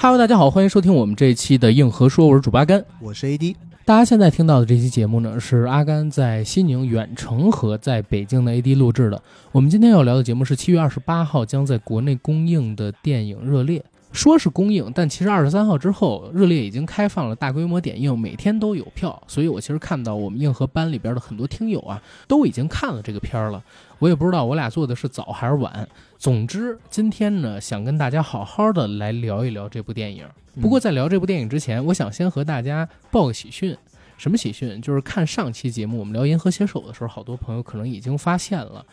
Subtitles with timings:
[0.00, 3.56] Hello，大家好，欢迎收听我们这一期的硬核说，我是主八甘，我是 AD。
[3.84, 9.20] 大家现在听到的这期节目呢，是阿甘在西宁远程和在北京的 AD 录制的。
[9.50, 13.80] 我们今天要聊的节目是七月二十八号将在国内公映的电影《热烈》。
[14.12, 19.22] 说是公映，但其实二十三号之后，热烈已经开放了大规模点映，每天都有票。
[19.26, 23.62] 所以我其实看到我们硬核班里边的很多听友啊，都已经看了这个片儿了。
[23.98, 25.86] 我也不知道我俩做的是早还是晚。
[26.16, 30.24] 总之，今天呢，想跟大家好好的来聊一聊这部电影。
[30.60, 33.76] 不过在聊这部电影之前，我想先和大家报个喜讯。
[34.16, 34.82] 什么喜讯？
[34.82, 38.84] 就是看上期节目我们聊《银河携手》的时候，好多朋友可能已经发现了。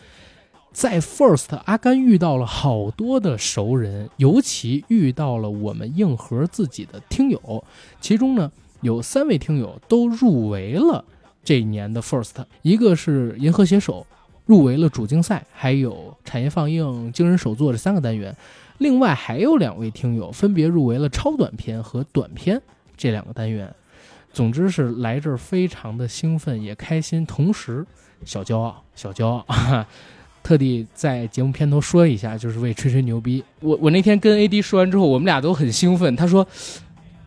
[0.75, 7.63] 在 First，阿甘遇到了好多的熟人，尤其遇到了我们硬核自己的听友，
[8.02, 11.05] 其中呢有三位听友都入围了
[11.45, 14.05] 这一年的 First，一个是银河携手
[14.45, 18.35] 入围了主竞赛，还有产业放映、惊人首作这三个单元，
[18.80, 22.61] 另外还有两位听友分别入围了超短片和短片
[22.97, 23.73] 这两个单元。
[24.33, 27.85] 总之是来这儿非常的兴奋也开心，同时
[28.25, 29.45] 小骄傲，小骄傲。
[30.45, 33.43] 特地在节目片头说一下，就是为吹吹牛逼。
[33.61, 36.15] 我我那天跟 AD 说完之后，我们俩都很兴奋。
[36.15, 36.47] 他说：“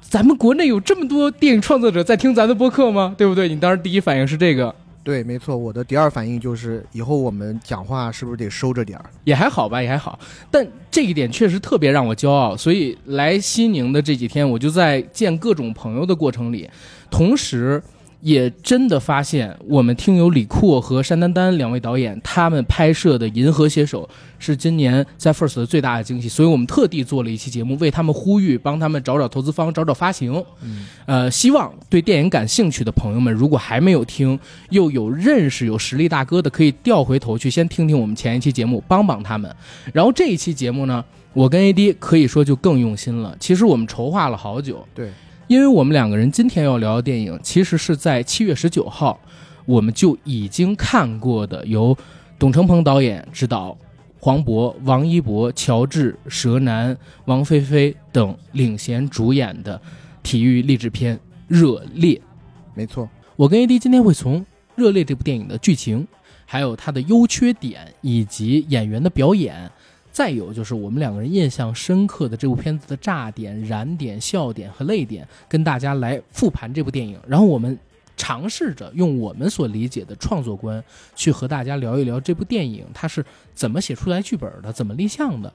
[0.00, 3.16] 咱们国内有这么多电影创作者在听咱的播客吗？
[3.18, 4.72] 对不对？”你当时第一反应是这个。
[5.02, 5.56] 对，没错。
[5.56, 9.10] 我的第二反应就是，以后我们讲话是不是得收着点儿？
[9.24, 10.16] 也还好吧，也还好。
[10.48, 12.56] 但这一点确实特别让我骄傲。
[12.56, 16.70] 所以来西宁的这几天，我就在见各种朋友的过程里，
[17.10, 17.82] 同时。
[18.20, 24.02] 也真的发现，我们听友李阔和山丹丹两位导演，他们拍摄的《银河携手》
[24.40, 30.44] 是今年在 First 的最大的惊喜，所以我们特地做了一期节目，为他们呼吁，帮他们找找投资方，找找发行。
[30.62, 34.36] 嗯，呃，希望对电影感兴趣的朋友们，如果还没有听，
[34.70, 39.54] 又有认识有实力大哥的，可以调回头去先听听我们前一期节目，帮帮他们。
[39.92, 43.36] 然后这一期节目呢，我跟 AD 可以说就更用心了。
[43.38, 44.84] 其实我们筹划了好久。
[44.92, 45.10] 对。
[45.48, 49.18] 因为我们两个人今天要聊的电影，其实是在七月十九号，
[49.64, 51.96] 我们就已经看过的，由
[52.38, 53.74] 董成鹏导演执导，
[54.20, 56.94] 黄渤、王一博、乔治、佘男、
[57.24, 59.80] 王菲菲等领衔主演的
[60.22, 61.16] 体育励志片
[61.48, 62.14] 《热烈》。
[62.74, 64.40] 没错，我跟 AD 今天会从
[64.74, 66.06] 《热烈》这部电影的剧情，
[66.44, 69.70] 还有它的优缺点，以及演员的表演。
[70.18, 77.16] 再有就是我们两个人印象深刻的这部片子的炸点、燃点、笑点和泪点，跟大家来复盘这部电影。
[77.24, 77.78] 然后我们
[78.16, 80.82] 尝试着用我们所理解的创作观，
[81.14, 83.24] 去和大家聊一聊这部电影它是
[83.54, 85.52] 怎么写出来剧本的，怎么立项的。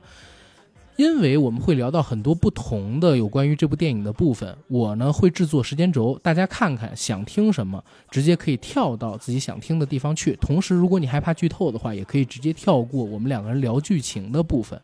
[0.96, 10.38] 因为我们会聊到很多不同的有关于这部电影的部分，我呢会制作时间轴，大家看看想听什么，直接可以跳到自己想听的地方去。
[10.40, 14.80] 同时，如果你害怕剧透的话，也可以直接跳过我们两个人聊剧情的部分。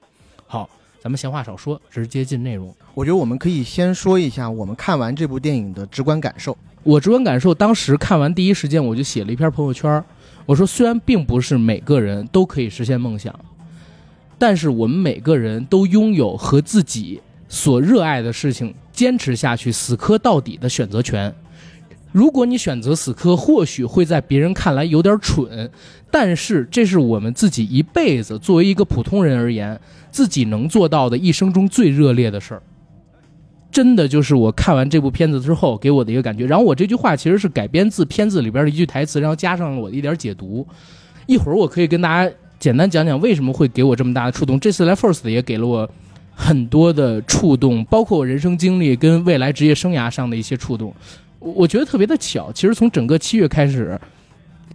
[0.48, 0.68] 好，
[1.00, 2.76] 咱们闲话少说，直接进内容。
[2.96, 6.58] 我觉得我们可以先说一下我们看完这部电影的直观感受。
[6.82, 10.04] 我直观感受，当时看完第一时间我就写了一篇朋友圈，
[10.48, 13.38] 我说虽然并不是每个人都可以实现梦想。
[14.40, 21.32] 但是我们每个人都拥有和自己所热爱的事情坚持下去、死磕到底的选择权。
[22.12, 25.70] 如果你选择死磕，或许会在别人看来有点蠢，
[26.10, 29.80] 但是这是我们自己一辈子作为一个普通人而言，
[30.10, 32.64] 自己能做到的一生中最热烈的事儿。
[33.72, 36.48] 真的就是我看完这部片子之后给我的一个感觉。
[36.48, 40.66] 然后我这句话其实是改编自片子里边的一句台词，然后加上了我的一点解读。
[41.28, 42.34] 一会儿我可以跟大家。
[42.60, 44.60] 简单讲讲为什么会给我这么大的触动。
[44.60, 45.90] 这次来 First 也给了我
[46.36, 50.94] 很多的触动，包括我人生经历跟未来职业生涯上的一些触动。
[51.40, 53.98] 我觉得特别的巧，其实从整个七月开始，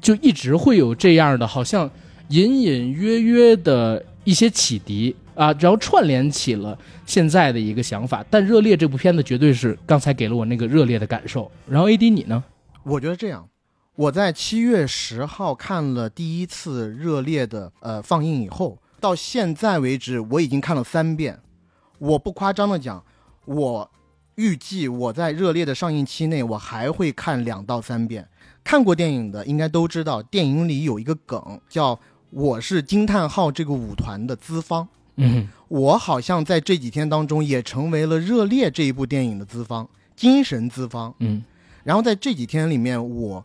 [0.01, 1.91] 就一直会有这样的，好像
[2.29, 8.25] 隐隐约约的一些启迪啊，然后串联起了现在的一个想法。
[8.31, 11.51] 但《热烈》这部片子绝对是刚才给了我那个热烈的感受。
[11.69, 12.43] 然后 AD 你呢？
[12.83, 13.47] 我觉得这样。
[13.97, 21.41] 我在七月十号看了第一次热烈的呃放映以后，到现在为止我已经看了三遍。
[21.99, 23.05] 我不夸张的讲，
[23.45, 23.89] 我
[24.35, 28.29] 预计我在热烈的上映期内我还会看两到三遍。
[28.65, 31.97] 看过电影的应该都知道，电影里有一个梗叫
[32.31, 34.89] “我是惊叹号”这个舞团的资方。
[35.19, 41.15] 嗯，我好像在这几天当中也成为了热烈这一部电影的资方，精神资方。
[41.21, 41.45] 嗯，
[41.85, 43.45] 然后在这几天里面我。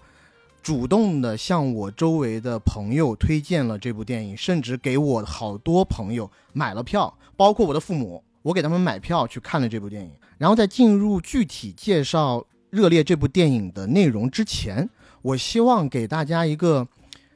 [0.62, 10.12] 主动的向我周围的朋友推荐了这部电影，甚至给我好多朋友买了票，包括我的父母，我给他们买票去看了这部电影。
[10.38, 12.38] 然后在进入具体介绍
[12.70, 14.90] 《热烈》这部电影的内容之前，
[15.22, 16.88] 我希望给大家一个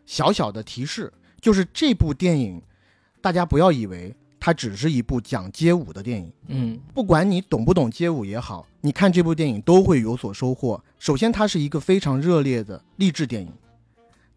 [0.05, 1.11] 小小的提示，
[1.41, 2.61] 就是这部电影，
[3.21, 6.31] 大家不要以为它只是一部讲街舞的电影。
[6.47, 10.83] 嗯，不管你懂不懂街舞也好，你看这部电影都会有所收获。
[10.99, 13.49] 首先，它是一个非常热烈的励志电影，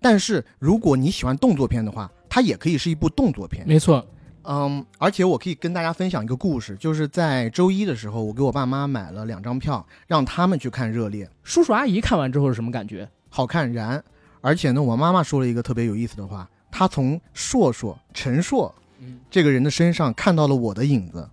[0.01, 3.67] 但是如果你喜欢动作片的话，它也可以是一部动作片。
[3.67, 4.07] 没错。
[4.45, 11.27] 嗯，而且我可以跟大家分享一个故事，就是在周一的时候，我给我爸妈买了两张票，让他们去看《热烈》。
[11.43, 13.09] 叔叔阿姨看完之后是什么感觉？
[13.29, 14.01] 好看燃！
[14.41, 18.73] 而且呢，我妈妈说了一个特别有意思的话，她从硕硕陈硕
[19.29, 21.29] 这个人的身上看到了我的影子。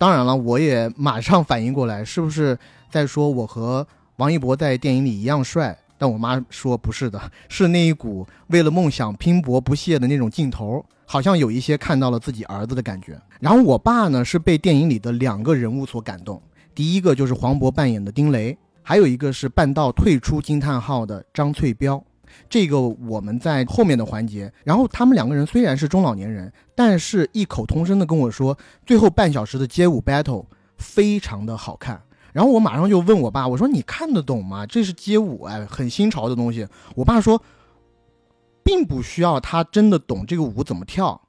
[0.00, 2.58] 当然了，我也马上反应过来，是不是
[2.90, 3.86] 在说我和
[4.16, 5.78] 王一博在电影里一样帅？
[5.98, 7.20] 但我妈说不是的，
[7.50, 10.82] 是那一股为了梦想拼搏不懈的那种劲头。
[11.04, 13.20] 好像有一些看到了自己儿子的感觉。
[13.40, 16.40] 然后我爸呢是被电影里的两个人物所感动，
[16.74, 22.02] 第一个就是黄渤扮演的丁雷，还有一个是半道退出惊叹号的张翠标。
[22.50, 24.52] 这个我们在后面的环节。
[24.64, 30.44] 然后他们两个人虽然是中老年人，但是异口同声的跟我说，最后半小时的街舞 battle
[30.76, 32.02] 非常的好看。
[32.34, 34.66] 然后我马上就问我爸，我说你看得懂吗？
[34.66, 36.68] 这是街舞，哎，很新潮的东西。
[36.94, 37.42] 我爸说。
[38.62, 41.20] 并不需要他真的懂这个舞怎么跳，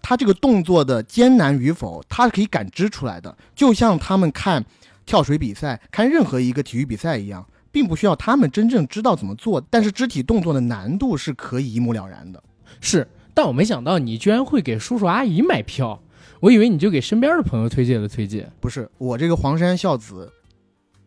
[0.00, 3.36] 他这个动作的艰难与否，他是可以感知出来的。
[3.56, 4.64] 就像他们看
[5.04, 12.40] 跳水比赛、看任何一个体育比赛一样，并不需要他们真正知道怎么做，但是肢体动作的难度是可以一目了然的。
[12.80, 16.00] 是，但我没想到你居然会给叔叔阿姨买票，
[16.38, 18.52] 我以为你就给身边的朋友推荐了推荐。
[18.60, 20.30] 不是，我这个黄山孝子，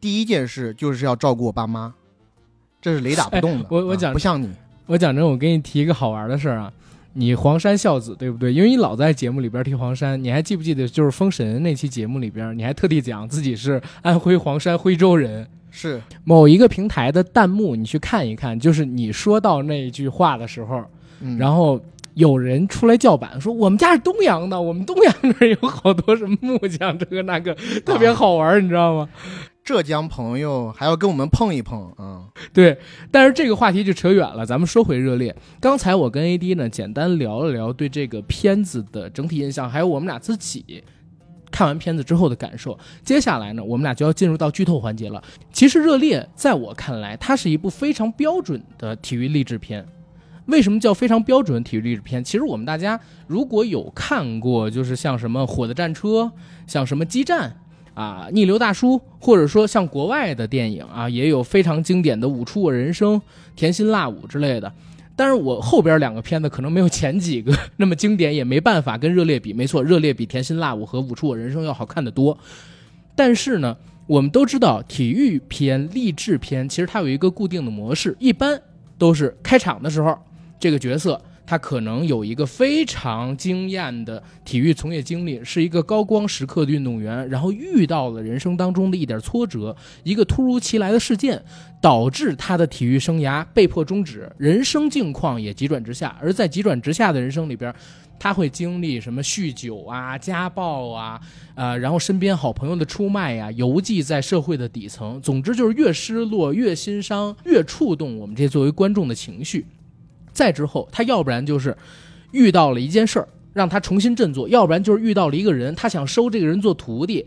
[0.02, 1.94] 第一件事就是要照顾我爸妈，
[2.82, 3.66] 这是雷打不动的。
[3.70, 4.50] 我我讲不像你。
[4.88, 6.72] 我讲真，我给你提一个好玩的事儿啊，
[7.14, 8.54] 你黄山孝子对不对？
[8.54, 15.48] 因为你老在节目里边提黄山，你还记不记得就是《封神》那期节目里边，你还特地讲自己是安徽黄山徽州人，
[15.78, 20.82] 是某一个平台的弹幕，你去看一看，就是你说到那一句话的时候，
[21.38, 21.78] 然后
[22.14, 27.54] 有人出来叫板说我们家是东阳的，我们东阳那儿有好多什么木匠，这个那个
[27.86, 29.10] 特别好玩，你知道吗？
[29.66, 32.78] 浙江朋友还要跟我们碰一碰啊，对，
[33.12, 35.36] 但是这个话题就扯远了，咱们说回热烈。
[35.60, 40.84] 刚才我跟 AD 呢简单聊了聊对这个片子的整体印象，还有我们俩自己
[41.52, 42.78] 看完片子之后的感受。
[43.04, 45.24] 接下来呢，我们俩就要进入到剧透环节了。
[45.52, 49.86] 其实热烈在我看来，它是一部非常标准的体育励志片。
[50.48, 52.24] 为什么叫非常标准体育励志片？
[52.24, 56.08] 其实我们大家如果有看过，就是像什么《火的战车》，
[56.68, 57.50] 像什么《激战》。
[57.96, 63.14] 啊，逆流大叔，或者说像国外的电影啊，也有非常经典的《舞出我人生》
[63.56, 64.70] 《甜心辣舞》之类的。
[65.16, 69.54] 但是我后边两个片子可能没有前几个 那么经典，也没办法跟《热烈》比。
[69.54, 72.38] 没错，《热烈》比《甜心辣舞》和《舞出我人生》要好看的多。
[73.16, 73.78] 但是呢，
[74.08, 78.62] 我们都知道体育片、励志片其实它有一个固定的模式，一般
[78.98, 80.18] 都是开场的时候
[80.60, 81.22] 这个角色。
[81.48, 91.44] 他可能有一个非常惊艳的体育从业经历，是一个高光时刻的运动员，然后遇到了人生当中的一点挫折，一个突如其来的事件，
[91.80, 96.18] 导致他的体育生涯被迫终止，人生境况也急转直下。
[96.20, 97.74] 而在急转直下的人生里边，
[98.18, 101.22] 他会经历什么酗酒啊、家暴啊，
[101.54, 105.22] 呃，然后身边好朋友的出卖呀，游记在社会的底层。
[105.22, 109.66] 总之就是越失落、越心伤、越触动我们这些作为观众的情绪。
[110.36, 111.76] 再之后，他要不然就是
[112.32, 117.26] 遇到了一件事儿，让他重新振作；要不然就是遇到了一个人，他想收这个人做徒弟，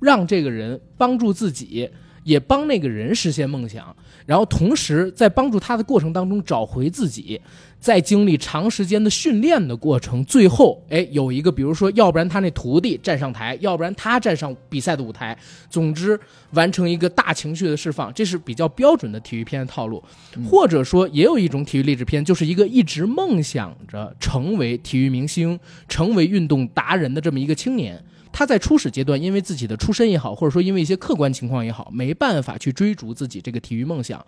[0.00, 1.90] 让这个人帮助自己，
[2.24, 3.94] 也帮那个人实现梦想。
[4.26, 7.40] 然后同时在帮助他的过程当中找回自己。
[7.78, 15.36] 在经历长时间的训练的过程，最后，哎，有一个，比如说，要不然他那徒弟站上台，要不然他站上比赛的舞台，
[15.68, 16.18] 总之
[16.52, 20.02] 完成一个大情绪的释放，这是比较标准的体育片的套路。
[20.48, 28.02] 或者说，也有一种体育励志片，就是一个一直梦想着成为体育明星、成为运动达人的这么一个青年，
[28.36, 34.26] 他在初始阶段，因为自己的出身也好，或者说因为一些客观情况也好，没办法去追逐自己这个体育梦想。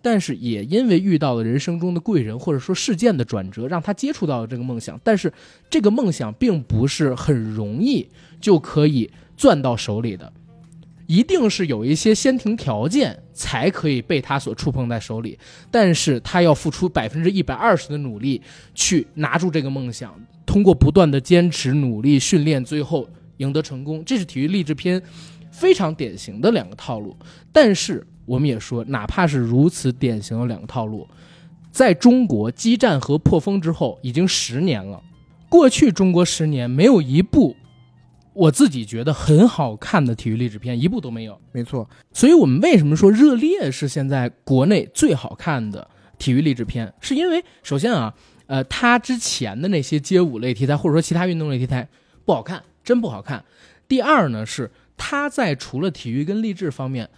[0.00, 4.98] 但是也因为遇到了人生中的贵人，或者说事件的转折，让他接触到了这个梦想。
[5.02, 5.32] 但是
[5.68, 8.08] 这个梦想并不是很容易
[8.40, 10.32] 就可以攥到手里的，
[11.08, 15.36] 一定是有一些先停条件才可以被他所触碰在手里。
[15.72, 18.40] 但是他要付出百分之一百二十的努力
[18.76, 20.14] 去拿住这个梦想，
[20.46, 23.08] 通过不断的坚持、努力、训练，最后
[23.40, 24.02] 赢得成功。
[24.06, 25.02] 这是体育励志片
[25.50, 27.14] 非常典型的两个套路。
[27.52, 28.06] 但是。
[28.26, 31.04] 我们也说，哪怕是如此典型的两个套路，
[31.72, 35.02] 在中国激战和破风之后，已经十年了。
[35.48, 37.56] 过去中国十年没有一部
[38.32, 41.36] 我自己觉得很好看的体育励志片，一部都没有。
[41.50, 46.92] 没错，所以我们为什么说《热烈》是现在国内最好看的体育励志片？
[47.00, 48.14] 是因为首先啊，
[48.46, 51.88] 呃，它之前的那些街舞类题材，或者说其他运动类题材，
[52.24, 53.44] 不好看，真不好看。
[53.88, 57.08] 第二呢是他在除了体育跟励志方面，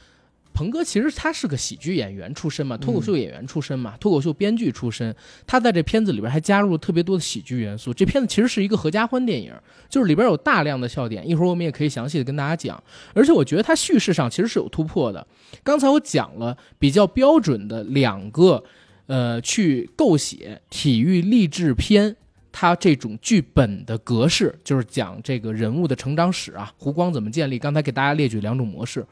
[0.55, 5.15] 鹏哥其实他是个喜剧演员出身嘛，脱口秀演员出身嘛，脱口秀编剧出身。
[5.47, 7.93] 他在这片子里边还加入了特别多的喜剧元素。
[7.93, 9.53] 这片子其实是一个合家欢电影，
[9.89, 11.27] 就是里边有大量的笑点。
[11.27, 12.83] 一会儿我们也可以详细的跟大家讲。
[13.15, 15.27] 而且我觉得他叙事上其实是有突破的。
[15.63, 18.63] 刚才我讲了比较标准的两个，
[19.07, 22.17] 呃，去构写体育励志片。
[22.53, 27.59] 它这种剧本的格式就是讲这个人物的成长史啊，湖光怎么建立？
[27.59, 29.05] 刚才给大家列举两种模式，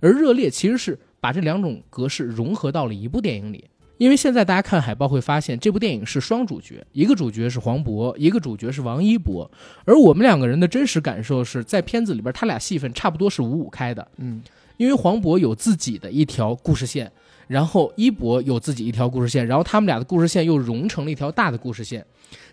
[0.00, 3.64] 而热烈其实是把这两种格式融合到了一部电影里。
[3.98, 9.50] 因为现在大家看海报会发现，这部电影是双主角，一个主角是黄渤，一个主角是王一博。
[9.86, 14.06] 而我们两个人的真实感受是在片子里边，他俩戏份差不多是五五开的。
[14.18, 14.42] 嗯，
[14.76, 17.10] 因为黄渤有自己的一条故事线，
[17.46, 22.04] 然后一博有自己一条故事线，然后他们俩的故事线又融成了一条大的故事线。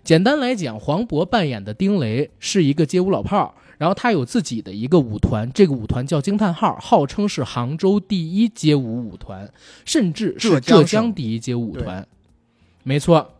[0.04, 9.52] 简单来讲，黄渤扮演的丁雷是一个街舞老炮儿，然后他有自己的一个舞团，这个舞团叫惊叹号，号称是杭州第一街舞舞团，
[9.86, 12.06] 甚至是浙江第一街舞舞团。
[12.84, 13.34] 没错，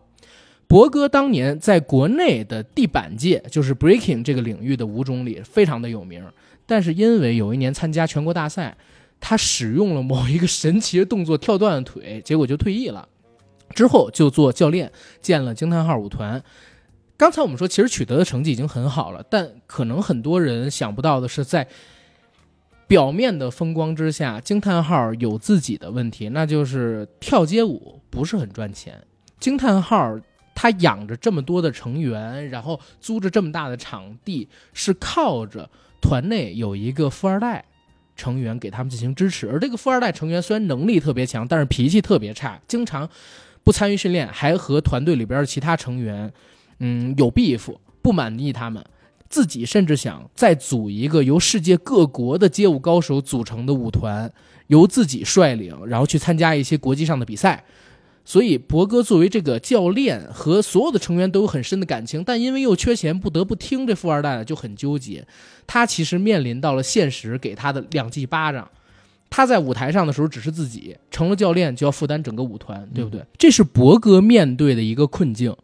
[0.68, 6.24] 博哥当年在国内的地板界，就是 breaking 这个领域的舞种里非常的有名，
[6.66, 8.76] 但是因为有一年参加全国大赛，
[9.26, 13.08] 他使用了某一个神奇的动作跳断了腿， 结果就退役了。
[13.74, 16.44] 之后就做教练，建了惊叹号舞团。
[17.16, 21.66] 刚才我们说，其实取得的成绩已经很好了，但可能很多人想不到的是，在
[22.86, 29.02] 表面的风光之下，惊叹号有自己的问题，那就是跳街舞不是很赚钱。
[29.40, 30.20] 惊叹号
[30.54, 35.70] 他养着这么多的成员，然后租着这么大的场地，是靠着
[36.02, 37.64] 团内有一个富二代
[38.16, 39.50] 成员给他们进行支持。
[39.50, 43.10] 而这个富二代成员虽然能力特别强，但是脾气特别差，经常。
[43.66, 46.30] 不参与训练，还和团队里边的其他成员，
[46.80, 48.84] 嗯，有 beef，不满意他们，
[49.30, 54.30] 自己甚至想再组一个由世界各国的街舞高手组成的舞团，
[54.68, 57.64] 由自己率领，然后去参加一些国际上的比赛。
[58.26, 65.26] 所以，博哥作为这个教练，和所有的成员都有很深的感情，但因为又缺钱，不得不听这富二代的，就很纠结。
[65.68, 68.70] 他其实面临到了现实给他的两记巴掌。
[69.30, 73.22] 他在舞台上的时候只是自己，成了教练就要负担整个舞团，对不对？
[73.38, 75.56] 这是博哥面对的一个困境。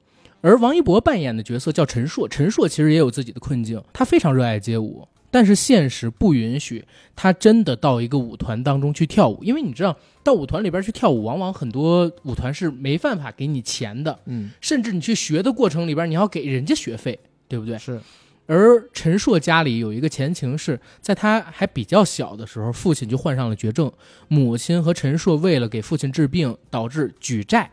[0.42, 3.82] 而王一博扮演的角色叫陈硕，陈硕其实也有自己的困境。
[3.94, 6.84] 他非常热爱街舞，但是现实不允许
[7.16, 17.78] 他真的到一个舞团当中去跳舞，因为你知道，到舞团里边去跳舞，往往很多舞团是没办法给你钱的，嗯，甚至你去学的过程里边，你要给人家学费，对不对？
[17.78, 18.00] 是。
[18.48, 23.92] 而陈硕家里有一个前情，是在他还比较小的时候，父亲就患上了绝症，
[24.28, 27.70] 母亲和陈硕为了给父亲治病，导致举债，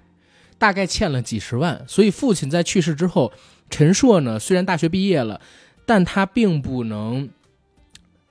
[0.59, 1.83] 大概欠了几十万。
[1.89, 3.33] 所以父亲在去世之后，
[3.71, 5.41] 陈硕呢虽然大学毕业了，
[5.87, 7.27] 但他并不能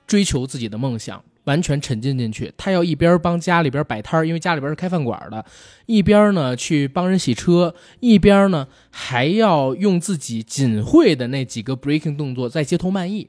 [0.06, 1.22] 追求自己的梦想。
[1.44, 5.44] 完全沉浸进去，他要一边帮家里边摆摊儿，因为家里边是开饭馆的，
[5.86, 13.28] 一边呢去帮人洗车，一边呢还要用自己仅会的那几个 breaking 动作在街头卖艺，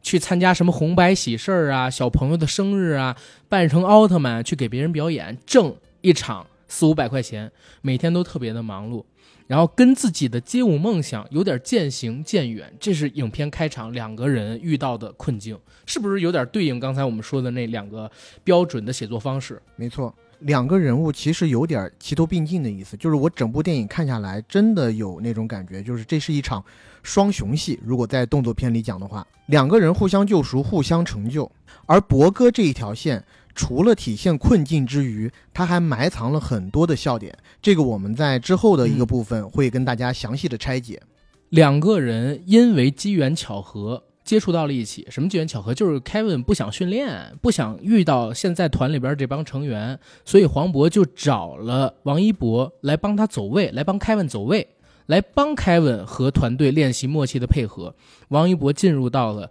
[0.00, 3.16] 去参加什么红白喜事儿啊、小朋友的生日啊，
[3.48, 7.50] 扮成奥特曼去给别人表演，挣一场四五百块钱，
[7.82, 9.04] 每天都特别的忙碌。
[9.46, 15.56] 然后跟自己的街舞梦想有点渐行渐远，这是影片开场两个人遇到的困境，
[15.86, 18.10] 是不是有点对应刚才我们说的那两个
[18.42, 19.62] 标准的写作方式？
[19.76, 26.64] 没错，两个人物其实有点齐头并进的意思，就是我整部电影看下来，真的有那种感觉，就是这是一场
[27.04, 27.78] 双雄戏。
[27.84, 31.48] 如果在动作片里讲的话，两个人互相救赎，互相成就，
[31.86, 33.24] 而博哥这一条线。
[33.56, 37.36] 除了体现困境之余，他还埋藏了很多的笑点。
[37.62, 41.02] 这个我们在之后的一个部分会跟大家详细的拆解。
[41.48, 45.72] 两个人因为机缘巧合接触到了一起，什么机缘巧合？
[45.72, 54.68] 就是 Kevin 不想训练，不想遇到现在团里边这帮成员，所以黄渤就找了王一博来帮他走位，来帮 Kevin 走位，
[55.06, 57.94] 来帮 Kevin 和团队练习默契的配合。
[58.28, 59.50] 王一博进入到了。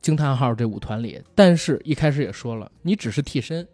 [0.00, 3.66] 惊叹号这舞团里，但是一开始也说了，你只是替身，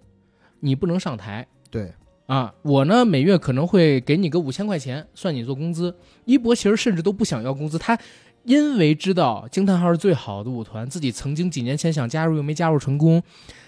[0.61, 1.47] 你不能上台。
[1.71, 1.93] 对
[2.27, 5.95] 啊，我呢每月可能会给你个五千块钱，算你做工资。
[6.25, 7.99] 一博其实甚至都不想要工资，他
[8.45, 13.23] 因为知道惊叹号是最好的舞团，自己曾经几年前想加入又没加入成功，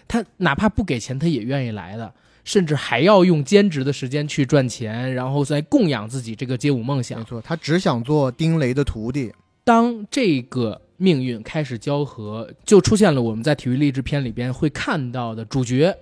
[0.08, 7.18] 他哪怕不给钱他也愿意来的，甚至还要用兼职的时间去赚钱，然后再供养自己这个街舞梦想。
[7.18, 9.32] 没错，他只想做丁雷的徒弟。
[9.62, 10.80] 当这个。
[10.96, 15.94] 命运开始交合，就出现了我们在体育励志片里边会看到的主角，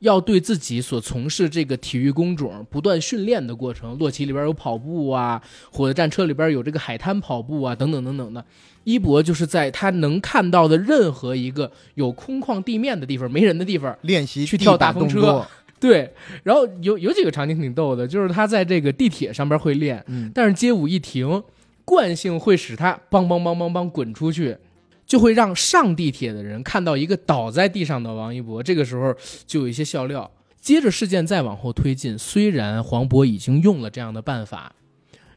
[0.00, 3.98] 要对自己所从事这个体育工种不断训练的过程。
[3.98, 8.44] 洛奇里边有跑步啊，火的战车里边有这个海滩跑步啊，等等等等的。
[8.84, 15.44] 一博就是在他能看到的任何一个有空旷地面的地方、没人的地方 练习去跳大风车。
[15.80, 16.10] 对，
[16.42, 21.42] 然后有有几个场景挺逗的，就是他在这个地铁上边会练，嗯，但是街舞一停，
[21.86, 24.58] 惯性会使他梆梆梆梆梆滚出去，
[25.06, 28.62] 就会让上地铁的人看到一个倒在地上的王一博。
[28.62, 29.14] 这个时候
[29.46, 30.30] 就有一些笑料。
[30.60, 34.74] 接着事件再往后推进，虽然黄渤已经用了这样的办法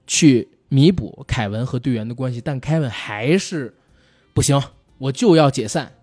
[0.07, 3.75] 去弥补凯文和队员的关系，但凯文还是
[4.33, 4.59] 不行，
[4.97, 5.93] 我就要解散，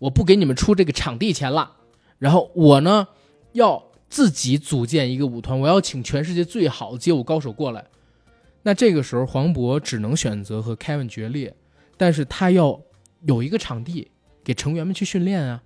[0.00, 1.76] 我不给你们出这个场地钱了。
[2.18, 3.08] 然后我呢，
[3.52, 7.86] 要自己组建一个舞团，我要请全世界最好的街舞高手过来。
[8.64, 11.54] 那这个时候，黄渤只能选择和 Kevin 决裂，
[11.96, 12.80] 但是他要
[13.26, 14.10] 有一个场地
[14.42, 15.62] 给成员们去训练啊，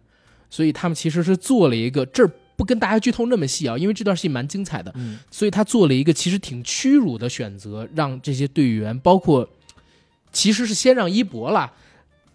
[0.51, 5.19] 所以他们其实是做了一个这儿不跟大家剧透那么细啊，因为这段戏蛮精彩的，嗯。
[5.31, 9.49] 所以他做了一个其实挺屈辱的选择，让这些队员，包括
[10.33, 11.73] 其实是先让一博啦，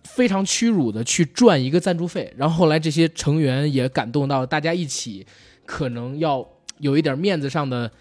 [0.05, 5.27] 非常屈辱的去赚一个赞助费，然后后来这些成员也感动到大家一起，
[5.65, 6.47] 可能要
[6.79, 7.91] 有一点面子上的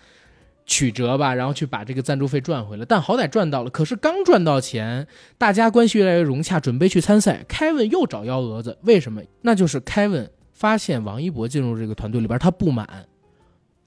[0.72, 3.68] 曲折吧，然后去把这个赞助费赚回来，但好歹赚到了。
[3.68, 9.20] 可是刚赚到钱，大家关系越来越融洽，准备去参赛，凯文又找幺蛾子，为什么？
[9.42, 12.88] 那就是凯文发现王一博进入这个团队里边，他不满。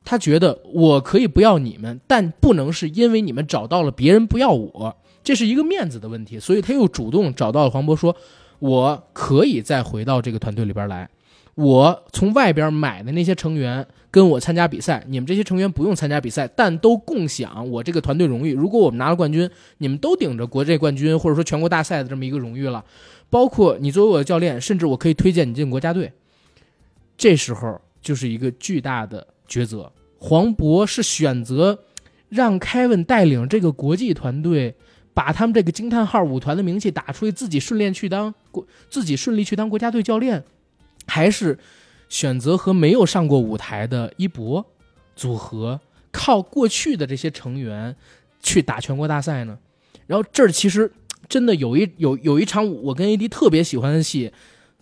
[0.03, 6.39] 他觉得我可以不要你们，但不能是因为你们找到了别人不要我，这是一个面子的问题。
[6.39, 8.15] 所以他又主动找到了黄渤，说
[8.59, 11.09] 我可以再回到这个团队里边来。
[11.55, 18.53] 我从外边买的那些成员跟我参加比赛，你们这些成员不用参加比赛，但都共享我这个团队荣誉。
[18.53, 22.83] 如果我们拿了冠军，你们都顶着国际冠军或者说全国大赛的这么一个荣誉了。
[23.29, 26.11] 包括你作为我的教练，甚至我可以推荐你进国家队。
[27.17, 29.91] 这时候就是一个巨大的抉择。
[30.19, 31.79] 黄渤是选择
[32.29, 34.75] 让凯文带领这个国际团队，
[35.13, 40.43] 把他们这个惊叹号舞团的名气打出去，自己顺利去当国，自己顺利去当国家队教练，
[41.07, 41.57] 还是
[42.09, 44.65] 选择和没有上过舞台的一博
[45.15, 45.79] 组合，
[46.11, 47.95] 靠过去的这些成员
[48.41, 49.57] 去打全国大赛呢？
[50.07, 50.91] 然后这儿其实
[51.27, 54.31] 真的有一有有一场我跟 AD 特别喜欢的戏，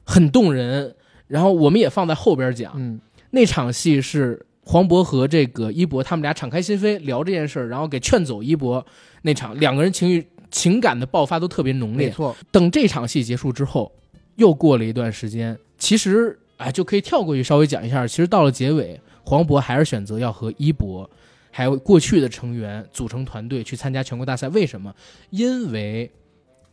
[0.03, 0.95] 很动人。
[1.27, 2.99] 然后我们也放在后边讲，嗯
[3.31, 8.86] 那场戏是黄渤和这个一博他们俩敞开心扉聊这件事儿，然后给劝走一博
[9.23, 12.09] 那场，两个人情绪情感的爆发都特别浓烈。
[12.09, 13.91] 没错，等这场戏结束之后，
[14.36, 18.08] 又过了一段时间，其实哎就可以跳过去稍微讲一下。
[18.08, 21.10] 其实到了结尾，黄渤还是选择要和一博
[21.52, 24.48] 还有过去的成员组成团队去参加全国大赛。
[24.48, 24.96] 为什么？
[25.30, 26.10] 因为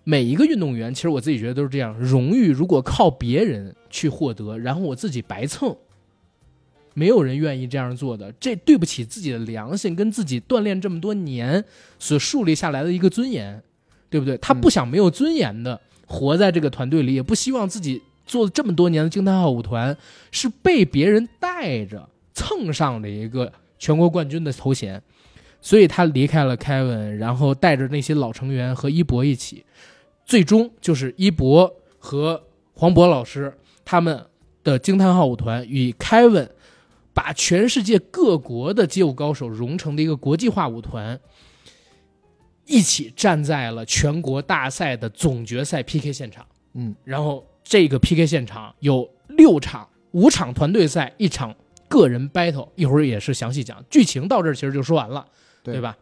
[0.04, 5.76] 每一个运动员，其实我自己觉得都是这样，荣誉如果靠别人去获得，然后我自己白蹭。
[6.94, 11.64] 没有人愿意这样做的，这对不起自己的良心，跟自己锻炼这么多年
[11.98, 13.60] 所树立下来的一个尊严，
[14.08, 14.38] 对不对？
[14.38, 19.96] 他不想没有尊严的活在这个团队里，也不希望自己做了这么多年的惊叹号舞团
[20.30, 25.02] 是被别人带着蹭上了一个全国冠军的头衔，
[25.60, 29.64] 所以他离开了凯文，然后带着那些老成员和一博一起，
[30.24, 32.40] 最终就是一博和
[32.74, 33.52] 黄渤老师
[33.84, 34.24] 他们
[34.62, 36.48] 的惊叹号舞团与凯文。
[37.12, 41.18] 把全世界各国的街舞高手融成的一个国际化舞团，
[42.66, 46.46] 一起站在了全国大赛的总决赛 PK 现场。
[46.74, 51.54] 嗯，然后这个 PK 现场有六场，五场团队赛，一场
[51.86, 52.68] 个人 battle。
[52.74, 55.24] 一会儿也是详细讲剧情，到这儿其实就说完了，
[55.62, 55.96] 对对吧？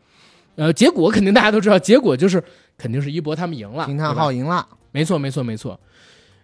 [0.57, 2.42] 呃，结果肯定大家都知道，结果就是
[2.78, 4.66] 肯定是一博他们赢了，惊叹号赢了。
[4.92, 5.78] 没错，没错，没错。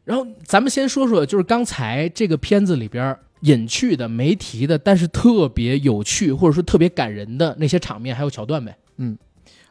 [0.05, 8.77] 然后咱们先说说，就是刚才这个片子里边隐去的、没提的，但是特别有趣或者说特别感人的那些场面还有桥段呗。
[8.99, 9.17] 嗯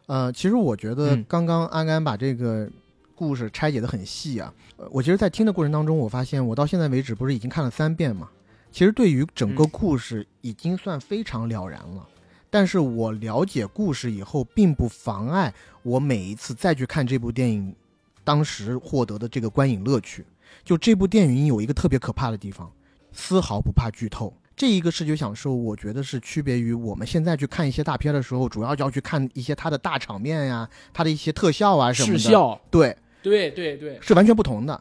[0.07, 2.67] 呃，其实我觉得嗯刚刚阿甘把这个
[3.15, 4.54] 故事拆解的很细啊。
[4.78, 8.30] 呃，我其实，在听的过程当中，我发现我到现在为止不是已经看了三遍嘛？
[8.71, 12.08] 其实对于整个嗯故事已经算非常了然了。
[12.49, 17.76] 但是我了解故事以后，并不妨碍我每一次再去看这部电影，
[18.23, 20.26] 当时获得的这个观影乐趣。
[20.63, 22.71] 就这部电影有一个特别可怕的地方，
[23.12, 24.32] 丝毫不怕剧透。
[24.56, 32.19] 这一个视觉享受，我觉得是区别于我们现在去看一些大片的时候，主要就要去看一些它的大场面呀、它的一些特效啊什么的。
[32.19, 34.79] 视效，对，对对对，是完全不同的。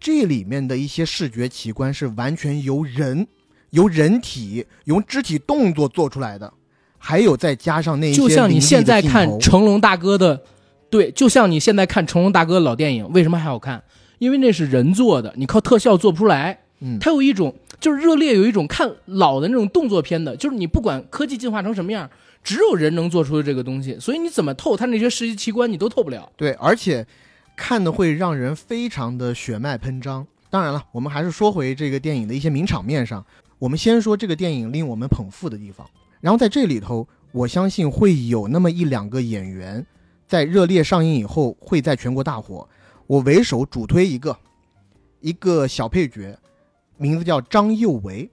[0.00, 3.28] 这里面的一些视觉奇观是完全由人、
[3.70, 6.52] 由人体、由肢体动作做出来的，
[6.98, 10.42] 还有再加上那一些就像你现在看成龙大哥的，
[10.90, 13.80] 对，就像你现在看成龙大哥的老电影，为什么还好看？
[14.18, 16.58] 因为那是人做的，你靠特效做不出来。
[16.80, 22.10] 嗯，它有一种就是热烈有一种看老的那种动作片的，就是你不管科技进化成什么样，
[22.42, 26.28] 只有人能做出的这个东西，所以你怎么透它那些实际奇观你都透不了。
[26.36, 27.06] 对，而且
[27.56, 30.26] 看的会让人非常的血脉喷张。
[30.50, 33.24] 当然了，我们还是说回这个电影的一些名场面上。
[33.58, 35.86] 我们先说这个电影令我们捧腹的地方，
[36.20, 39.86] 然后在这里头，我相信会有那么一两个演员，
[40.26, 42.68] 在热烈上映以后会在全国大火。
[43.06, 44.36] 我为首主推一个，
[45.20, 46.36] 一个小配角，
[46.96, 48.28] 名字叫张佑维，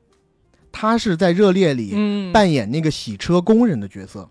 [0.71, 4.27] 他是在热烈里嗯，扮演那个洗车工人的角色。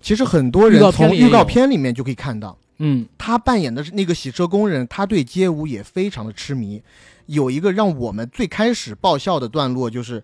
[0.00, 2.58] 其实很多预人从预告片里面就可以看到。
[2.78, 6.82] 嗯他扮演的是那个洗车工人，他对街舞也非常的痴迷。
[7.26, 10.22] 有一个让我们最开始爆笑的段落，就是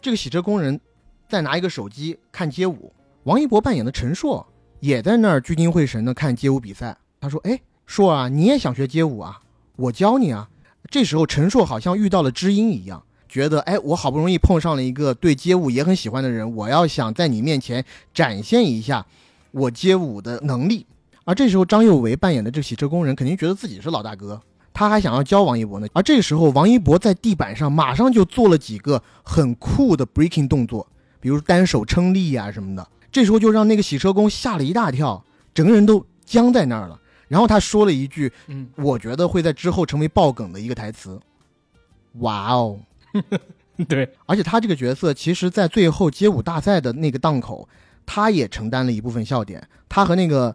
[0.00, 0.80] 这个洗车工人
[1.28, 2.92] 在拿一个手机看街舞，
[3.24, 4.46] 王一博扮演的陈硕
[4.80, 6.96] 也在那儿聚精会神的看街舞比赛。
[7.20, 9.40] 他说：“哎，硕啊，你也想学街舞啊？
[9.76, 10.48] 我教你啊。”
[10.90, 17.84] 这时候陈硕好像遇到了知音一样，觉得哎，我好不容易碰上了一个对街舞也很喜欢的人，我要想在你面前
[18.14, 19.04] 展现一下
[19.50, 20.86] 我街舞的能力。
[21.26, 24.40] 而这时候，张佑维扮演的这个洗车工人肯定觉得自己是老大哥，
[24.72, 25.88] 他还想要教王一博呢。
[25.92, 30.86] 而这个时候，王一博在地板上马上就做了几个很酷的 breaking 动作，
[31.18, 32.88] 比如单手撑立呀、什么的。
[33.10, 37.00] 这时候就让那个洗车工吓了一大跳，整个人都僵在那儿了。
[37.26, 41.20] 然后他说了一句，嗯，我觉得会在之后成为爆梗的一个台词
[42.20, 42.78] ：“哇哦！
[43.88, 47.68] ”对，而且他这个角色，其实在最后街舞大赛的那个档口，
[48.06, 49.66] 他也承担了一部分笑点。
[49.88, 50.54] 他和那个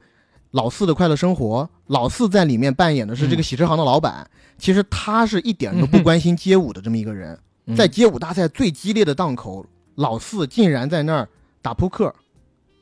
[0.52, 7.38] 老四的快乐生活，老四在里面扮演的是这个洗车行的老板，其实他是一点都不关心街舞的这么一个人。
[7.68, 11.30] 嗯在街舞大赛最激烈的档口，老四竟然在那儿
[11.62, 12.14] 打扑克，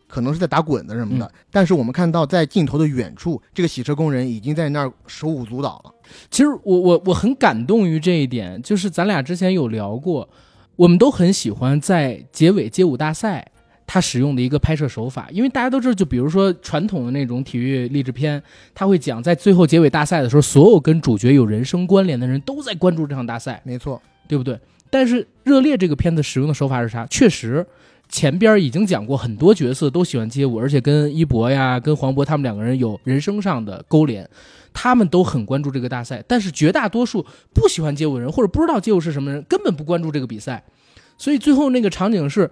[0.07, 1.25] 可能是在打滚子什么的。
[1.25, 5.93] 嗯但是我们看到在镜头的远处，这个洗车工人已经在那儿手舞足蹈了。
[6.31, 10.27] 其实我我我很感动于这一点，就是咱俩之前有聊过，
[10.75, 13.51] 我们都很喜欢在结尾街舞大赛
[13.91, 18.39] 他使用的一个拍摄手法，因为大家都知道，就比如说传统的那种体育励志片，
[18.75, 24.59] 他会讲在最后结尾大赛的时候，所有跟主角有人生关联的人都在关注这场大赛，没错，对不对？
[24.91, 27.03] 但是《热烈》这个片子使用的手法是啥？
[27.07, 27.65] 确实，
[28.09, 34.29] 前边已经讲过，很多角色都喜欢街舞，而且跟一博呀、跟黄渤他们两个人有人生上的勾连，
[34.71, 36.23] 他们都很关注这个大赛。
[36.27, 37.25] 但是绝大多数
[37.55, 40.63] 不喜欢街舞的人或者不知道街舞是什么人，根本不关注这个比赛。
[41.17, 42.49] 所以最后那个场景是，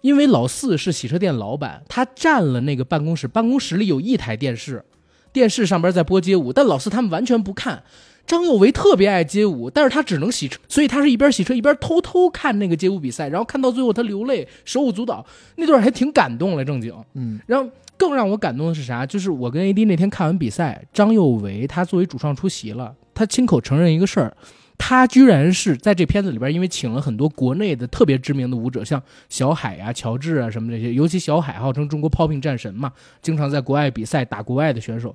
[0.00, 4.84] 因为老四是洗车店老板，他占了那个办公室，办公室里有一台电视，
[5.32, 7.82] 电视上边在播街舞，但老四他们完全不看。
[8.26, 15.24] 张佑维特别爱街舞，但是他只能洗车，所以他是一边洗车一边偷偷看那个街舞比赛，然后看到最后他流泪，手舞足蹈，
[15.56, 16.94] 那段还挺感动了，正经。
[17.14, 19.06] 嗯，然后更让我感动的是啥？
[19.06, 24.36] 就是我跟 AD 那天看完比赛，张佑维他作为主创出席了，他亲口承认一个事儿，
[24.78, 35.14] 他居然是在这片子里边，因为请了很多国内的特别知名的舞者，像小海呀、乔治啊什么这些，尤其小海号称中国 popping 战神嘛，经常在国外比赛打国外的选手。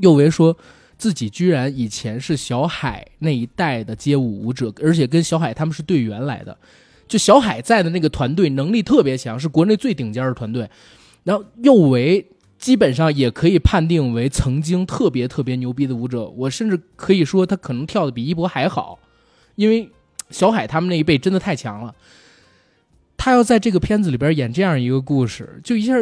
[0.00, 0.56] 佑维说
[0.96, 6.56] 自己居然以前是小海那一代的街舞舞者，而且跟小海他们是队员来的。
[7.08, 10.68] 就小海在的那个团队能力特别强，是国内最顶尖的团队。
[11.24, 12.24] 然后佑维
[12.58, 18.98] 基本上也可以判定为曾经特别特别牛逼的舞者，我甚至可以说他可能跳的比一博还好，
[19.54, 19.90] 因为
[20.30, 21.94] 小海他们那一辈真的太强了。
[23.16, 25.94] 他要在这个片子里边演这样一个故事，就一下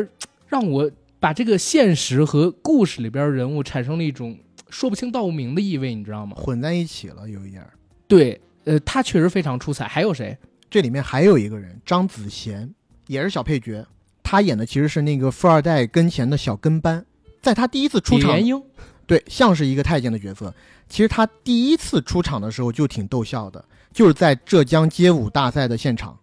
[0.48, 4.36] 让我把这个现实和故事里边人物产生了一种
[4.68, 6.36] 说不清道不明的意味，你知道吗？
[6.36, 7.64] 混在一起了，有一点。
[8.06, 9.86] 对，呃，他确实非常出彩。
[9.86, 10.36] 还有谁？
[10.68, 12.68] 这里面还有一个人，张子贤，
[13.06, 13.86] 也是小配角，
[14.24, 17.06] 他演的其实是那个富二代跟前的小跟班。
[17.40, 18.60] 在他第一次出场英。
[19.06, 20.52] 对，像是一个太监的角色。
[20.88, 26.18] 其实他第一次出场的时候就挺逗笑的，就是在浙江街舞大赛的现场。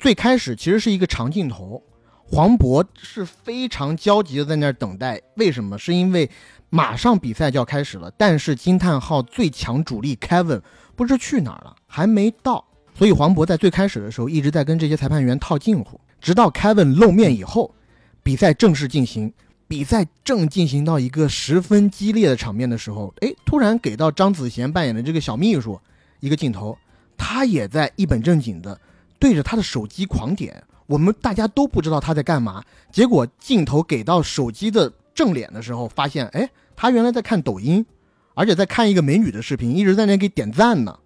[0.00, 1.80] 最开始其实是一个长镜头，
[2.24, 5.20] 黄渤是非常焦急的在那儿等待。
[5.36, 5.78] 为什么？
[5.78, 6.28] 是因为
[6.70, 10.60] 马上比赛就要开始了，但是惊叹号最强主力 Kevin
[10.96, 12.64] 不知去哪儿了，还没到。
[12.96, 17.74] 所以黄渤在最开始的时候一直在跟这些裁判员套近乎，直到 Kevin 露面以后，
[18.22, 19.34] 比赛正式进行。
[19.68, 25.80] 比赛正进行到一个十分激烈的场面的时候，哎，突然给到张子贤扮演的这个小秘书
[26.20, 26.76] 一个镜头，
[27.16, 28.78] 他也在一本正经的
[29.18, 30.62] 对着他的手机狂点。
[30.86, 37.86] 我们大家都不知道他在干嘛，结果镜头给到手机的正脸的时候，发现，哎，他原来在看抖音，
[38.34, 40.98] 而且在看一个美女的视频，一直在那给点赞呢。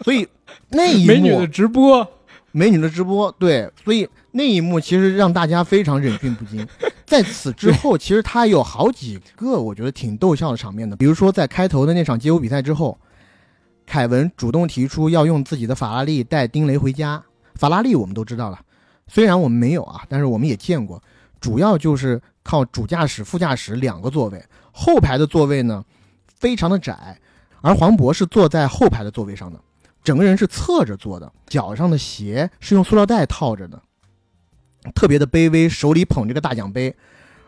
[0.00, 0.26] 所以
[0.70, 2.08] 那一幕 美女的直播，
[2.50, 6.66] 美女的直播，对，所以那一幕其实让大家非常忍俊不禁。
[7.06, 12.98] 在此之后，其实他有好几个我觉得挺逗笑的场面的，比如说在开头的那场街舞比赛之后，
[13.86, 17.22] 凯文主动提出要用自己的法拉利带丁雷回家。
[17.54, 18.58] 法拉利我们都知道了，
[19.06, 21.00] 虽然我们没有啊，但是我们也见过，
[21.40, 25.84] 主要就是靠主驾驶、副驾驶两个座位，后排的座位呢
[26.26, 27.16] 非常的窄，
[27.60, 29.60] 而黄渤是坐在后排的座位上的，
[30.02, 33.80] 整个人是侧着坐的，脚上的鞋是用塑料袋套着的，
[34.94, 36.94] 特别的卑微，手里捧着个大奖杯，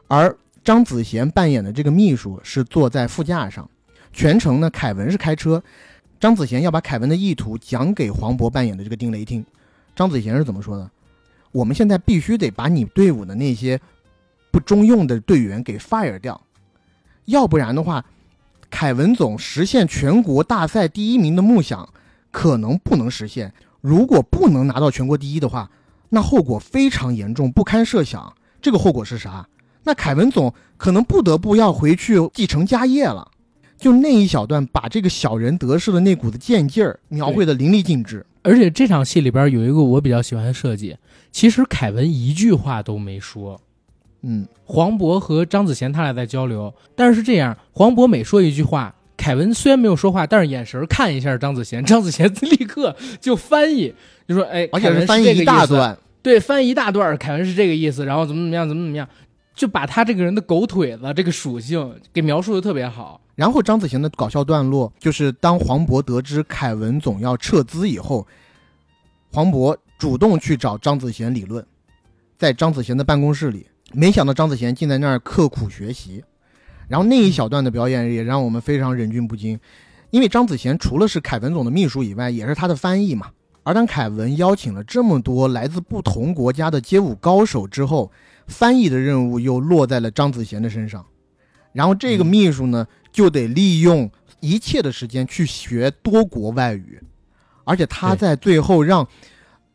[0.09, 3.69] 而张子贤扮演的这个秘书是坐在副驾上，
[4.13, 5.63] 全程呢凯文是开车，
[6.19, 9.45] 张子贤要把凯文的意图讲给黄渤扮演的这个丁雷听。
[9.95, 10.91] 张子贤是怎么说的？
[11.53, 13.81] 我们现在必须得把你队伍的那些
[14.51, 16.41] 不中用的队员给 fire 掉，
[17.27, 18.05] 要不然的话，
[18.69, 21.89] 凯文总实现全国大赛第一名的梦想
[22.31, 23.55] 可能不能实现。
[23.81, 25.71] 如果不能拿到全国第一的话，
[26.09, 28.33] 那后果非常严重，不堪设想。
[28.61, 29.47] 这个后果是啥？
[29.85, 33.31] 那凯文总可能不得不要回去继承家业了。
[33.79, 38.25] 就那一小段，把这个小人得势的那股子贱劲儿描绘的淋漓尽致。
[38.43, 40.97] 而且这场戏里边有一个我比较喜欢的设计，
[41.31, 43.61] 其实凯文一句话都没说，
[44.23, 53.95] 嗯，黄渤和张子贤他俩在交流，但是这样，黄渤每说一句话，凯文虽然没有说话，但是眼神看一下张子贤， 张子贤 立刻就翻译，
[54.29, 59.09] 就说：“哎，而且是翻译一大段，对，翻译一大段，凯文是这个意思，然后怎么怎么样，怎么怎么样，
[59.55, 68.27] 就把他这个人的狗腿子这个属性给描述的特别好。”然后张子贤的搞笑段落就是，当黄渤得知凯文总要撤资以后，
[69.33, 71.65] 黄渤主动去找张子贤理论，
[72.39, 76.25] 在张子贤的办公室里，没想到张子贤竟在那儿刻苦学习。
[76.89, 79.59] 然后那一小段的表演也让我们非常忍俊不禁，
[80.11, 83.31] 因为张子贤除了是凯文总的秘书以外，也是他的翻译嘛。
[83.63, 88.13] 而当凯文邀请了这么多来自不同国家的街舞高手之后，
[88.47, 91.05] 翻译的任务又落在了张子贤的身上。
[91.73, 92.87] 然后这个秘书呢？
[93.13, 97.03] 就得利用一切的时间去学多国外语，
[97.65, 99.09] 而且他在最后让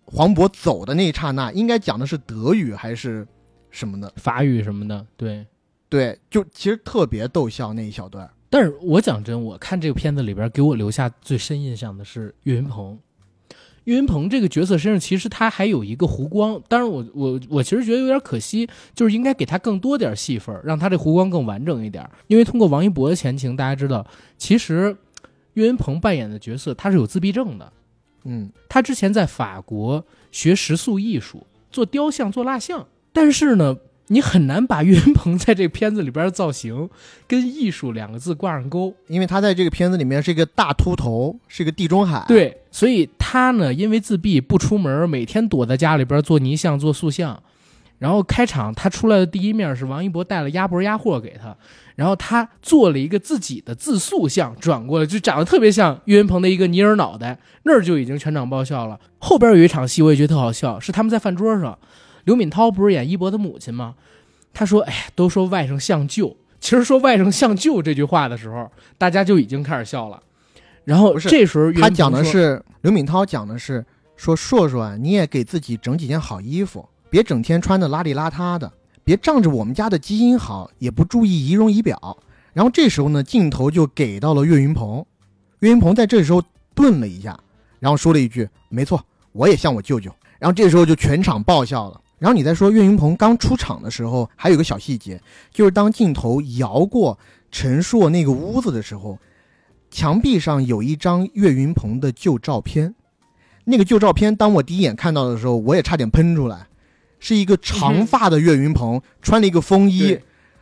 [0.05, 3.27] 黄渤走的那一刹那，应该讲的是德语还是
[3.71, 4.13] 什么的？
[4.17, 5.03] 法语什么的？
[5.17, 5.43] 对，
[5.91, 8.29] 对，就其实特别逗笑那一小段。
[8.49, 12.97] 但是我讲真，我看这个片子里边，给我留下最深印象的是岳云鹏。
[13.83, 22.09] 岳云鹏这个角色身上其实他还有一个弧光，当然我我我其实觉得有点可惜，就是应该给他更多点戏份，让他这弧光更完整一点。
[22.27, 24.95] 因为通过王一博的前情，大家知道，其实
[25.55, 27.73] 岳云鹏扮演的角色他是有自闭症的，
[28.23, 33.75] 嗯，他之前在法国学食塑艺术，做雕像、做蜡像，但是呢。
[34.11, 36.89] 你很难把岳云鹏在这个片子里边的造型
[37.27, 42.25] 跟艺术两个字挂上钩，因为他在这个片子里面是一个大秃头，是一个地中海。
[42.27, 47.41] 对，所以他呢，因为自闭不出门，每天躲在家里边做泥像、做塑像。
[47.99, 51.55] 然后开场他出来的第一面是王一博带了鸭脖鸭货给他，
[51.95, 58.99] 然后他做了一个自己的自塑像，转过来就长得特别像岳云鹏的一个尼尔脑袋，那儿就已经全场爆笑了。
[59.19, 61.79] 后边有一场戏我也觉得特好笑，是他们在饭桌上。
[62.23, 63.95] 刘敏涛不是演一博的母亲吗？
[64.53, 70.21] 他说：“哎，都说外甥像舅，其实说外甥像舅这句话的时候，大家就已经开始笑了。
[70.83, 73.85] 然后这时候他讲的是刘敏涛讲的是
[74.17, 78.69] 说硕硕啊，你也给自己整几件好衣服，别整天穿的邋里邋遢的，
[79.05, 82.17] 别仗着我们家的基因好也不注意仪容仪表。
[82.51, 85.05] 然后这时候呢，镜头就给到了岳云鹏，
[85.59, 86.43] 岳云鹏在这时候
[86.75, 87.39] 顿了一下，
[87.79, 90.11] 然后说了一句：没错，我也像我舅舅。
[90.39, 95.19] 然后这时候就全场爆笑了。”然后你再说岳云鹏刚出场的时候，还有个小细节，
[95.51, 97.17] 就是当镜头摇过
[97.51, 99.17] 陈硕那个屋子的时候，
[99.89, 102.93] 墙壁上有一张岳云鹏的旧照片。
[103.63, 106.67] 那个旧照片，当我第一眼看到的时候，我也差点喷出来，
[107.19, 110.19] 是一个长发的岳云鹏，穿了一个风衣，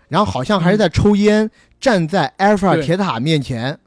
[0.07, 3.77] 然后好像还是在抽烟，站在埃菲尔铁塔面前，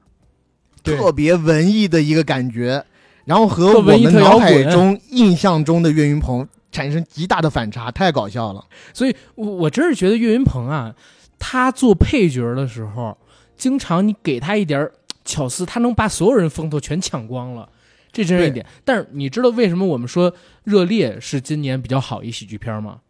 [0.84, 2.84] 特别文艺的一个感觉。
[3.24, 6.46] 然后和我们脑海中印象中的岳云鹏。
[6.72, 8.66] 产生极大的反差，太搞笑了。
[8.92, 10.92] 所以，我我真是觉得岳云鹏啊，
[11.38, 13.16] 他做配角的时候，
[13.56, 14.90] 经常你给他一点
[15.24, 17.68] 巧思，他能把所有人风头全抢光了，
[18.10, 18.66] 这真是一点。
[18.84, 20.32] 但是你知道为什么我们说
[20.64, 23.00] 《热烈》是今年比较好一喜剧片吗？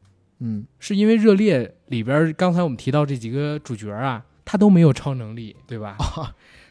[0.41, 5.97] 嗯，是因为《热烈》里边刚才我们提到这几个主角啊，他都没有超能力，对吧？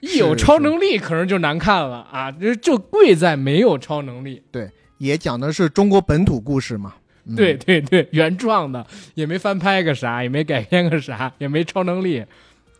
[0.01, 2.31] 一有超能力可能就难看了啊！
[2.31, 4.41] 就就贵在没有超能力。
[4.51, 4.69] 对。
[5.01, 6.93] 也讲的是中国本土故事嘛？
[7.35, 8.85] 对对对，原创的，
[9.15, 12.23] 也没翻拍个啥，也没改编个啥，也没超能力，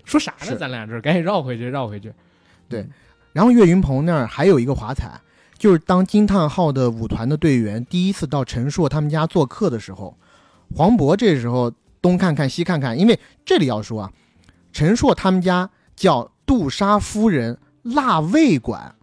[0.06, 0.56] 说啥呢？
[0.56, 2.14] 咱俩这赶紧绕回去，绕回去。
[2.70, 2.86] 对，
[3.34, 5.20] 然后岳云鹏那儿还有一个华彩，
[5.58, 10.16] 就是当惊叹号的舞团的队员第一次到陈硕他们家做客的时候，
[10.76, 14.12] 黄渤这时候东看看西看看，因为这里要说啊，
[14.72, 18.96] 陈硕他们家叫杜莎夫人辣味馆。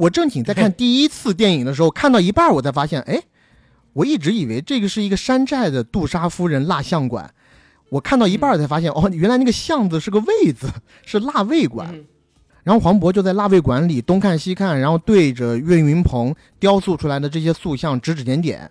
[0.00, 3.22] 我正经在看 第一次电影的时候，看到一半我才发现，哎，
[3.92, 7.30] 我一直以为这个是一个山寨的杜莎夫人蜡像馆，
[7.90, 10.68] 我看到一半才发现，哦，原来那个巷子是个位子，
[11.04, 11.88] 是蜡味馆。
[11.92, 12.04] 嗯
[12.62, 18.70] 然后黄渤就在蜡味馆里东看西看，然后对着岳云鹏雕塑出来的这些塑像指指点点。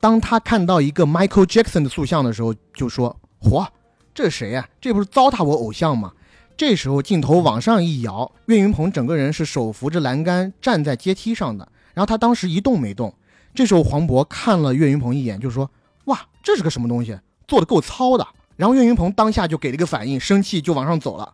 [0.00, 3.64] 当他看到一个 Michael Jackson 的塑像的时候，就说：“嚯，
[4.12, 6.12] 这是谁呀、这不是糟蹋我偶像吗？”
[6.58, 13.14] 这时候镜头往上一摇，岳云鹏整个人是手扶着栏杆站在阶梯上的，然后他当时一动没动。
[13.54, 15.70] 这时候黄渤看了岳云鹏一眼，就说
[16.06, 17.16] ：“哇，这是个什么东西？
[17.46, 21.32] 做的够糙的。”然后岳云鹏当下就给了一个反应，生气就往上走了。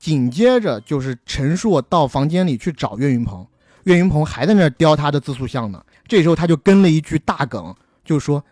[0.00, 3.46] 紧接着就是陈硕到房间里去找岳云鹏，
[3.84, 5.80] 岳云鹏还在那儿雕他的自塑像呢。
[6.08, 7.72] 这时候他就跟了一句大梗，
[8.04, 8.44] 就说：“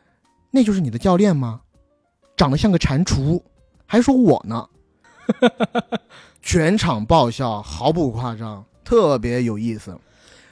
[0.53, 1.63] 那就是你的教练吗？
[2.37, 3.43] 长得像个蟾蜍，
[3.85, 4.69] 还说我呢。”
[6.43, 9.97] 全场爆笑，毫不夸张，特别有意思。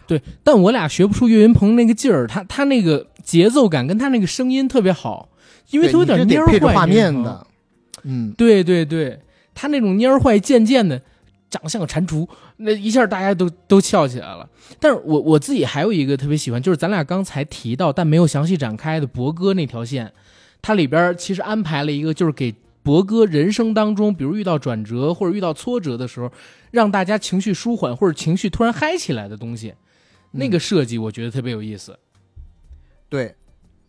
[0.07, 5.29] 对，但我俩学不出岳云鹏那个劲儿，他他那个节奏感跟他那个声音特别好，
[5.71, 7.47] 因为他有点蔫儿坏画面的。
[8.03, 9.21] 嗯，对对对，
[9.55, 11.01] 他那种蔫儿坏渐渐的，
[11.49, 14.49] 长得像个蟾蜍，那一下大家都都笑起来了。
[14.79, 20.13] 但是我我自己还有一个特别喜欢，就是咱俩刚才提到但没有详细展开的博哥那条线，
[20.63, 26.33] 它里边其实安排了一个，就是给博哥人生当中，比如遇到转折或者遇到挫折的时候，
[26.71, 29.75] 让大家情绪舒缓或者情绪突然嗨起来的东西，
[30.31, 31.99] 那个设计我觉得特别有意思。
[33.09, 33.35] 对，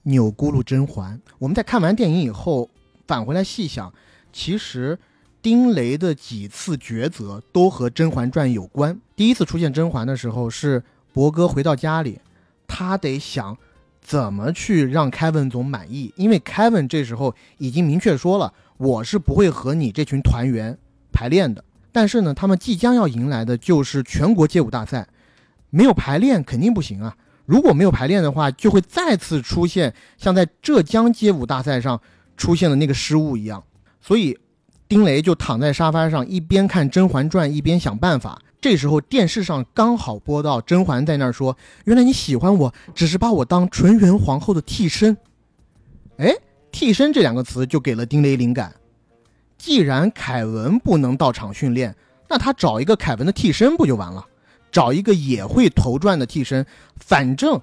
[0.04, 1.22] 钮咕噜甄嬛。
[1.40, 2.70] 我们在看完电影以后
[3.08, 3.94] 返回来细想，
[4.34, 4.98] 其实
[5.42, 9.00] 丁雷的几次抉择都和《甄嬛传》有关。
[9.16, 12.20] 第一次出现甄嬛的时候，是博哥回到家里，
[12.68, 13.58] 他得想
[14.02, 18.52] 怎么去让凯文总满意，因为凯文这时候已经明确说了，
[18.82, 20.76] 我是不会和你这群团员
[21.12, 21.64] 排练的。
[21.92, 25.08] 但是呢，他们即将要迎来的就是全国街舞大赛，
[25.70, 27.16] 没有排练肯定不行啊。
[27.46, 32.02] 如果没有排练的话，就会再次出现像在浙江街舞大赛上
[32.36, 33.64] 出现的那个失误一样。
[34.00, 34.40] 所以，
[34.88, 38.42] 丁雷就躺在沙发上，一边看《甄嬛传》，一边想办法。
[38.60, 45.18] 这时候电视上刚好播到甄嬛在那儿说：“原来你喜欢我，只是把我当纯元皇后的替身。”
[46.18, 46.34] 哎，
[46.72, 48.74] 替身这两个词就给了丁雷灵感。
[49.58, 51.96] 既然凯文不能到场训练，
[52.28, 54.26] 那他找一个凯文的替身不就完了？
[54.72, 57.62] 找一个也会头转的替身，反正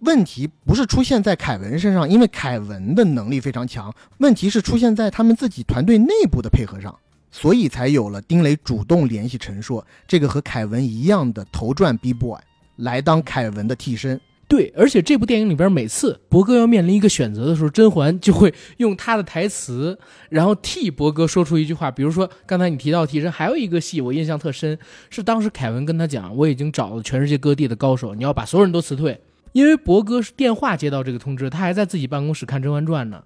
[0.00, 6.94] 问题不是出现在凯文身上，因为凯文的能力非常强，问题是出现在他们自己团队内部的配合上，
[7.30, 12.38] 所以才有了丁雷主动联系陈硕这个和凯文一样的头转 B boy
[12.76, 14.20] 来当凯文的替身。
[14.48, 19.98] 对，而且这部电影里边，每次博哥要面临一个选择的时候，甄嬛就会用他的台词，
[20.30, 21.90] 然后替博哥说出一句话。
[21.90, 24.78] 比如说刚才你提到替身，还有一个戏我印象特深，
[25.10, 29.20] 是当时凯文跟他讲，我已经找了全世界各地的高手，你要把所有人都辞退。
[29.52, 33.24] 因为博哥是电话接到这个通知，他还在自己办公室看《甄嬛传》呢，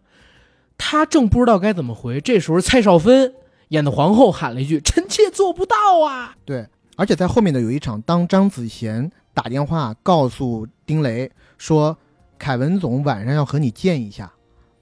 [0.77, 2.21] 他正不知道该怎么回。
[2.21, 3.33] 这时候蔡少芬
[3.69, 11.97] 演的皇后喊了一句：“臣妾做不到啊对，而且在后面的有一场，当张子贤打电话告诉丁雷说，
[12.39, 14.33] 凯文总晚上要和你见一下。！”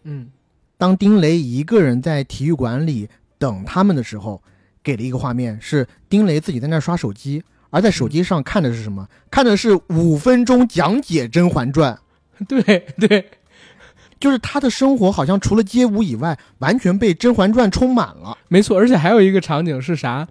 [0.05, 0.29] 嗯，
[0.79, 3.09] 当丁雷一个人在体育馆里
[3.39, 4.43] 等他们的时候，
[4.83, 9.07] 给了一个画面，是丁雷自己在那刷手机，而在手机上看的是什么？
[9.31, 11.99] 看的是五分钟讲解《甄嬛传》，
[12.49, 13.31] 对对，
[14.19, 18.37] 就是他的生活好像除了街舞以外，完全被《甄嬛传》充满了。
[18.49, 20.27] 没错，而且还有一个场景是啥？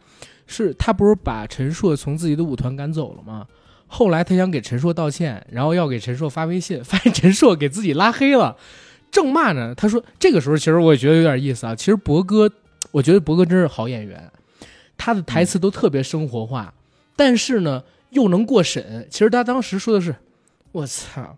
[0.48, 3.46] 是他不是把陈硕从自己的舞团赶走了吗？
[3.92, 8.56] 后来他想给陈硕道歉，然后要给陈硕发微信， 发现陈硕给自己拉黑了，
[9.10, 9.74] 正骂呢。
[9.76, 11.76] 他说这个时候其实我也觉得有点意思啊。
[11.76, 12.50] 其实博哥，
[12.92, 14.32] 我觉得博哥真是好演员，
[14.96, 16.72] 他的台词都特别生活化，
[17.16, 19.08] 但是呢又能过审。
[19.10, 20.16] 其实他当时说的是
[20.72, 21.36] ：“我操，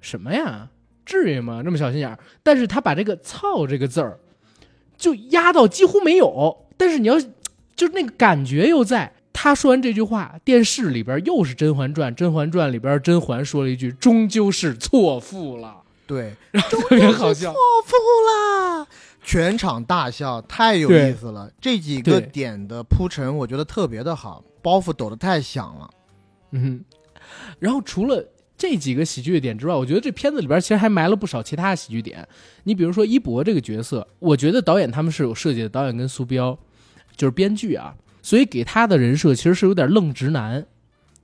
[0.00, 0.68] 什么呀？
[1.04, 1.62] 至于吗？
[1.64, 4.20] 那么小心眼儿？”但是他把这个“操”这个字儿
[4.96, 7.20] 就压到几乎没有，但是你要
[7.74, 9.12] 就是那个感觉又在。
[9.32, 15.82] 他说完这句话，电视里边又是《甄嬛传》，《甄嬛传》里边甄嬛说了一句：“终究是错付了。
[16.06, 17.58] 对，”然后特别好笑错。
[17.86, 18.86] 付了！
[19.24, 21.50] 全场大笑，太有意思了。
[21.60, 25.90] 这几个点的铺陈，我觉得特别的好，包袱抖得太响了。
[26.50, 26.84] 嗯，
[27.58, 28.28] 然后除了
[28.58, 32.26] 这几个喜剧的点之外，我觉得这片子里边其实还埋了不少其他的喜剧点。
[32.64, 36.58] 你比如说一博这个角色，我觉得导演他们是有设计的，导演跟苏彪
[37.16, 40.64] 就是编剧啊，所以给他的人设其实是有点愣直男，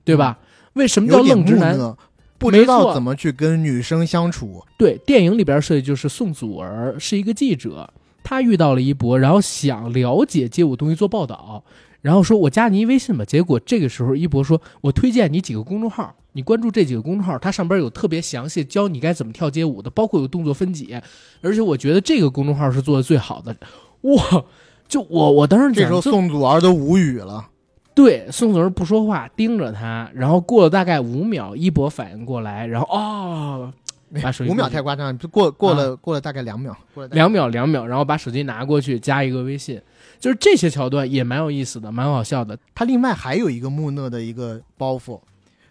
[0.03, 0.37] 对吧？
[0.73, 1.75] 为什么叫愣直男？
[1.75, 1.97] 木讷，
[2.37, 4.63] 不知道怎么去跟女生相处。
[4.77, 7.91] 对，电影里边设计就是宋祖儿是一个记者，
[8.23, 11.63] 他遇到了一博，然后想了解街舞东西做报道，
[12.01, 13.25] 然后说我加你一微信吧。
[13.25, 21.01] 结果这个时候一博说，我推荐你几个公众号，你关注这几个公众号，它上边有特别详细教你该怎么跳街舞的，包括有动作分解，
[21.41, 23.55] 而且我觉得这个公众号是做的最好的。
[24.01, 24.45] 哇，
[24.89, 27.47] 就我我当时这时候宋祖儿都无语了。
[27.95, 33.73] 对，宋祖儿不说话，盯着他，然后过了大概五秒，一博反应过来，然后哦。
[34.23, 39.79] 把手机五秒太夸张，就过过了过了大概两秒，过了两秒两秒，然后把手机拿过去加一个微信，
[40.19, 42.57] 就是这些桥段也蛮有意思的，蛮好笑的。
[42.73, 45.21] 他另外还有一个木讷的一个包袱，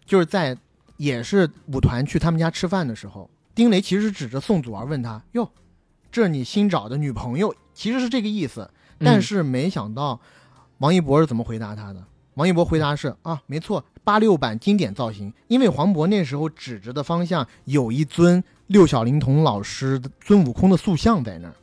[0.06, 0.56] 就是在
[0.98, 5.50] 也是舞团去他们家吃饭的时候，丁雷其实指着宋祖儿问他：“哟，
[6.12, 10.20] 这是你新找的女朋友？”其实是这个意思，但是没想到
[10.78, 12.02] 王一博是怎么回答他的。
[12.34, 21.54] 王一博回答是：“啊，没错。”八六版经典造型，因为黄渤那时候指着的方向有一尊六小龄童老师孙悟空的塑像在那儿，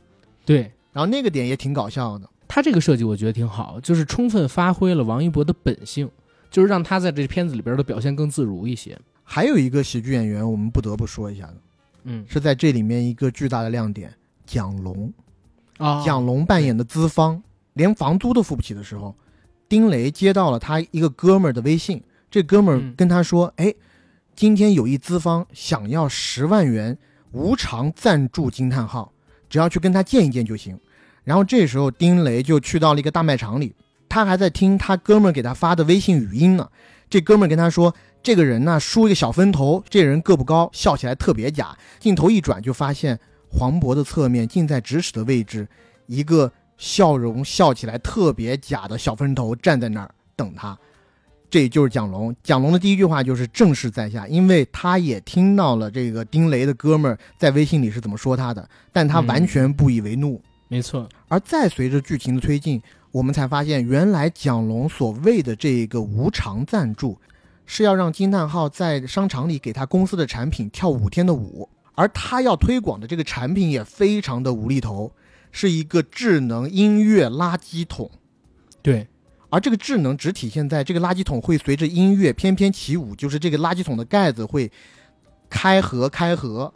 [0.44, 2.30] 对，然后那个点也挺搞笑的。
[2.46, 6.08] 他这个设计我觉得挺好，就是充分发挥了王一博的本性，
[6.48, 8.96] 就是让他在这片子里边的表现更自如一些。
[9.24, 11.56] 还有一个喜剧演员，我们不得不说一下的，
[12.04, 14.14] 嗯，是在这里面一个巨大的亮点，
[14.46, 15.12] 蒋龙
[15.78, 17.42] 啊，蒋龙扮演的资方，
[17.74, 19.14] 连房租都付不起的时候，
[19.68, 22.02] 丁雷接到了他一个哥们儿的微信。
[22.30, 23.72] 这哥们儿跟他说：“哎，
[24.34, 26.96] 今天有一资方想要十万元
[27.32, 29.12] 无偿赞助惊叹号，
[29.48, 30.78] 只要去跟他见一见就行。”
[31.24, 33.74] 然后这时候丁雷就去到了一个大卖场里，
[34.08, 36.68] 他还在听他哥们儿给他发的微信语音呢。
[37.08, 43.18] 这哥们儿跟他说：“这个人呢梳一个小分头，这人个不高，笑起来特别假。”镜头一转就发现
[43.50, 45.66] 黄渤的侧面近在咫尺的位置，
[46.06, 50.78] 一个笑容笑起来特别假的小分头站在那儿等他。
[51.48, 60.42] 这就是蒋龙，蒋龙的第一句话就是正是在下，因为他也听到了这个丁雷的哥们儿在微信里是怎么说他的，但他完全不以为怒。
[60.68, 62.82] 没错，而再随着剧情的推进，
[63.12, 67.16] 我们才发现，原来蒋龙所谓的这个无偿赞助，
[67.64, 75.10] 是要让惊叹号在商场里给他公司的产品跳五天的舞，而他要推广的这个产品也非常的无厘头，
[75.50, 78.08] 是一个智能音乐垃圾桶。
[78.80, 79.08] 对。
[79.48, 84.70] 而这个智能只体现在这个垃圾桶会随着音乐翩翩起舞，就是这个垃圾桶的盖子会
[85.48, 86.70] 开合开合，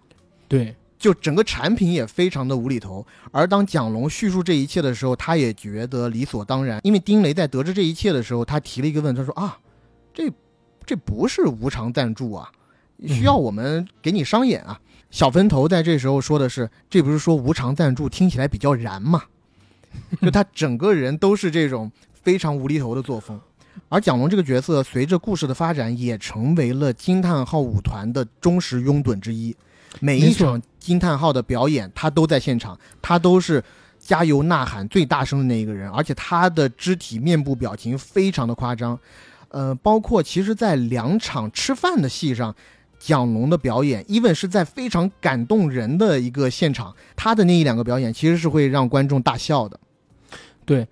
[0.47, 3.05] 对，就整个产品也非常的无厘头。
[3.33, 9.59] 而当蒋龙叙述这一切的时候，他也觉得理所当然，因为丁雷在得知这一切的时候，他提了一个问，他说啊，
[10.15, 10.31] 这
[10.87, 12.51] 这不是无偿赞助啊，
[13.05, 14.81] 需要我们给你商演啊。
[15.11, 19.25] 小分头在这时候说的是，这不是说无偿赞助听起来比较燃嘛？
[20.23, 21.91] 就他整个人都是这种。
[22.23, 23.41] 非常无厘头的作风，
[23.89, 29.57] 而蒋龙这个角色随着故事的发展，也成为了惊叹号舞团的忠实拥趸之一。
[30.01, 33.65] 每一场惊叹号的表演，他都在现场，他都是
[33.99, 38.99] 加油呐喊最大声的那一个人，而且他的肢体、面部表情非常的夸张。
[39.49, 42.55] 呃，包括其实，在两场吃饭的戏上，
[43.01, 49.81] 蒋龙的表演，even 是在非常感动人的一个现场，他的那一两个表演，其实是会让观众大笑的。
[50.65, 50.87] 对。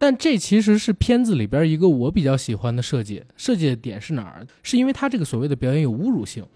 [0.00, 4.46] 但这其实是片子里边一个我比较喜欢的设计，设计的点是哪儿？
[4.62, 6.46] 是因为他这个所谓的表演有侮辱性。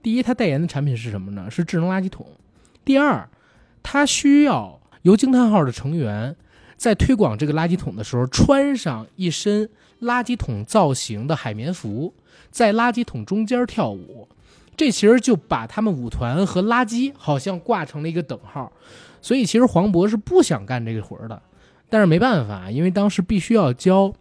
[0.00, 1.50] 第一，他代言的产品是什么呢？
[1.50, 2.24] 是智能垃圾桶。
[2.84, 3.28] 第二，
[3.82, 6.36] 他需要由惊叹号的成员
[6.76, 9.68] 在推广这个垃圾桶的时候，穿上一身
[10.02, 12.14] 垃圾桶造型的海绵服，
[12.52, 14.28] 在垃圾桶中间跳舞。
[14.76, 18.70] 这其实就把他们舞团和垃圾好像挂成了一个等号。
[19.22, 21.42] 所以，其实黄渤是不想干这个活的。
[21.88, 24.12] 但是没办法，因为当时必须要交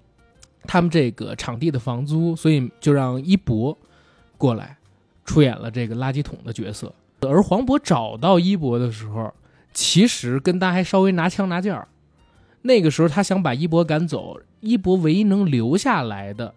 [0.64, 3.78] 他们这个场地的房租，所以就让一博
[4.38, 4.78] 过来
[5.26, 6.93] 出演了这个垃圾桶的角色。
[7.22, 9.34] 而黄渤找到一博的时候，
[9.74, 11.88] 其实跟他还稍微拿腔拿调儿。
[12.62, 16.53] 那个时候他想把一博赶走，一博唯一能留下来的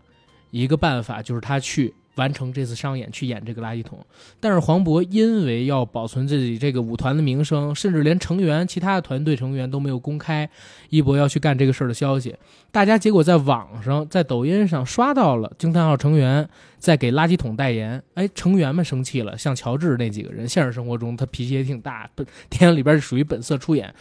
[0.50, 1.94] 一个办法就是他去。
[2.18, 4.04] 完成这次商演去演这个垃圾桶，
[4.40, 10.50] 但是黄渤因为要保存自己这个舞团的名声，甚至连成员、其他的团队成员都没有公开
[10.90, 12.34] 一博要去干这个事儿的消息。
[12.70, 16.46] 大家结果在网上、在抖音上刷到了惊叹号成员
[16.78, 19.38] 在给垃圾桶代言，哎，成员们生气了。
[19.38, 23.94] 像乔治那几个人，现实生活中他脾气也挺大，本电影里边是属于本色出演，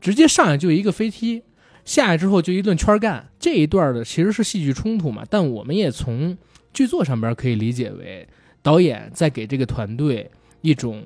[0.00, 1.42] 直接上来就一个飞踢，
[1.84, 3.28] 下来之后就一顿圈干。
[3.40, 6.36] 这一段的其实是戏剧冲突嘛，但我们也从。
[6.74, 8.28] 剧作上边可以理解为
[8.60, 11.02] 导演在给这个团队一种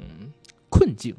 [0.68, 1.14] 困境，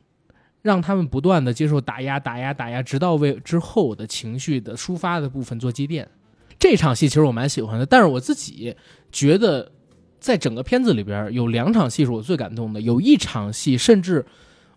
[0.61, 6.09] 让他们不断的接受打压、打压、打压，直到为之后的情绪的抒发的部分做积淀。
[6.57, 8.75] 这场戏其实我蛮喜欢的，但是我自己
[9.11, 9.71] 觉得，
[10.19, 14.25] 在整个片子里边有两场戏是我最感动的，有一场戏甚至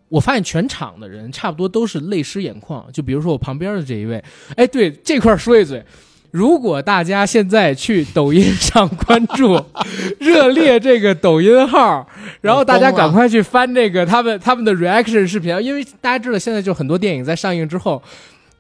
[0.09, 2.89] 我发现全场的人差不多都是泪湿眼眶。
[2.93, 4.23] 就比如说我旁边的这一位，
[4.57, 5.85] 哎，对这块说一嘴。
[6.33, 9.63] 如果大家现在去抖音上关注
[10.19, 12.09] “热烈”这个抖音号，
[12.41, 18.03] 然后大家赶快去翻这个他们他们的 reaction 视频，因为大家知道现在就很多电影在上映之后，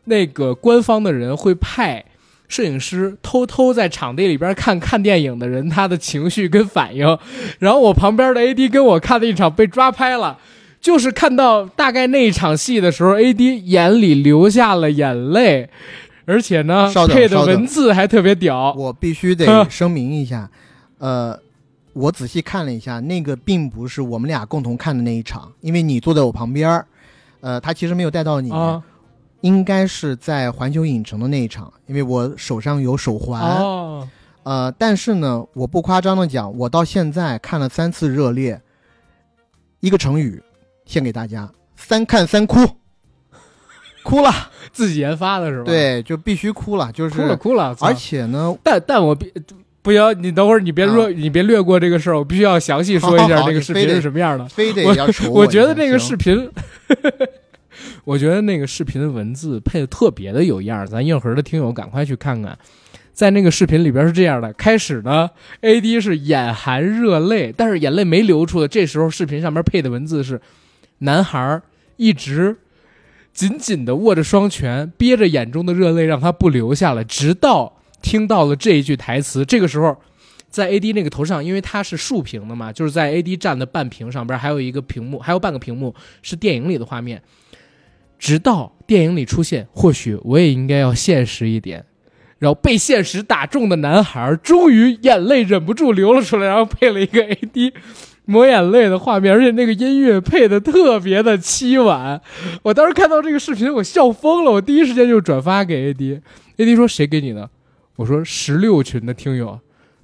[0.04, 2.04] 那个官方的人会派
[2.46, 7.18] 摄影师偷偷在场地里边看看电影的人他的情绪跟反应，
[7.58, 10.38] 然后我旁边的 AD 跟我看的一场被抓拍了。
[10.82, 15.70] 就是看到大概那一场戏的时候，AD 眼里流下了眼泪，
[16.24, 18.72] 而且呢，配的文字还特别屌。
[18.74, 20.50] 我必须得声明一下，
[20.98, 21.38] 呃，
[21.92, 26.86] 我仔细看了一下，那个并不是我们俩共同看的那一场，因为你坐在我旁边儿，
[27.40, 28.50] 呃，他其实没有带到你，
[29.40, 33.40] 应该是在环球影城的那一场，因为我手上有手环。
[33.40, 34.08] 哦，
[34.44, 38.60] 呃，但是呢，我不夸张的讲，我到现在看了三次热烈，
[39.80, 40.42] 一个成语。
[40.84, 42.58] 献给大家，三看三哭，
[44.02, 44.30] 哭了，
[44.72, 45.64] 自己研发的是吧？
[45.64, 47.76] 对，就必须哭了，就是哭了哭了。
[47.80, 49.32] 而且呢，但但我必
[49.80, 54.46] 不行你等会儿，你别略，你别略过这个事儿，我必须要详细说一下 这个视频是什么样的。
[54.48, 56.48] 非得要我 我觉得那个视频，
[58.04, 62.56] 我觉得那个视频的文字配的特别的有样儿，咱硬核的听友赶快去看看。
[63.12, 65.28] 在那个视频里边是这样的，开始呢
[65.60, 70.40] ，AD 是眼含热泪，但是眼泪没流出的，这时候视频上面配的文字是。
[71.04, 71.60] 男孩
[71.96, 72.56] 一直
[73.32, 79.44] 紧紧的握着双拳，憋着眼中的热泪，让他不流下来，直到听到了这一句台词。
[79.44, 79.96] 这个时候，
[80.48, 87.22] 在 AD 那个头上，因为它是竖屏的嘛，就是在 AD 站的半屏上边还有一个屏幕，还有半个屏幕是电影里的画面。
[88.18, 91.84] 直到电影里出现，或许我也应该要现实一点。
[92.38, 97.72] 然后被现实打中的男孩，终于眼泪忍不住流了出来，然后配了一个 AD。
[98.24, 102.20] 抹眼泪的画面，而且那个音乐配的特别的凄婉。
[102.62, 104.50] 我当时看到这个视频，我笑疯了。
[104.50, 107.50] 我第一时间就转发给 AD，AD 说谁给你的？
[107.96, 109.58] 我说十六群的听友。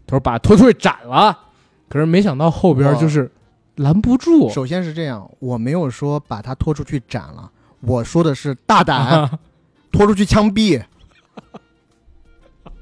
[0.07, 1.39] 他说把拖出去斩了。
[1.89, 3.31] 可是没想到后边就是
[3.77, 4.49] 拦不住。
[4.51, 7.51] 首先是这样，我没有说把他拖出去斩了，
[7.81, 9.39] 我说的是大胆
[9.93, 10.83] 拖出去枪毙。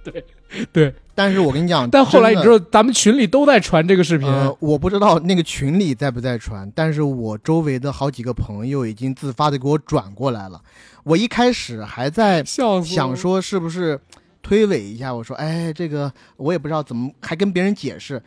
[0.02, 0.24] 对
[0.72, 0.94] 对。
[1.16, 4.28] 但是我跟你讲，但后来你知道，咱们群里都在传这个视频。
[4.60, 10.60] 我不知道那个群里在不在传，但是我周围的好几个朋友已经自发的给我转过来了。
[11.04, 13.98] 我一开始还在想说是不是
[14.42, 18.22] 推诿一下，我说哎，这个我也不知道怎么，还跟别人解释。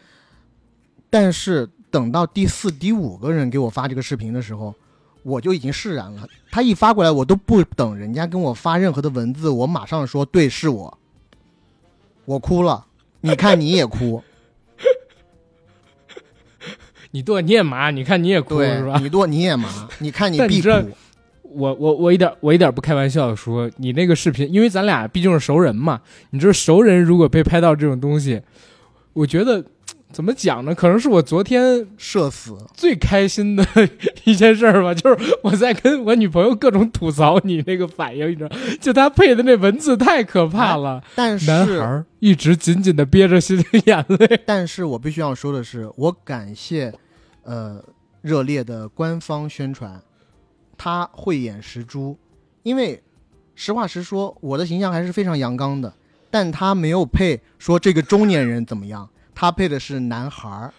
[1.12, 4.74] 但是等到第四、第五个人给我发这个视频的时候，
[5.22, 6.28] 我就已经释然了。
[6.52, 10.98] 他一发过来，我都不等人家跟我发任何的文字，我马上说对，是我。
[12.30, 12.86] 我哭了，
[13.22, 14.22] 你看你也哭，
[17.10, 19.00] 你剁你也麻，你看你也哭是吧？
[19.02, 19.68] 你剁你也麻，
[19.98, 20.70] 你看你必哭。
[21.42, 26.00] 我我我一点我一点不开玩笑的说，你那个视频，因为咱俩毕竟是熟人嘛，
[26.30, 28.40] 你知道熟人如果被拍到这种东西，
[29.14, 29.66] 我觉得。
[30.12, 30.74] 怎么讲呢？
[30.74, 33.64] 可能是我昨天社死最开心的
[34.26, 41.04] 一件事儿吧，就是我在跟我女朋友各种吐槽你那个反应，你知道，就他配的那文字太可怕了。
[41.16, 44.42] 但是男孩一直紧紧的憋着心里眼泪。
[44.48, 46.92] 但是我必须要说的是，我感谢，
[47.44, 47.80] 呃，
[48.22, 50.02] 热烈的官方宣传，
[50.76, 52.18] 他慧眼识珠，
[52.64, 53.00] 因为
[53.54, 55.94] 实话实说，我的形象还是非常阳刚的，
[56.32, 59.08] 但他没有配说这个中年人怎么样。
[59.40, 60.74] 他配的是男孩儿，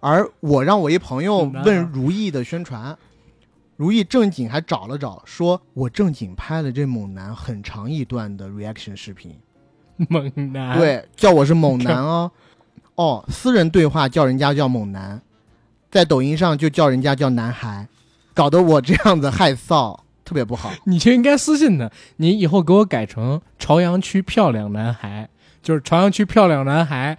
[0.00, 2.94] 而我让我一朋友问如意的宣传，
[3.78, 9.34] 如意正经还找了找，说我正经拍了这猛男很长一段的 reaction 视频，
[10.10, 12.30] 猛男对，叫我是猛男哦，
[12.96, 15.22] 哦，私人对话叫人家叫猛男，
[15.90, 17.88] 在抖音上就叫人家叫男孩，
[18.34, 20.70] 搞得我这样子害臊，特别不好。
[20.84, 25.30] 你就应该私信他，你以后给我改成朝阳区漂亮男孩，
[25.62, 27.16] 就是朝阳区漂亮男孩。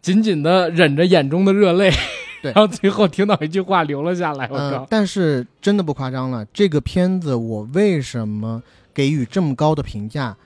[0.00, 1.92] 紧紧的忍着眼中的热泪，
[2.40, 4.48] 然后最后听到一句话流了下来。
[4.50, 4.86] 我靠！
[4.88, 8.62] 但是真的不夸张了，这个片子我为什么
[8.94, 10.36] 给予这么高的评价？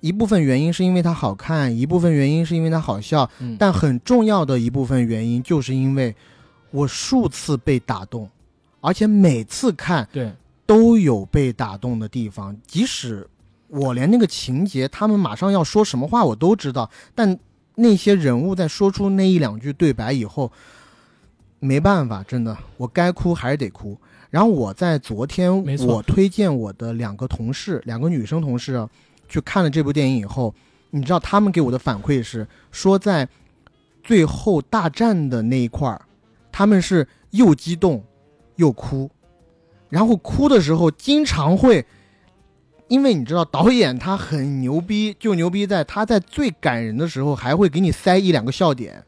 [0.00, 6.14] 一部分原因是因为它好看，一部分原因是因为它好笑，但很重要的一部分原因就是因为
[6.70, 8.28] 我数次被打动，
[8.80, 10.32] 而且每次看对
[10.66, 12.56] 都有被打动的地方。
[12.66, 13.26] 即使
[13.68, 17.38] 我连那个情节，他们马上要说什么话我都知道，但。
[17.74, 20.50] 那些人物在说出那一两句对白以后，
[21.60, 23.98] 没办法，真的，我该哭还是得哭。
[24.30, 28.86] 然后我在昨天，我推荐我的两个同事，两个女生同事，
[29.28, 30.52] 去看了这部电影以后，
[30.90, 33.28] 你知道他们给我的反馈是说，在
[34.02, 36.00] 最后大战的那一块儿，
[36.50, 38.04] 他们是又激动
[38.56, 39.10] 又哭，
[39.88, 41.84] 然后哭的时候经常会
[42.88, 49.04] 因为你知道导演他很牛逼，就牛逼在他在最感人的时候还会给你塞一两个笑点。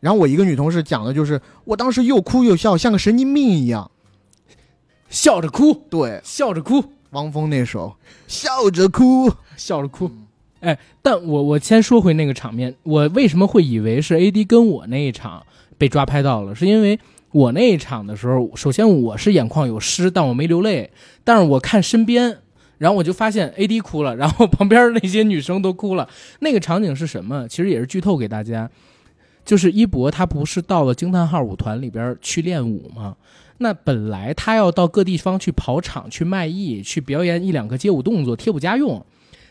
[0.00, 3.90] 然后我一个女同事讲的就是，我当时又哭又笑，像个神经病一样。
[5.08, 7.96] 笑着哭，对，笑着哭，汪峰那首
[8.26, 10.10] 笑着哭，笑着哭。
[10.60, 15.44] 哎，但我我先说回那个场面，我为什么会以为是 A D 跟我那一场
[15.76, 16.54] 被抓拍到了？
[16.54, 16.98] 是因为
[17.32, 20.90] 我那一场的时候，首先我是眼眶有湿，但我没流泪，
[21.24, 22.38] 但是我看身边，
[22.80, 26.08] 然后我就发现 A D 哭了， 然后旁边那些女生都哭了。
[26.38, 27.46] 那个场景是什么？
[27.46, 28.70] 其实也是剧透给大家，
[29.44, 33.16] 就是一博他不是到了惊叹号舞团里边去练舞吗？
[33.58, 39.04] 那本来他要到各地方去跑场、去卖艺、去表演一两个街舞动作贴补家用。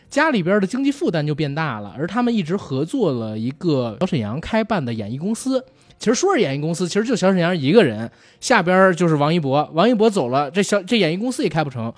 [0.10, 5.64] 家里边的经济负担就变大了，而他们一直合作了一个小沈阳开办的演艺公司。
[6.00, 8.10] 其实说是演艺公司，其实就小沈阳一个人，
[8.40, 9.70] 下边就是王一博。
[9.74, 11.94] 王一博走了，这小这演艺公司也开不成。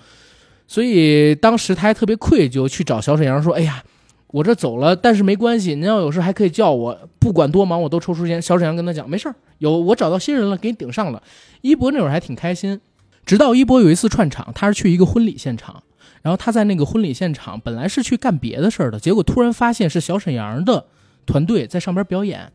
[0.72, 3.84] 所以当时他还特别愧疚，去找小沈阳说：“哎呀，
[4.28, 11.22] 我这走了，但是没关系，您要有事还可以叫我，不管多忙我都抽出时间。”小沈阳跟他讲：“没事儿，有我找到新人了，给你顶上了。”
[11.60, 12.80] 一博那会儿还挺开心。
[13.26, 15.84] 直到一博有一次串场，他是去一个婚礼现场。
[16.22, 20.86] 然后他在那个婚礼现场，本来是去干别的事儿的，结果突然发现是小沈阳的
[21.26, 22.50] 团队在上边表演。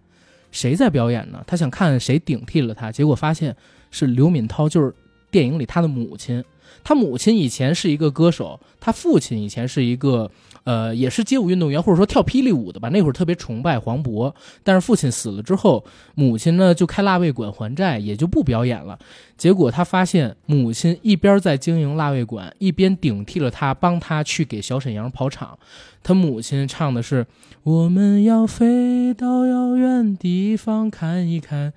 [0.50, 1.44] 谁在表演呢？
[1.46, 3.54] 他想看谁顶替了他，结果发现
[3.90, 4.94] 是刘敏涛，就是
[5.30, 6.42] 电影里他的母亲。
[6.86, 10.30] 他母亲以前是一个歌手，他父亲以前是一个
[10.62, 12.88] 呃，也是街舞运动员，或者说跳霹雳舞的吧。
[12.90, 14.32] 那会儿特别崇拜黄渤，
[14.62, 15.84] 但是父亲死了之后，
[16.14, 18.96] 母亲呢就开腊味馆还债，也就不表演了。
[19.36, 25.58] 结果他发现母亲一边在经营腊味馆，一边顶替了他，帮他去给小沈阳跑场。
[26.04, 27.26] 他母亲唱的是
[27.64, 31.72] “我们要飞到遥远地方看一看”。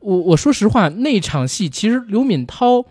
[0.00, 2.84] 我我说实话，那场戏其实刘敏涛。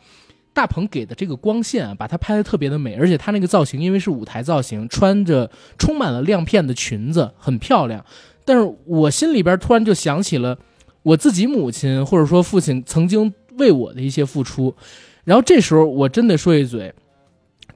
[0.59, 8.03] 大鹏给的这个光线啊，把它拍的特别的美，而且他那个造型，因为是舞台造型，穿着充满了亮片的裙子，很漂亮。
[8.43, 10.59] 但是我心里边突然就想起了
[11.01, 14.75] 我自己母亲或者说父亲曾经为我的一些付出，
[15.23, 16.93] 然后这时候我真的说一嘴，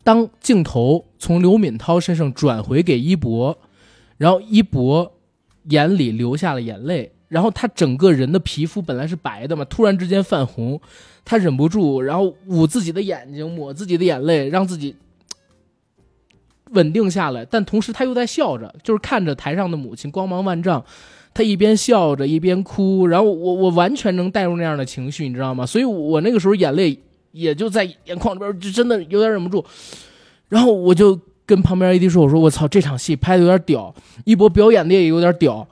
[0.03, 3.57] 当镜头从刘敏涛身上转回给一博，
[4.17, 5.09] 然后一博
[5.69, 10.81] 眼里流下了眼泪，然后他整个人的皮肤本来是白的嘛，突然之间泛红。
[11.25, 14.93] 他忍不住，然后捂自己的眼睛，抹自己的眼泪，让自己
[16.71, 17.45] 稳定下来。
[17.45, 20.83] 但同时，他又在笑着，就是看着台上的母亲光芒万丈，
[21.33, 23.07] 他一边笑着一边哭。
[23.07, 25.65] 然后我我完全能带入那样的情绪，你知道吗？
[25.65, 26.99] 所以我那个时候眼泪
[27.31, 29.63] 也就在眼眶里边，就真的有点忍不住。
[30.49, 33.95] 然后我就跟旁边 AD 说：“我说我操，这场戏拍的有点屌，
[34.25, 35.65] 一博表演的也有点屌。”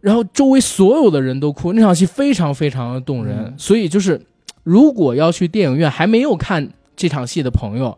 [0.00, 3.54] 然后周围所有的人都哭，那场戏非常非常的动人。
[3.58, 4.18] 所以就是。
[4.66, 7.96] 如果要去电影院还没有看这场戏的朋友，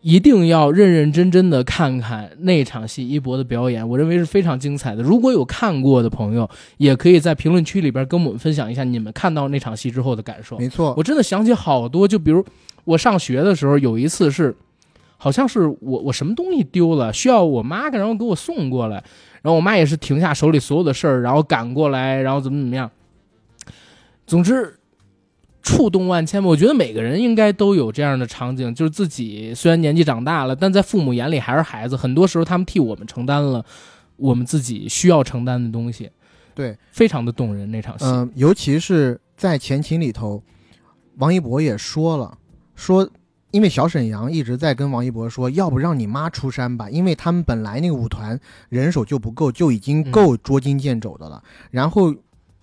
[0.00, 5.02] 一定要认认真真的看看那场戏一博的表演，我认为是非常精彩的。
[5.02, 6.48] 如果有看过的朋友，
[6.78, 10.56] 也可以在评论区里边跟我们分享一下你们看到那场戏之后的感受。
[10.56, 12.42] 没错，我真的想起好多，就比如
[12.84, 14.56] 我上学的时候有一次是，
[15.18, 19.04] 好像是我我什么东西丢了，需要我妈然后给我送过来，
[19.42, 22.90] 然后我妈也是停下手里所有的事儿，然后赶过来，然后怎么怎么样。
[24.26, 24.76] 总之。
[25.70, 31.96] 触动万千吧，我觉得每个人应该都有这样的场景，就是自己虽然年纪长大了，但在父母眼里还是孩子。
[31.96, 33.64] 很多时候，他们替我们承担了
[34.16, 36.10] 我们自己需要承担的东西。
[36.56, 38.04] 对，非常的动人那场戏。
[38.04, 40.42] 嗯，尤其是在前情里头，
[41.18, 42.36] 王一博也说了，
[42.74, 43.08] 说
[43.52, 48.38] 因为小沈阳一直在跟王一博说，要不让你妈出山吧，因为他们本来那个舞团
[48.70, 51.40] 人手就不够，就已经够捉襟见肘的了。
[51.70, 52.12] 然后。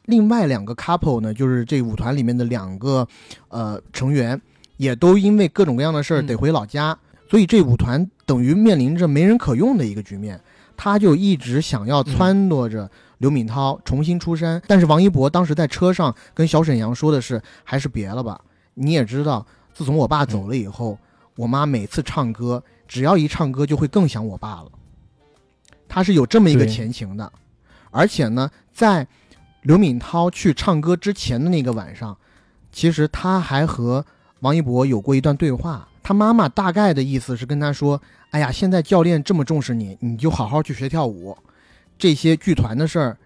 [0.08, 3.06] 另外两个 couple 呢，就是这舞团里面的两个，
[3.50, 4.42] 呃，成员
[4.78, 6.98] 也都因为各种各样的事儿得回老家，
[7.30, 10.40] 所以这舞团等于面临着没人可用的一个局面。
[10.78, 18.40] 他就一直想要撺掇着刘敏涛重新出山，但是王一博当时在车上跟小沈阳说的是，还是别了吧。
[18.76, 20.98] 你也知道，自从我爸走了以后，
[21.36, 24.72] 我妈每次唱歌，只要一唱歌就会更想我爸了。
[25.90, 27.30] 他是有这么一个前情的，
[27.92, 29.06] 而且呢，在。
[29.64, 32.18] 刘敏涛去唱歌之前的那个晚上，
[32.72, 34.06] 其实他还和
[34.40, 35.88] 王一博有过一段对话。
[36.02, 38.02] 他妈妈大概的意思是跟他说
[38.32, 41.38] ：“哎呀，现在教练这么重视你，你就好好去学跳舞，
[41.98, 43.18] 这些剧团的事儿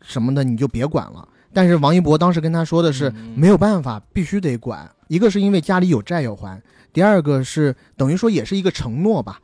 [0.00, 4.90] 什么的你就别管了。”但是王一博当时跟他说的是：“没有办法，必须得管。
[5.08, 6.62] 一个是因为家里有债要还，
[6.94, 9.38] 第二个是等于说也是一个承诺吧，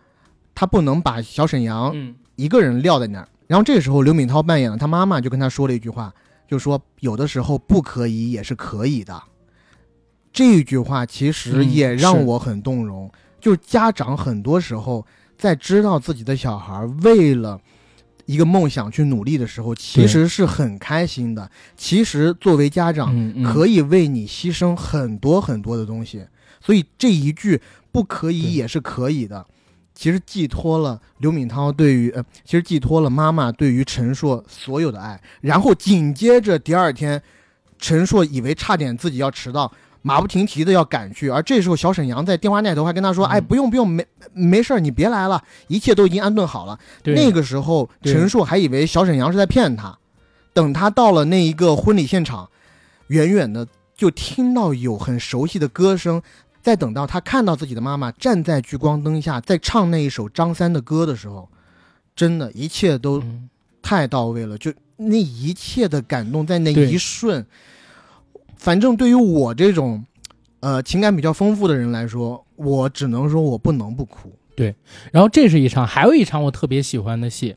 [0.54, 1.94] 他不能把小沈阳
[2.36, 6.14] 一个人撂在那儿。”然后这个时候，刘敏涛扮演了他妈妈，就跟他说了一句话。
[6.46, 9.22] 就说有的时候不可以也是可以的，
[10.32, 13.10] 这句话其实也让我很动容。
[13.40, 17.60] 就是家长很多时候在知道自己的小孩为了
[18.24, 21.48] 一个梦想去努力的时候，其实是很开心的。
[21.76, 26.26] 其实作为家长，可以为你牺牲很多很多的东西，
[26.60, 27.60] 所以这一句
[27.92, 29.46] 不可以也是可以的。
[29.96, 35.18] 其实寄托了刘敏涛对于呃，其实寄托了妈妈对于陈硕所有的爱。
[35.40, 37.20] 然后紧接着第二天，
[37.78, 39.72] 陈硕以为差点自己要迟到，
[40.02, 49.98] 马不停蹄的要赶去，而这时候小沈阳在电话那头还跟他说：“嗯哎，不用不用，没没事儿，你别来了，一切都已经安顿好了。”那个时候，陈硕还以为小沈阳是在骗他。
[50.52, 52.48] 等他到了那一个婚礼现场，
[53.08, 56.22] 远远的就听到有很熟悉的歌声。
[56.66, 61.48] 再等到他看到自己的妈妈站在聚光灯下，在唱那一首张三的歌的时候，
[62.16, 63.48] 真的，一切都嗯
[63.80, 64.58] 太到位了。
[64.58, 67.46] 就那一切的感动，在那一瞬，
[68.56, 70.04] 反正对于我这种，
[70.58, 74.32] 呃，情感比较丰富的人来说，我只能说我不能不哭。
[74.56, 74.74] 对
[75.12, 77.54] 然后这是一场，还有一场我特别喜欢的戏。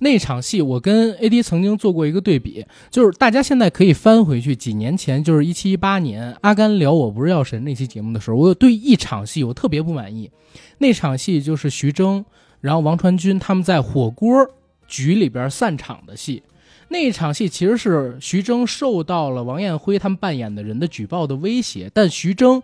[0.00, 10.30] 那场戏我跟 AD 曾经做过一个对比，就是大家现在可以翻回去几年前，就是一七一八年阿甘聊我不是药神那期节目的时候，我有对一场戏我特别不满意。
[10.78, 12.24] 那场戏就是徐峥，
[12.60, 14.48] 然后王传君他们在火锅
[14.86, 16.42] 局里边散场的戏。
[16.90, 22.62] 那场戏其实是徐峥受到了王艳辉他们扮演的人的举报的威胁，但徐峥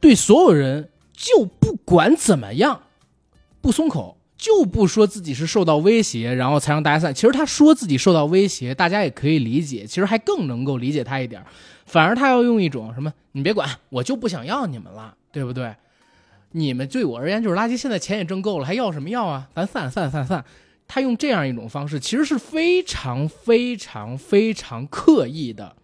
[0.00, 2.82] 对所有人就不管怎么样
[3.62, 7.14] 不松口，就不说自己是受到威胁，然后才让大家散。
[7.14, 11.44] 其实他说自己受到威胁，大家也可以理解，其实还更能够理解他一点。
[11.84, 15.74] 反而他要用一种什么，你别管，我就不想要你们了，对不对？
[16.52, 19.46] 你们对我而言就是垃圾，现在钱也挣够了，还要什么要啊？
[19.54, 20.42] 咱散散散散。
[20.88, 25.76] 他用这样一种方式，其实是非常非常非常刻意的，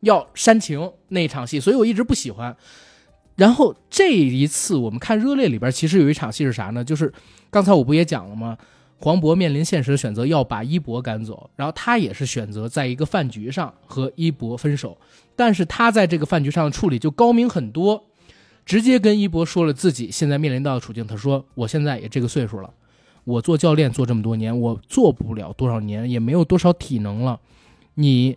[0.00, 2.56] 要煽情那场戏，所以我一直不喜欢。
[3.36, 6.84] 然后这一次我们看《热烈》里边，其实有一场戏是啥呢？
[6.84, 7.12] 就是
[7.54, 8.58] 刚才我不也讲了吗？
[8.98, 14.98] 黄渤面临现实的选择，要把一博赶走，然后他也是选择在一个饭局上和一博分手，
[15.36, 18.06] 但是他在这个饭局上的处理就高明很多，
[18.66, 21.06] 直接跟一博说了自己现在面临到的处境。
[21.06, 22.74] 他说：“我现在也这个岁数了，
[23.22, 27.38] 我做教练做这么多年，我做不了多少年，也没有多少体能了。
[27.94, 28.36] 你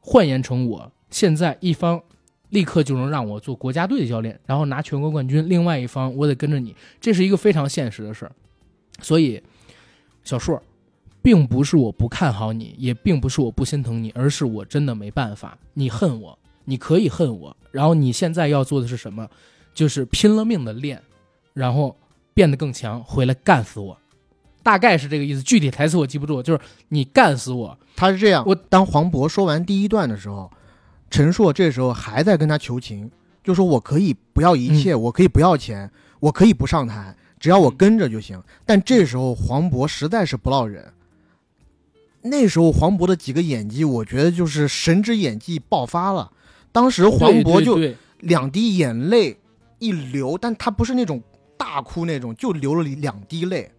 [0.00, 2.00] 换言成我现在一方
[2.50, 8.32] 立刻就能让我做国家队的教练，然后拿全国冠军；另外一方我得跟着你，这是一个非常现实的事儿。
[9.00, 9.42] 所以，
[10.24, 10.60] 小硕，
[11.22, 15.56] 并不是我不看好你，也并不是我不心疼你，而是我真的没办法。
[15.74, 19.28] 你恨我，你可以恨我，然后你现在要做的是什么？
[19.74, 21.00] 就是拼了命的练，
[21.54, 21.96] 然后
[22.34, 23.96] 变得更强，回来干死我。
[24.62, 27.78] 大概是这个意思，具体台词我记不住，就是你干死我。
[27.94, 30.50] 他是这样，我当黄渤说完第一段的时候，
[31.10, 33.10] 陈硕这时候还在跟他求情，
[33.42, 35.90] 就说我可以不要一切，我可以不要钱，
[36.20, 38.42] 我可以不上台，只要我跟着就行。
[38.66, 40.92] 但这时候黄渤实在是不落忍，
[42.22, 46.30] 那时候黄渤的几个演技，我觉得就是神之演技爆发了。
[46.72, 47.78] 当时黄渤就
[48.20, 49.38] 两滴眼泪
[49.78, 51.22] 一流，但他不是那种
[51.56, 53.72] 大哭那种，就流了两滴泪。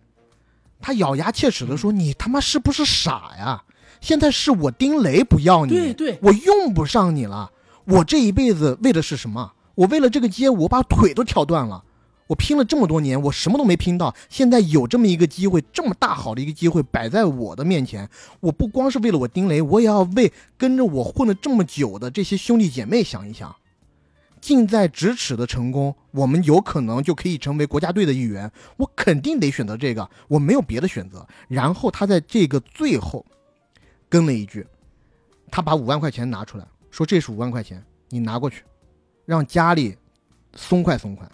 [0.82, 3.62] 他咬牙切齿的说：“你他妈是不是傻呀？
[4.02, 7.52] 现在是我丁雷不要你，对对我用不上你了。
[7.86, 9.54] 我这一辈子为的是什么？
[9.76, 11.84] 我为了这个街舞，我把腿都跳断了。
[12.28, 14.14] 我拼了这么多年，我什么都没拼到。
[14.30, 18.08] 现在有这么一个机会，这么大好的一个机会摆在我的面前，
[18.40, 23.56] 我不光是为了我丁雷，我也要为跟着我混了这么久的这些兄弟姐妹想一想。
[24.40, 28.52] 近在咫尺的成功，我们有可能就可以成为国家队的一员。
[28.78, 31.26] 我肯定得选择这个，我没有别的选择。
[31.48, 33.26] 然后他在这个最后
[34.10, 34.66] 跟了一句，
[35.52, 38.64] 他把五万块钱拿出来，说这是五万块钱，你拿过去，
[39.26, 39.96] 让家里
[40.56, 41.30] 松快松快。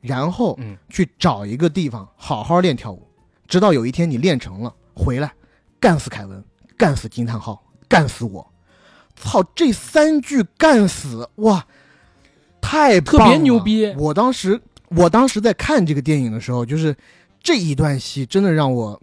[0.00, 3.08] 然后嗯，去找一个地方好好练跳舞，
[3.48, 5.32] 直到有一天你练成了，回来
[5.80, 6.44] 干死凯文，
[6.76, 8.52] 干死惊叹号，干死我。
[9.16, 11.66] 操，这三句干死哇，
[12.60, 16.94] 太特别牛逼我当时，我当时在看这个电影的时候，就是
[17.42, 19.00] 这一段戏真的让我，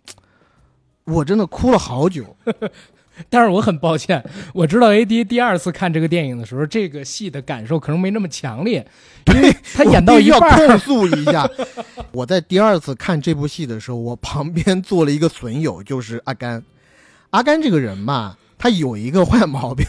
[1.05, 2.35] 我真的哭了好久。
[3.29, 4.23] 但是我很抱歉，
[4.55, 8.83] 我知道 AD 第二次看这个电影的时候，这个戏的感受可能没那么强烈，
[9.27, 11.47] 因为他演到一半儿控诉一下。
[12.11, 16.63] 我在第二次看这部戏的时候，我旁边坐了一个损友，就是阿甘。
[17.29, 19.85] 阿甘这个人吧，他有一个坏毛病，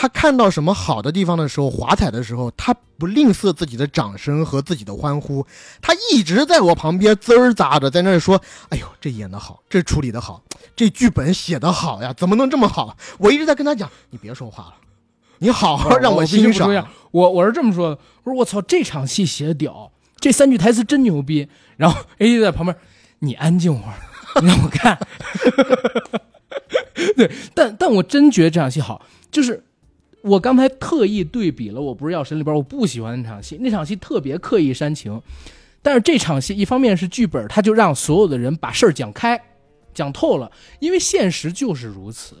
[0.00, 5.44] 他看到什么好的地方的时候，华彩的时候，他不吝啬自己的掌声和自己的欢呼，
[5.82, 8.40] 他一直在我旁边滋儿咋着在那说
[8.70, 10.40] ：“哎呦，这演的好，这处理的好，
[10.76, 14.74] 这剧本写的好呀，怎么能这么好？”我一直在跟他讲：“你别说话了，
[15.38, 16.86] 你好好让我欣赏。
[17.10, 19.90] 我我是这么说的，我说我操，这场戏写的屌，
[20.20, 21.48] 这三句台词真牛逼。
[21.76, 22.76] 然后 A 就在旁边，
[23.18, 23.94] 你安静会儿，
[24.40, 24.96] 你让我看。
[27.16, 29.64] 对，但但我真觉得这场戏好，就是
[30.28, 35.20] 我刚才特意对比了《我不是药神》里边我不喜欢那场戏，那场戏特别刻意煽情。
[35.80, 39.40] 但是这场戏，一方面是剧本，他就让所有的人把事儿讲开、
[39.94, 40.50] 讲透了，
[40.80, 42.36] 因为现实就是如此，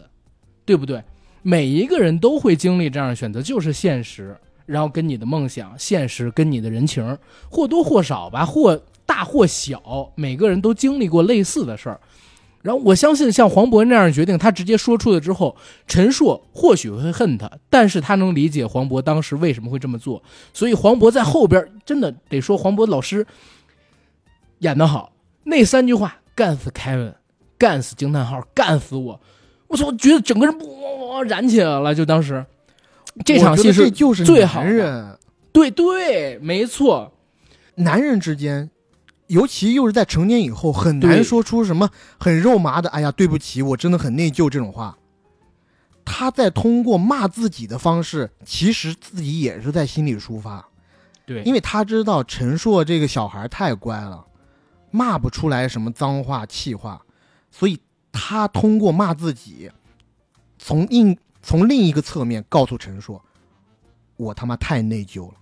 [0.64, 1.02] 对不对？
[1.42, 4.36] 每一个人都会经历这样的选择，就是现实，
[4.66, 7.16] 然后跟你的梦想、现实跟你的人情，
[7.48, 12.00] 或多或少吧，或大或小，每个人都经历过类似的事儿。
[12.68, 15.56] 然后我相信，像黄渤那样的决定，他直接说出了之后，
[15.86, 20.22] 陈硕或许会恨他，但是他能理解黄渤当时为什么会这么做。
[20.52, 23.26] 所以黄渤在后边真的得说，黄渤老师
[24.58, 25.10] 演得好，
[25.44, 27.14] 那三句话干死凯文，
[27.56, 29.18] 干死惊叹号，干死我！
[29.68, 32.44] 我操，我觉得整个人哇燃起来了，就当时
[33.24, 35.18] 这场戏是就是最好男人，
[35.52, 37.14] 对对，没错，
[37.76, 38.68] 男人之间。
[39.28, 44.98] 尤其又是在成年以后，很难说出什么很肉麻的“哎呀，对不起，我真的很内疚”这种话。
[46.04, 50.66] 他在通过骂自己的方式，其实自己也是在心里抒发，
[51.26, 54.24] 对，因为他知道陈硕这个小孩太乖了，
[54.90, 57.02] 骂不出来什么脏话气话，
[57.50, 57.78] 所以
[58.10, 59.70] 他通过骂自己，
[60.58, 63.22] 从另从另一个侧面告诉陈硕，
[64.16, 65.34] 我他妈太内疚了，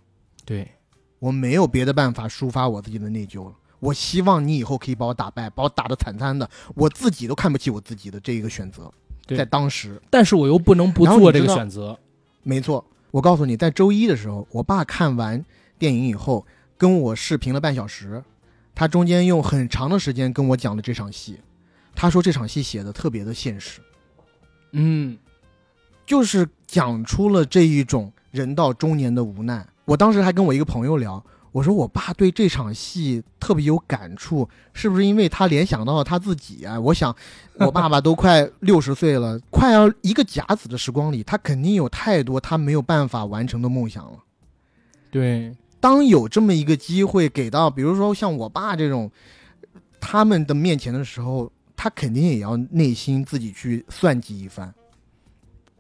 [0.45, 0.69] 对
[1.21, 3.55] 我没有别的办法抒发我自己的内疚了。
[3.81, 8.91] 我希望你以后可以把我打败，把我打得惨惨的，我自己都看不起我自己的这一个选择，
[9.29, 11.99] 在当时，但是我又不能不做这个选择。
[12.43, 12.85] 没错。
[13.13, 15.43] 我告诉你，在周一的时候，我爸看完
[15.79, 16.45] 电影以后
[16.77, 18.23] 跟我视频了半小时，
[18.75, 21.41] 他中间用很长的时间跟我讲了这场戏，
[21.95, 23.81] 他说这场戏写的特别的现实，
[24.73, 25.17] 嗯，
[26.05, 29.67] 就是讲出了这一种人到中年的无奈。
[29.87, 31.25] 我当时还跟我一个朋友聊，
[31.57, 36.79] 我说我爸对这场戏特别有感触，是不是因为他联想到了他自己啊？
[36.79, 37.17] 我想，
[37.59, 44.19] 我爸爸都快六十岁了，快要一个甲子的时光里，他肯定有太多他没有办法完成的梦想了。
[45.11, 49.11] 对，当有这么一个机会给到，比如说像我爸这种
[49.99, 54.75] 他们的面前的时候，他肯定也要内心自己去算计一番。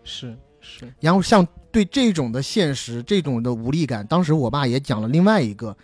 [0.03, 5.77] 是是，然后像对这种的现实、这种的无力感，当时我爸也讲了另外一个，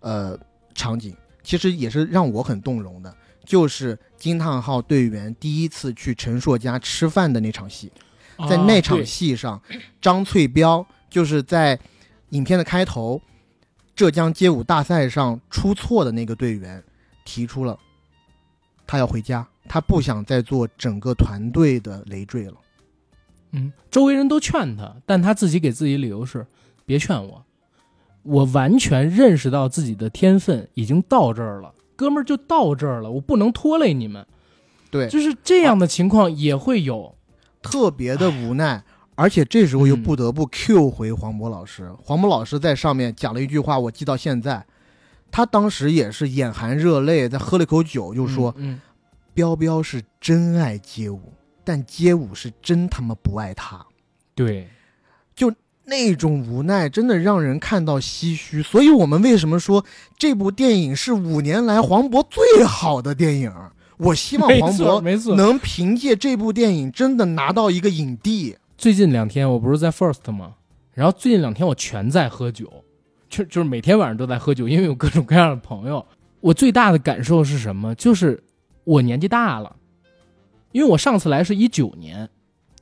[0.00, 0.38] 呃，
[0.74, 3.14] 场景，其实也是让我很动容的，
[3.44, 7.92] 就是惊叹号队员第一次去陈硕家吃饭的那场戏。
[8.48, 9.60] 在那场戏上，
[10.00, 11.78] 张翠标就是在
[12.30, 13.20] 影片的开头，
[13.94, 16.82] 浙江街舞大赛上出错的那个队员，
[17.24, 17.78] 提出了
[18.86, 22.54] 他要回家，他不想再做整个团队的累赘了。
[23.52, 26.46] 嗯，周围人都劝他，但他自己给自己理由是：
[26.84, 27.44] 别劝我，
[28.22, 34.26] 我完全认识到自己的天分已经到这儿了，哥们儿就到这儿了，我不能拖累你们。
[34.90, 37.14] 对，就是这样的情况也会有。
[37.62, 38.82] 特别的无奈，
[39.14, 41.88] 而且这时候又不得不 Q 回黄渤老师。
[42.02, 44.66] 黄渤老师在上面讲了一句话，我记到现在。
[45.30, 48.80] 他当时也是眼含热泪，在喝了一口酒，就说嗯
[49.32, 51.32] ，：“彪彪是真爱街舞，
[51.64, 53.84] 但街舞是真他妈不爱他。
[54.34, 54.68] 对，”
[55.34, 55.52] 就
[55.84, 58.62] 那种无奈真的让人看到唏嘘。
[58.62, 59.84] 所以我们为什么说
[60.16, 63.52] 这部电影是五年来黄渤最好的电影？
[63.98, 65.34] 我希望黄渤。
[65.34, 68.56] 能凭借这部电影真的拿到一个影帝。
[68.76, 70.54] 最近两天我不是在 First 吗？
[70.92, 72.70] 然后最近两天我全在喝酒，
[73.28, 76.04] 就就是每天晚上都在喝酒，因为有各种各样的朋友。
[76.40, 77.94] 我最大的感受是什么？
[77.94, 78.42] 就是
[78.84, 79.76] 我年纪大了，
[80.72, 82.28] 因为我上次来是一九年，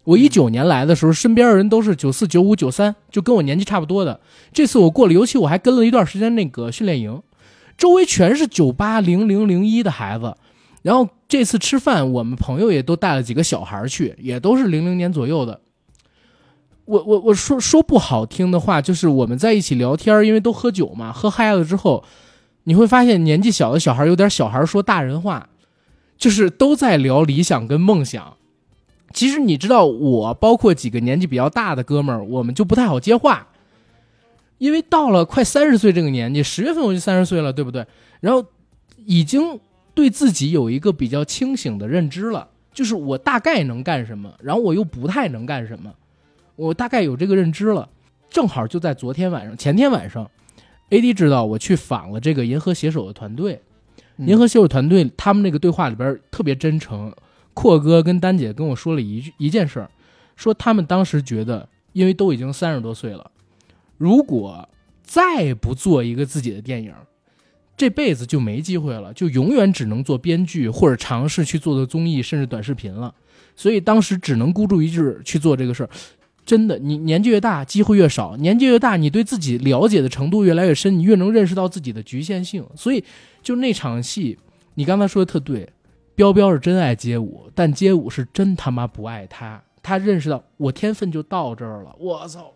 [0.05, 4.21] 我一九年来的时候，身边的人都是九四、九五、九三，就跟我年纪差不多的。
[4.53, 7.23] 这次我过了，尤其我还跟了一段时间那个训练营，
[7.77, 10.37] 周围全是九八、零零、零一的孩子。
[10.83, 15.61] 然后这次吃饭，我们朋友也都带了几个小孩去，也都是零零年左右的。
[16.87, 22.03] 我我我说说不好听的话，就是我们在一起聊天，因为都喝酒嘛，喝嗨了之后，
[22.65, 25.49] 你会发现年纪小的小孩有点小孩说大人话，
[26.21, 28.37] 就是都在聊理想跟梦想。
[29.13, 33.49] 其实你知道，我包括几个年纪比较大的哥们儿，我们就不太好接话，
[34.59, 37.85] 因为到了快三十岁这个年纪，十月份我就三十岁了，对不对？
[38.21, 38.45] 然后
[39.05, 39.59] 已经
[39.95, 45.93] 对自己有一个比较清醒的认知了，就是我大概能干什么，然后我又不太能干什么。
[46.55, 47.89] 我大概有这个认知了，
[48.29, 50.31] 正好就在昨天晚上、前天晚上
[50.91, 53.63] ，AD 知道我去访了这个银河携手的团队，
[54.27, 57.13] 银河携手团队他们那个对话里边特别真诚，
[57.55, 59.91] 阔哥跟丹姐跟我说了一句一件事儿，
[60.37, 63.31] 说他们当时觉得，因为都已经三十多岁了，
[63.97, 64.69] 如果
[65.03, 66.93] 再不做一个自己的电影，
[67.77, 73.15] 这辈子就没机会了，就永远只能做编剧或者尝试去做做综艺，甚至短视频了。
[73.57, 75.91] 所以当时只能孤注一掷去做这个事儿。
[76.47, 82.65] 真的，你年纪越大，机会越少；年纪越大，你对自己了解的程度越来越深，你越能认识到自己的局限性。
[82.75, 83.05] 所以，
[83.43, 84.39] 就那场戏，
[84.75, 85.69] 你刚才说的特对，
[86.15, 89.63] 彪彪是真爱街舞，但街舞是真他妈不爱他。
[89.83, 92.53] 他认识到我天分就到这儿了，我操！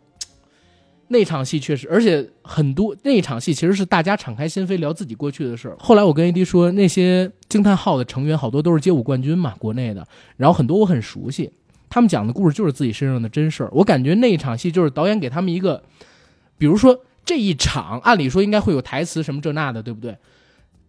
[1.08, 5.74] 那场戏确实，而且很多那场戏其实是大家敞开心扉聊自己过去的事。
[5.78, 10.06] 后来我跟 AD 说，那些惊叹号的成员好多都是街舞冠军嘛，国内的，
[10.36, 11.50] 然后很多我很熟悉。
[11.90, 15.82] 他们讲的故事就是自己身上的真事儿，我感觉那一场戏就是导演给他们一个，
[16.58, 20.16] 比如说这一场，按理说应该会有台词什么这那的，对不对？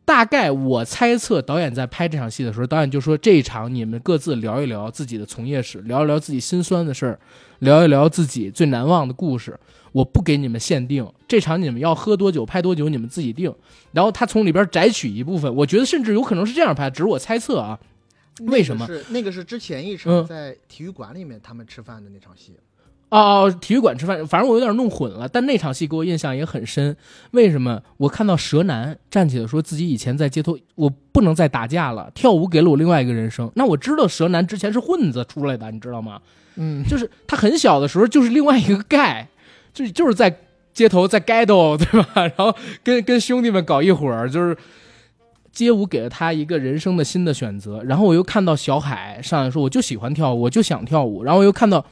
[0.06, 7.20] 大概我猜测，导演在拍这场戏的时候，导演就说这一场你们各自聊一聊自己的从业史，聊一聊自己心酸的事儿，
[7.60, 9.60] 聊一聊自己最难忘的故事。
[9.92, 13.54] 我不给你们限定这场你们要喝多久拍多久，你们自己定。
[13.94, 17.80] 然后他从里边摘取一部分，我觉得甚至有可能是这样拍，只是我猜测啊。
[18.42, 18.86] 为什么？
[18.86, 22.52] 是那个是之前一场在体育馆里面他们吃饭的那场戏。
[22.52, 22.62] 哦
[23.16, 25.28] 哦，体育馆吃饭，反正我有点弄混了。
[25.28, 26.96] 但那场戏给我印象也很深。
[27.32, 27.82] 为什么？
[27.98, 33.50] 我看到蛇男站起来说自己以前在街头，我不能再打架了，跳舞给了我另外一个人生。
[33.56, 36.20] 那我知道蛇男之前是混子出来的，你知道吗？
[36.56, 39.28] 嗯，就是他很小的时候就是另外一个盖，
[39.74, 40.38] 就就是在
[40.74, 42.08] 街头在街头，对吧？
[42.16, 42.54] 然后
[42.84, 44.58] 跟跟兄弟们搞一伙儿，就是。
[45.56, 51.24] 街舞给了他一个人生的新的选择，然后我又看到小海上来说，我就喜欢跳舞，我就想跳舞。
[51.24, 51.86] 然后我又看到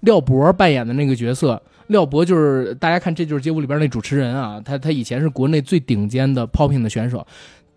[0.00, 7.26] 廖博扮演的那个角色，廖博就是大家看，这就是街舞里边那主持人啊，他他以前是国内最顶尖的 popping 的选手，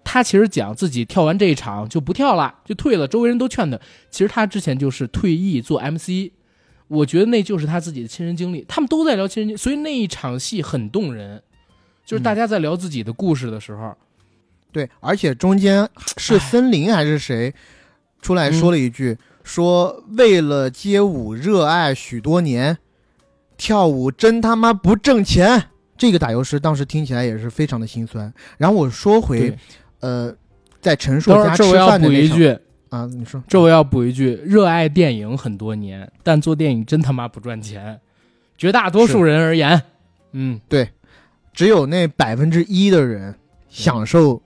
[0.03, 6.31] 他其实讲自己跳完这一场就不跳了，就退了，周围人都劝他，其实他之前就是退役做 MC，
[6.87, 11.41] 我觉得那就是他自己的亲身经历，他们都在聊亲身经历，所以那一场戏很动人，
[12.05, 13.95] 就是大家在聊自己的故事的时候。
[14.71, 17.51] 对，而且中间是森林还是谁
[18.21, 22.77] 出来说了一句，说为了街舞热爱许多年，
[23.57, 25.65] 跳舞真他妈不挣钱。
[25.97, 28.33] 这个打油诗当时听起来也是非常的心酸。
[28.57, 29.57] 然后我说回，
[29.99, 30.33] 呃，
[30.79, 32.57] 在陈硕家吃饭的那句
[32.89, 37.99] 啊，你说这我要补一句，热爱电影很多年，但做电影真他妈不赚钱。
[38.57, 39.81] 绝大多数人而言，
[40.31, 40.89] 嗯，对，
[41.53, 43.35] 只有那百分之一的人
[43.67, 44.41] 享受。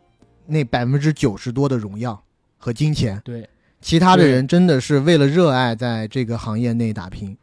[0.45, 2.21] 那百分之九十多的荣耀
[2.57, 3.47] 和金钱，对，
[3.83, 7.37] 其他的人真的是为了热爱在这个行业内打拼。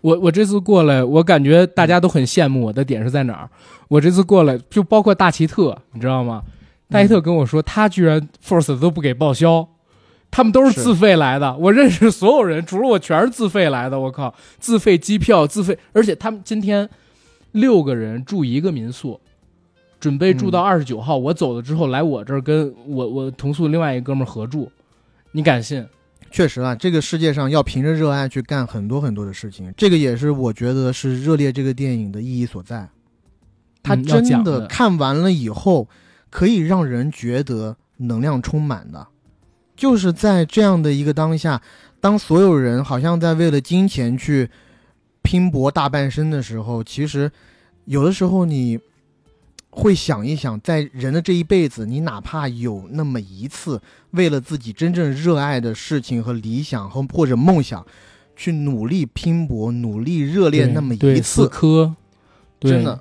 [0.00, 3.50] 我我这次过来，我感觉大家都很羡慕我的点是在哪儿？
[3.88, 6.42] 我这次过来，就包括大奇特，你知道吗？
[6.88, 9.68] 大奇特跟我说，他居然 Force 都不给报销，
[10.30, 11.54] 他们都是自费来的。
[11.58, 14.00] 我认识所有人，除了我全是自费来的。
[14.00, 16.88] 我靠，自费机票，自费，而且他们今天
[17.52, 19.20] 六个人住一个民宿。
[20.00, 24.72] 准备住到二十九号，我走了之后来我这儿跟我我同宿另外一个哥们儿合住，
[25.32, 25.86] 你敢信？
[26.30, 32.88] 确实啊，这个世界上要凭着热爱去干很多很多的事情，这个也是我觉得是《热烈》这个电影的意义所在。
[33.82, 35.88] 他真的看完了以后，
[36.30, 39.08] 可以让人觉得能量充满的，
[39.74, 41.60] 就是在这样的一个当下，
[42.00, 44.48] 当所有人好像在为了金钱去
[45.22, 47.30] 拼搏大半生的时候，其实
[47.84, 48.78] 有的时候你。
[49.80, 57.84] 会想一想，在人的这一辈子，你哪怕有那么一次，为了自己真正热爱的事情和理想和或者梦想，
[58.36, 61.50] 去努力拼搏、努力热恋那么一次，
[62.60, 63.00] 真的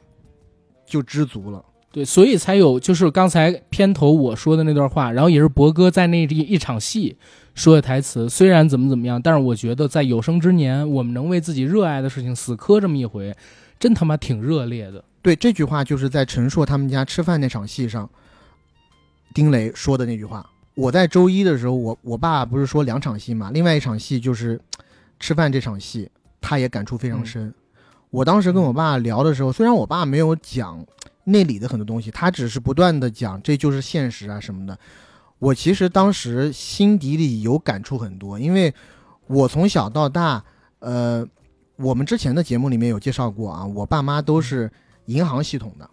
[0.85, 1.61] 就知足了。
[1.91, 7.17] 对，所以才有就是刚才片头我说的那段话，然后也是博哥在那一一场戏
[7.55, 8.29] 说的台词。
[8.29, 13.35] 虽然怎么怎么样，但是我觉得在有生之年，我们能为自己热爱的事情死磕这么一回，
[13.79, 15.03] 真他妈挺热烈的。
[15.21, 18.09] 对这句话，就是在陈硕他们家吃饭那场戏上，
[19.33, 20.49] 丁雷说的那句话。
[20.75, 24.57] 我在周一的时候，我我爸不是说两场戏嘛，另外一场戏就是
[25.19, 26.09] 吃饭这场戏，
[26.39, 27.53] 他也感触非常深。
[28.11, 30.85] 我当时跟我爸聊的时候，虽然我爸没有讲
[31.25, 34.79] 内里的很多东西，他只是不断的讲这就是现实啊什么的。
[35.37, 38.73] 我其实当时心底里有感触很多，因为
[39.27, 40.41] 我从小到大，
[40.79, 41.27] 呃，
[41.75, 44.71] 我们之前的节目里面有介绍过啊，我爸妈都是。
[45.09, 45.89] 银行系统的，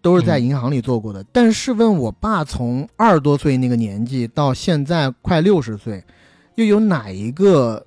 [0.00, 1.24] 都是在银行里做过的。
[1.32, 6.04] 但是问我爸从二十多岁那个年纪到现在快六十岁，
[6.56, 7.86] 又有哪一个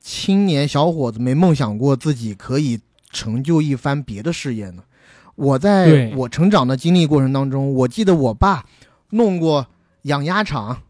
[0.00, 2.80] 青年小伙子没梦想过自己可以
[3.10, 4.82] 成就一番别的事业呢？
[5.36, 8.64] 我在我成长的经历过程当中，我记得我爸
[9.10, 9.66] 弄过
[10.02, 10.82] 养鸭场、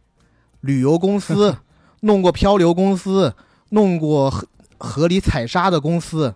[0.62, 1.54] 旅游公司，
[2.00, 3.34] 弄过漂流公司，
[3.68, 6.34] 弄过河河里采沙的公司。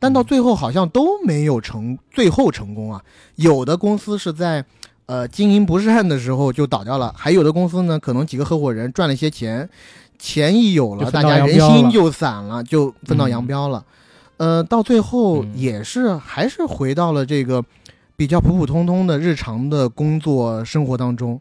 [0.00, 3.00] 但到最后好像都没有成，最后成功啊！
[3.36, 4.64] 有的公司是在，
[5.04, 9.68] 呃经营不善的时候就倒掉了，还有的公司呢，可能几个合伙人赚了一些钱，
[10.18, 13.84] 钱一有了，大家人心就散了，就分道扬嗯镳了。
[14.38, 17.62] 呃，到最后嗯也是还是回到了这个
[18.16, 21.38] 比较普普通通的日常的工作生活当中。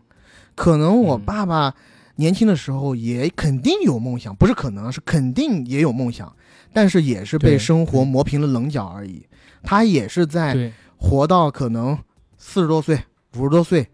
[0.53, 1.74] 可能我嗯爸爸
[2.20, 6.36] 年轻的时候也肯定有梦想，不是可能是肯定也有梦想，
[6.74, 9.26] 但是也是被生活磨平了棱角而已。
[9.63, 10.53] 他也是在，
[10.97, 11.97] 活到可能
[12.38, 13.01] 四十多岁、
[13.38, 13.88] 五十多岁，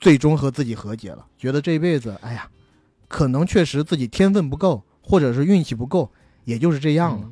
[0.00, 2.50] 最终和自己和解了，觉得这一辈子，哎呀，
[3.06, 6.10] 可能确实自己天分不够，或者是运气不够，
[6.44, 7.30] 也就是这样了。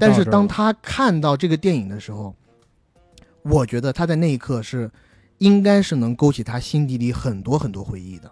[0.00, 2.34] 但是当他看到这个电影的时候，
[3.42, 4.90] 我觉得他在那一刻是
[5.38, 8.28] 应该是能勾起他心底里很多很多回忆的。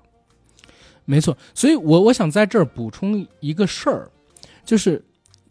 [1.06, 4.10] 没错，所以我我想在这儿补充一个事儿，
[4.64, 5.02] 就是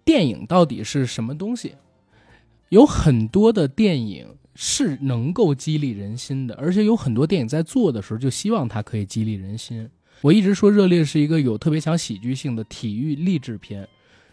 [0.04, 1.74] 电影到底是什么东西？
[2.70, 9.90] 有很多的电影是能够激励人心的，而且有很多电影在做的时候就希望它可以激励人心。
[10.22, 13.88] 我一直说《热烈》是一个有特别强喜剧性的体育励志片，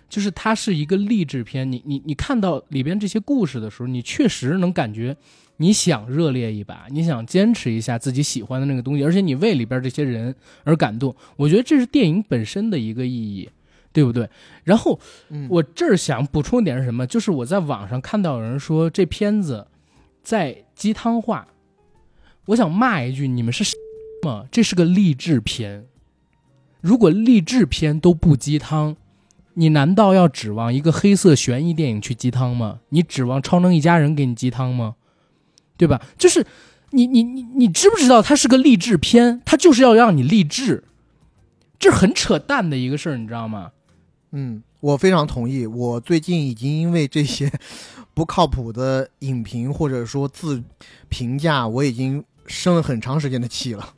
[0.08, 1.70] 就是它是一个励志片。
[1.70, 5.16] 你你你看到里边这些故事的时候，你确实能感觉
[5.62, 10.34] 你想热烈一把，你想坚持一下自己喜欢的那个东西，而且你为里边这些人
[10.64, 11.14] 而感动。
[11.36, 13.48] 我觉得这是电影本身的一个意义，
[13.92, 14.28] 对不对？
[14.64, 14.98] 然后
[15.28, 17.06] 嗯，我这儿想补充一点是什么？
[17.06, 19.68] 就是我在网上看到有人说这片子
[20.24, 21.46] 在鸡汤化，
[22.46, 23.76] 我想骂一句：你们是什
[24.24, 24.48] 么？
[24.50, 25.86] 这是个励志片。
[26.80, 28.96] 如果励志片都不鸡汤，
[29.54, 32.80] 你难道要指望一个黑色悬疑电影去鸡汤吗？
[32.88, 34.96] 你指望《超能一家人》给你鸡汤吗？
[35.82, 36.00] 对吧？
[36.16, 36.46] 就是
[36.90, 39.42] 你你你你知不知道它是个励志片？
[39.44, 40.84] 它就是要让你励志，
[41.76, 43.72] 这很扯淡的一个事儿，你知道吗？
[44.30, 45.66] 嗯，我非常同意。
[45.66, 47.50] 我最近已经因为这些
[48.14, 50.62] 不靠谱的影评或者说自
[51.08, 53.94] 评价，我已经生了很长时间的气了。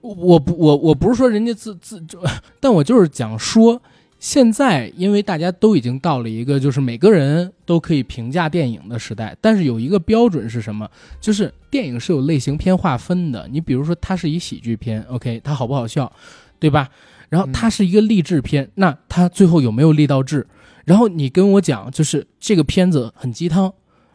[0.00, 2.20] 我我不我我不是说人家自自，就
[2.58, 3.80] 但我就是讲说，
[4.18, 10.88] 现在因为大家都已经到了一个就是每个人都可以评价电影的时代，但是有一个标准是什么？
[11.20, 13.46] 就是电影是有类型片划分的。
[13.52, 16.10] 你比如说它是一喜剧片，OK，它好不好笑，
[16.58, 16.88] 对吧？
[17.28, 20.46] 然后它是一个励志片，那它最后有没有励到志？
[20.84, 23.74] 然后你跟我讲，就是这个片子很鸡汤，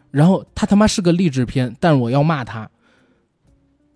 [0.09, 2.69] 然后它他妈是个励志片，但是我要骂它。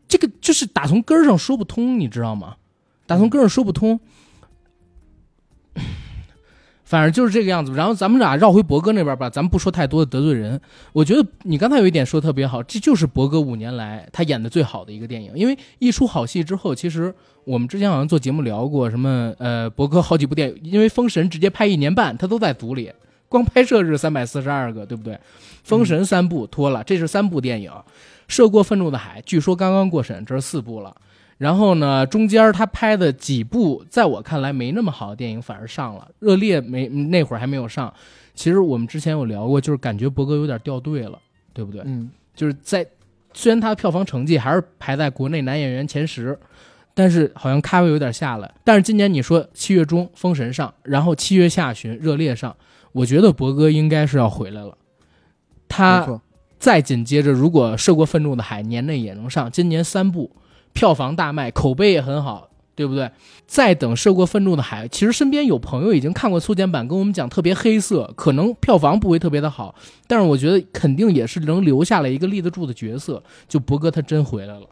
[0.07, 2.57] 这个就是打从根儿上说不通，你知道吗？
[3.07, 3.99] 打从根儿上说不通。
[6.85, 7.73] 反正就是这个样子。
[7.73, 10.59] 然后咱们俩绕回博哥那边吧，咱们不说太多的得罪人。
[10.93, 15.31] 我觉得你刚才有一点说特别好，这就是博哥五年来他演的最好的一个电影。
[15.35, 17.13] 因为一出好戏之后，其实
[17.43, 22.91] 我们之前好像做节目聊过什么，呃，博哥好几部电影，因为《封神》直接拍一年半，他都在组里，
[23.27, 25.13] 光拍摄日三百四十二个，对不对？
[25.63, 27.71] 《封神》三部拖了，这是三部电影。
[28.27, 30.95] 涉过愤怒的海，据说刚刚过审，这是四部了。
[31.37, 37.93] 然后呢，中间他拍的几部，在我看来没那么好的电影反而上了，《热烈》没那会儿还没有上。
[38.33, 41.19] 其实我们之前有聊过，就是感觉博哥有点掉队了，
[41.53, 41.81] 对不对？
[41.85, 42.85] 嗯，就是在
[43.33, 46.37] 虽然他的票房成绩还是排在国内男演员前十，
[46.93, 48.53] 但是好像咖位有点下来。
[48.63, 52.55] 但是今年你说七月中《封神》上，然后七月下旬《热烈》上，
[52.91, 54.77] 我觉得博哥应该是要回来了。
[55.67, 56.21] 他。
[56.57, 60.31] 再紧接着，如果《涉过愤怒的海》年内也能上，今年三部
[60.75, 63.09] 票房大卖，口碑也很好，对不对？
[63.47, 69.73] 再等《涉过愤怒的海》，其实身边有朋友已经看过粗剪版，跟我们讲特别黑色，可能票房不会特别的好，
[70.05, 73.23] 但是我觉得肯定也是能留下来一个立得住的角色。
[73.47, 74.67] 就博哥他真回来了，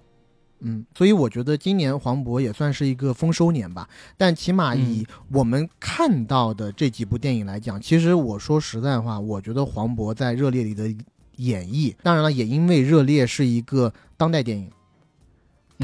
[0.59, 3.87] 嗯，所以我觉得今年黄渤也算是一个丰收年吧。
[4.17, 10.93] 但起码以我们看到的这几部电影来讲，其实我说实在话，我觉得黄渤在《热烈》里的
[11.37, 14.71] 演绎，当然了，也因为《热烈》是一个当代电影，嗯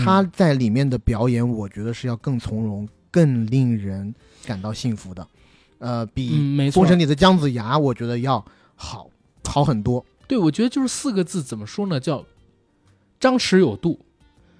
[0.04, 4.14] 他在里面的表演，我觉得是要更从容、更令人
[4.46, 5.28] 感到幸福的。
[5.80, 6.30] 呃，比
[6.72, 8.44] 封，神》里的姜子牙，我觉得要
[8.76, 9.10] 好
[9.46, 10.06] 好很多。
[10.28, 12.00] 对我觉得就是四个字，怎么说呢？
[12.00, 12.26] 叫
[13.20, 14.00] 张弛有度。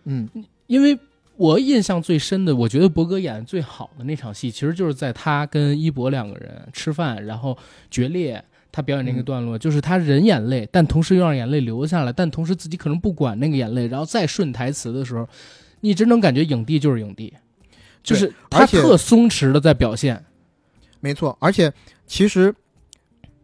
[0.06, 0.28] 嗯
[0.68, 0.98] 因为
[1.36, 7.58] 我印象最深的，我觉得博哥演的最好的那场戏，其实就是在他跟一博两个人吃饭，然后
[7.90, 8.44] 决裂，
[8.80, 15.28] 他表演那个嗯段落，就是他忍眼泪，但同时又让眼泪流下来，但同时自己可能不管那个眼泪，然后再顺台词的时候，
[15.82, 17.34] 你真能感觉影帝就是影帝，
[18.02, 20.24] 就是他特松弛的在表现。
[21.02, 21.74] 没错，而且
[22.08, 22.56] 其实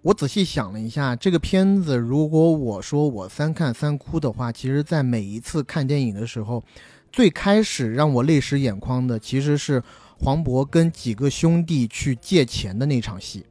[0.02, 6.64] 我仔细想了一下，这个片子如果我说我三看三哭的话，其实在每一次看电影的时候，
[7.12, 9.84] 最开始让我泪湿眼眶的其实是
[10.18, 13.46] 黄渤跟几个兄弟去借钱的那场戏。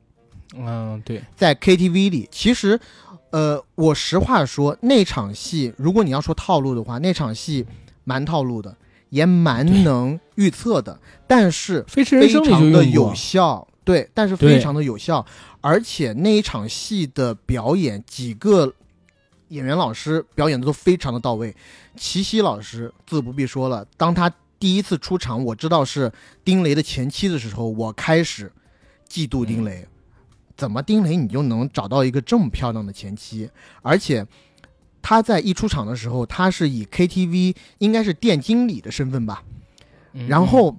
[0.56, 2.78] 嗯，对，在 KTV 里，其实，
[3.30, 7.66] 呃，我实话说，那场戏，如果你要说套路的话，那场戏
[8.04, 8.76] 蛮套路的，
[9.10, 15.24] 也蛮能预测的，但是《飞驰人生》里就常的有效，对，但是非常的有效，
[15.60, 18.72] 而且那一场戏的表演，几个
[19.48, 21.54] 演员老师表演的都非常的到位。
[21.96, 26.12] 齐溪老师自不必说了，当他第一次出场，我知道是
[26.44, 28.50] 丁雷的前妻的时候，我开始
[29.08, 29.86] 嫉妒丁雷。
[30.56, 33.50] 怎么丁雷你就能找到一个这么漂亮的前妻？
[33.82, 34.26] 而且
[35.02, 39.42] 他在一出场的时候，他是以 KTV 应该是店经理的身份吧，
[40.12, 40.76] 嗯然后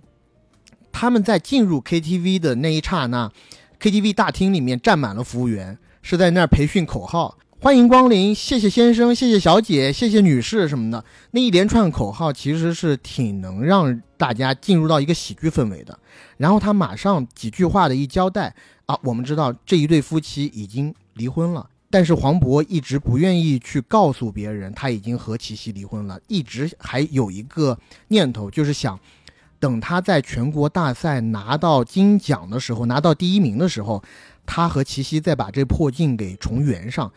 [0.91, 3.31] 他们在进入 KTV 的那一刹那
[3.79, 11.03] ，KTV 大厅里面站满了服务员，是在那儿培训口号，欢迎光临，谢谢先生，谢谢小姐，谢谢女士什么的。
[11.31, 15.99] 那一连串口号其实是挺能让大家进入到一个喜剧氛围的。
[16.37, 18.55] 然后他马上几句话的一交代
[18.85, 21.69] 啊，我们知道这一对夫妻已经离婚了。
[21.89, 27.77] 但是黄渤一直不愿意去告诉别人他已经和齐溪离婚了，一直还有一个
[28.09, 28.99] 念头，就是想
[29.59, 34.03] 等他在全国大赛拿到金奖的时候，拿到第一名的时候，
[34.45, 37.09] 他和齐溪再把这破镜给重圆上。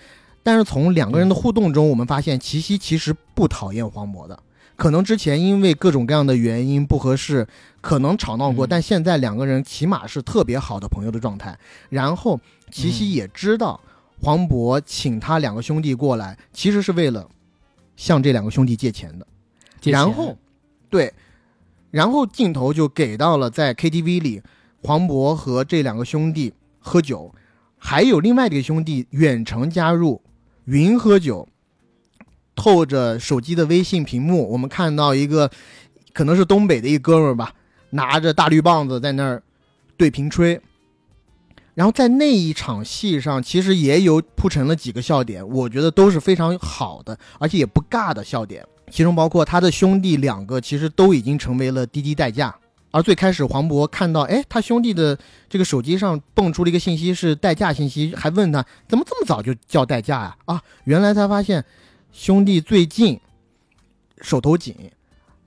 [0.44, 4.38] 但是从两个人的互动中，我们发现齐溪其实不讨厌黄渤的，
[4.78, 7.48] 可能之前因为各种各样的原因不合适，
[7.80, 11.58] 可能吵闹过，嗯但现在两个人起码是特别好的朋友的状态。
[11.90, 12.40] 然后
[12.70, 13.80] 齐溪也知道
[14.22, 17.28] 黄渤请他两个兄弟过来，其实是为了
[17.96, 19.26] 向这两个兄弟借钱的。
[19.80, 20.38] 钱然后，
[20.88, 21.12] 对，
[21.90, 24.40] 然后镜头就给到了在 KTV 里，
[24.84, 27.34] 黄渤和这两个兄弟喝酒，
[27.76, 30.22] 还有另外一个兄弟远程加入，
[30.66, 31.48] 云喝酒，
[32.58, 35.48] 透着手机的微信屏幕，我们看到一个
[36.12, 37.52] 可能是东北的一哥们儿吧，
[37.90, 39.40] 拿着大绿棒子在那儿
[39.96, 40.60] 对瓶吹。
[41.74, 48.66] 然后在那一场戏上，其实也有铺陈了几个笑点，我觉得都是非常好的，而且也不尬的笑点。
[48.90, 52.52] 其中包括他的兄弟两个，其实都已经成为了滴滴代驾。
[52.90, 55.16] 而最开始黄渤看到，哎，他兄弟的
[55.48, 60.60] 这个手机上蹦出了一个信息是代驾信息，还问他怎么这么早就叫代驾呀、啊？
[60.84, 61.64] 原来他发现
[62.10, 63.20] 兄弟最近
[64.22, 64.74] 手头紧，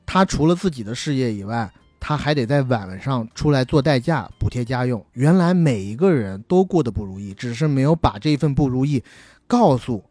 [0.05, 1.69] 他除了自己的事业以外，
[1.99, 5.03] 他还得在晚上出来做代驾补贴家用。
[5.13, 9.03] 原来每一个人都过得不如意，只是没有把这份不如意
[9.47, 10.03] 告诉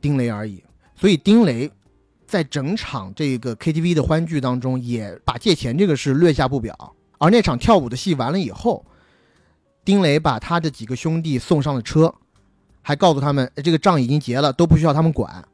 [0.00, 0.62] 丁雷而已。
[0.94, 1.70] 所以丁雷
[2.26, 6.94] 在整场这个 KTV 的欢聚当中，也把借钱这个事略下不表。
[7.18, 8.84] 而那场跳舞的戏完了以后，
[9.84, 12.14] 丁雷把他的几个兄弟送上了车，
[12.82, 15.46] 还告诉他们，这个账已经结了，都不需要他们管。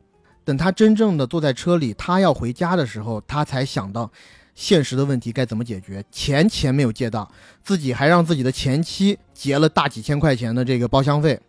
[0.45, 4.11] 等他真正的坐在车里，他要回家的时候，他才想到
[4.55, 6.05] 现实的问题该怎么解决。
[6.11, 7.31] 钱钱没有借到，
[7.63, 11.41] 自己还让自己的前妻结了大几千块钱的这个包厢费。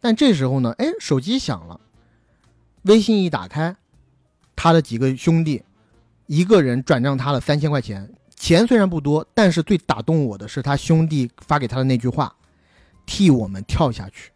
[0.00, 1.80] 但这时候呢，哎，手机响了，
[2.82, 3.76] 微信一打开，
[4.56, 5.62] 他的几个兄弟，
[6.26, 8.12] 一个人转账他了三千块钱。
[8.34, 12.34] 钱虽然不多，但是最打动我的是他兄弟发给他的那句话
[13.06, 14.32] ：“替我们跳下去。”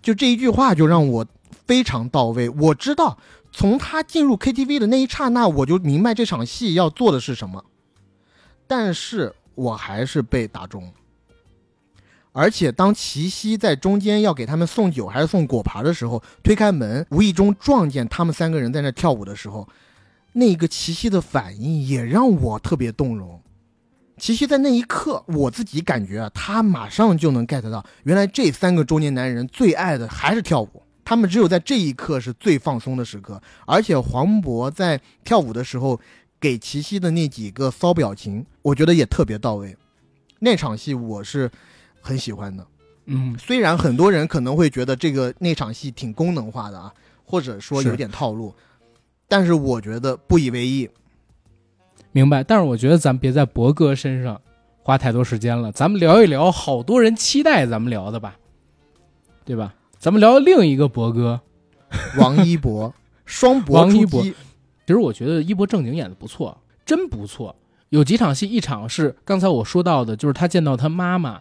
[0.00, 1.26] 就这一句话就让我
[1.66, 2.48] 非常到位。
[2.50, 3.16] 我知道，
[3.52, 7.64] 从他进入 KTV 的那一刹那，我就明白这场戏要做的是什么，
[8.66, 10.92] 但是我还是被打中。
[12.32, 19.68] 而且当齐溪在中间要给他们送酒还是送果盘的时候，推开门，无意中撞见他们三个人在那跳舞的时候，
[20.32, 23.40] 那个齐溪的反应也让我特别动容。
[24.16, 30.83] 齐溪在那一刻，我自己感觉啊，他马上就能 get 到，原来这三个中年男人最爱的还是跳舞。
[31.04, 36.00] 他们只有在这一刻是最放松的时刻，而且黄渤在跳舞的时候
[36.40, 39.76] 给齐溪的那几个骚表情，我觉得也特别到位。
[40.38, 41.50] 那场戏我是
[42.00, 42.66] 很喜欢的。
[43.06, 46.92] 嗯，虽然很多人可能会觉得这个那场戏挺功能化的啊，
[47.24, 48.54] 或者说有点套路，
[49.28, 50.88] 但是我觉得不以为意。
[52.12, 52.42] 明白。
[52.42, 54.40] 但是我觉得咱别在博哥身上
[54.82, 58.36] 花太多时间了，咱们聊一聊好多人期待咱们聊的吧，
[59.44, 59.74] 对吧？
[60.04, 61.40] 咱们聊另一个博哥，
[62.20, 62.92] 王一博
[63.24, 64.34] 双博王一博，其
[64.88, 67.56] 实我觉得一博正经演的不错，真不错。
[67.88, 71.40] 有几场戏，一场是刚才我说到的，就是他见到他妈妈，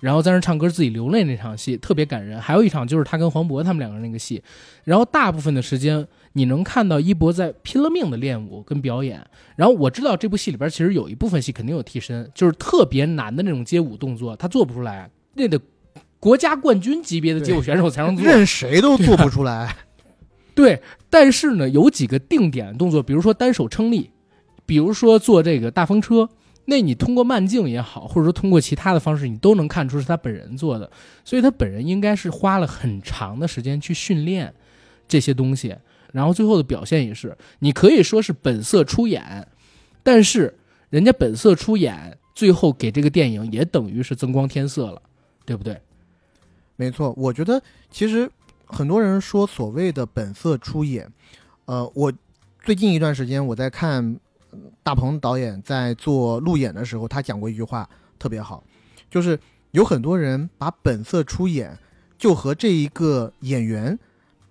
[0.00, 2.40] 然后在那唱歌自己流泪那场戏，特别感人。
[2.40, 4.42] 还有一场就是他跟黄渤他们两个人那个戏。
[4.84, 9.22] 然后大部分的时间，你能看到一博在拼了命的练舞跟表演。
[9.54, 15.60] 然后我知道这部戏里边其实有一部分戏肯定有替身，就是特别难的那种街舞动作，他做不出来，那得
[16.20, 18.24] 国家冠军级别的街舞选手才能做。
[18.24, 19.76] 任谁都做不出来。
[20.54, 24.10] 对，但是呢，有几个定点动作，比如说单手撑立，
[24.66, 26.28] 比如说做这个大风车，
[26.64, 30.90] 那你通过慢镜也好，或者说通过其他的方式，你都能看出是他本人做的。
[31.24, 34.52] 所以他本人应该是花了很长的时间去训练
[35.06, 35.76] 这些东西，
[36.12, 39.46] 然后最后的表现也是，你可以说是本色出演，
[40.02, 40.58] 但是
[40.90, 45.00] 人家本色出演，最后给这个电影也等于是增光添色了，
[45.46, 45.80] 对不对？
[46.78, 47.60] 没错，我觉得
[47.90, 48.30] 其实
[48.64, 51.12] 很多人说所谓的本色出演，
[51.64, 52.12] 呃，我
[52.62, 54.16] 最近一段时间我在看
[54.84, 58.62] 大鹏导演在做路演的时候，他讲过一句话特别好，
[59.10, 59.36] 就是
[59.72, 61.76] 有很多人把本色出演
[62.16, 63.98] 就和这一个演员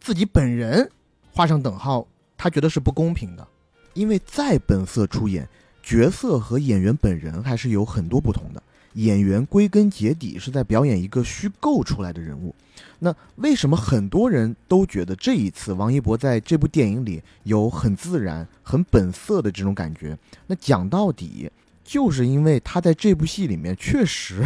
[0.02, 0.92] 自己本人
[1.32, 2.06] 画上等号，
[2.36, 3.48] 他觉得是不公平的，
[3.94, 5.48] 因为再本色出演，
[5.82, 8.62] 角色和演员本人还是有很多不同的。
[8.98, 12.54] 演员归根结底是在表演一个虚构出来的人物，
[12.98, 20.18] 那为什么很多人都觉得这一次王一博在这部电影里有很自然、很本色的这种感觉？
[20.48, 21.48] 那讲到底，
[21.84, 24.44] 就是因为他在这部戏里面确实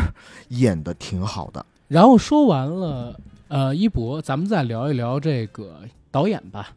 [0.50, 1.66] 演的挺好的。
[1.88, 3.18] 然后说完了，
[3.48, 5.80] 呃，一博，咱们再聊一聊这个
[6.12, 6.74] 导演吧。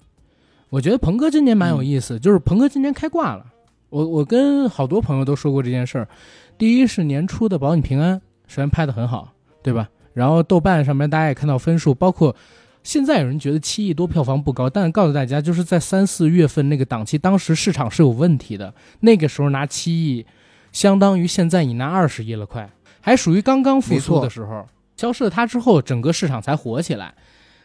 [0.70, 3.44] 我觉得鹏哥今年蛮有意思，就是鹏哥今年开挂了。
[3.90, 6.08] 我我跟好多朋友都说过这件事儿。
[6.56, 8.16] 第一是年初的《保你平安》，
[8.46, 9.32] 首先拍的很好，
[9.62, 9.88] 对吧？
[10.12, 12.34] 然后豆瓣上面大家也看到分数，包括
[12.84, 18.72] 现在有人觉得七亿多票房不高，但是告诉大家，就是在三四月份那个档期，当时市场是有问题的。
[19.00, 20.24] 那个时候拿七亿，
[20.70, 22.70] 相当于现在你拿二十亿了，快，
[23.00, 24.66] 还属于刚刚复苏的时候。
[24.96, 27.12] 消失了它之后，整个市场才火起来。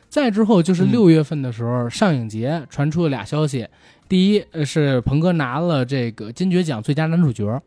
[0.10, 3.68] 再之后就是六月份的时候，上影节传出了俩消息，
[4.08, 7.62] 第一是鹏哥拿了这个金爵奖最佳男主角。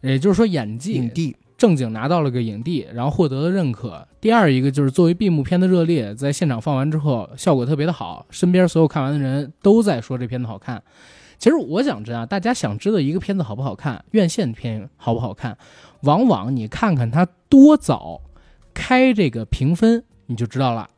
[0.00, 4.06] 也就是说，演技影帝正经拿到了个影帝，然后获得了认可。
[4.20, 10.82] 第二一个就是作为闭幕片的热烈，在现场放完之后效果特别的好，身边所有看完的人都在说这片子好看。
[11.38, 15.56] 其实我想知道，大家想知道一个片子好不好看，院线片好不好看，
[16.02, 18.20] 往往你看看它多早
[18.74, 20.88] 开这个评分，你就知道了。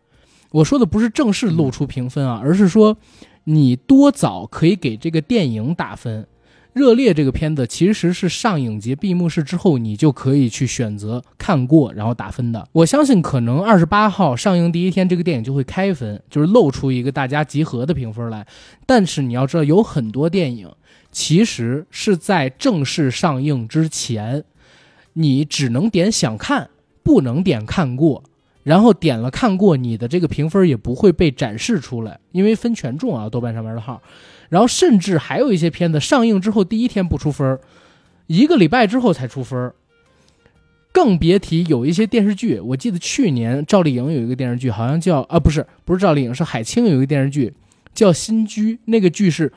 [0.51, 2.97] 我说的不是正式露出评分啊，而是说
[3.45, 6.27] 你多早可以给这个电影打分。
[6.73, 12.69] 热烈这个片子其实是上影节闭幕式之后，你就可以去选择看过，然后打分的。
[12.73, 18.47] 我相信可能二十八号上映第一天，这个电影就会开分，就是露出一个大家集合的评分来。
[18.87, 20.71] 但是你要知道，有很多电影
[21.11, 24.45] 其实是在正式上映之前，
[25.15, 26.71] 你只能点想看，
[27.03, 28.23] 不能点看过。
[28.63, 34.01] 然后点了看过，你的这个评分也不会被展示出来，因为分权重啊，豆瓣上面的号。
[34.51, 37.59] 然后甚至还有一些片子上映之后第一天不出分
[38.27, 39.73] 一个礼拜之后才出分
[40.93, 42.61] 更别提有一些电视剧。
[42.61, 47.55] 我记得去年赵丽颖有一个电视剧，好像叫啊不是不是赵丽颖，是海清有一个电视剧
[47.95, 49.53] 叫《新居》，那个剧是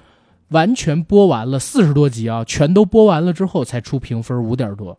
[0.49, 4.97] 完全播完了四十多集啊，全都播完了之后才出评分五点多。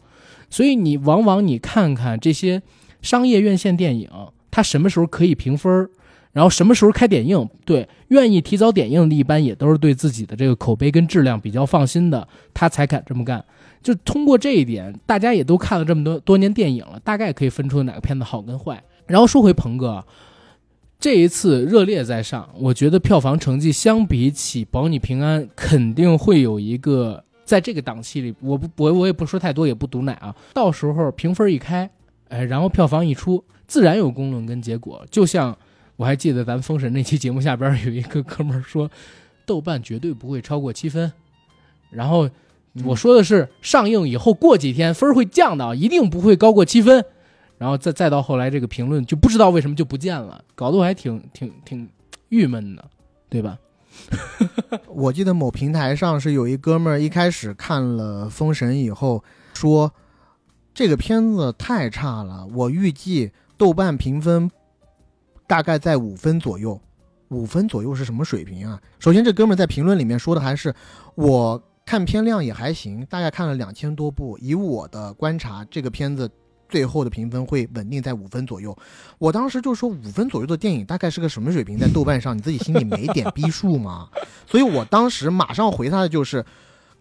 [0.50, 2.62] 所以你往往你看看这些
[3.00, 4.10] 商业院线电影，
[4.50, 5.88] 它什么时候可以评分
[6.34, 7.48] 然后什么时候开点映？
[7.64, 13.42] 对，愿意提早点映的，一般也都是对自己的这个口碑跟质量比较放心的，他才敢这么干。
[13.80, 18.82] 就通过这一点，大家也都看了这么多多年电影了，大概可以分出哪个片子好跟坏。
[19.06, 20.04] 然后说回鹏哥，
[20.98, 30.34] 这一次热烈在上，我觉得票房成绩相比起《保你平安》，肯定会有一个在这个档期里，我不我我也不说太多，也不毒奶啊。
[30.52, 31.88] 到时候评分一开，
[32.28, 35.56] 哎，然后票房一出，自然有公论跟结果，就像。
[35.96, 38.90] 我还记得咱们封神那期节目下边有一个哥们儿说，
[39.46, 41.12] 豆瓣绝对不会超过七分，
[41.90, 42.28] 然后
[42.84, 47.04] 我说的是上映以后过几天分会降的，一定不会高过七分，
[47.58, 51.88] 然后再再到后来这个评论就不知道为什么就不见了，搞得我还挺挺挺
[52.30, 52.84] 郁闷的，
[53.28, 53.56] 对吧？
[54.88, 59.22] 我记得某平台上是有一哥们儿一开始看了封神以后
[59.54, 59.92] 说，
[60.74, 64.50] 这个片子太差了，我预计豆瓣评分。
[65.54, 66.80] 大概在五分左右，
[67.28, 68.82] 五分左右是什么水平啊？
[68.98, 70.74] 首先，这哥们在评论里面说的还是
[71.14, 74.36] 我看片量也还行，大概看了两千多部。
[74.38, 76.28] 以我的观察，这个片子
[76.68, 78.76] 最后的评分会稳定在五分左右。
[79.16, 81.78] 我当时就说，五分左右的电影大概是个什么水平？
[81.78, 84.08] 在豆瓣上，你自己心里没点逼数吗？
[84.50, 86.44] 所以我当时马上回他的就是，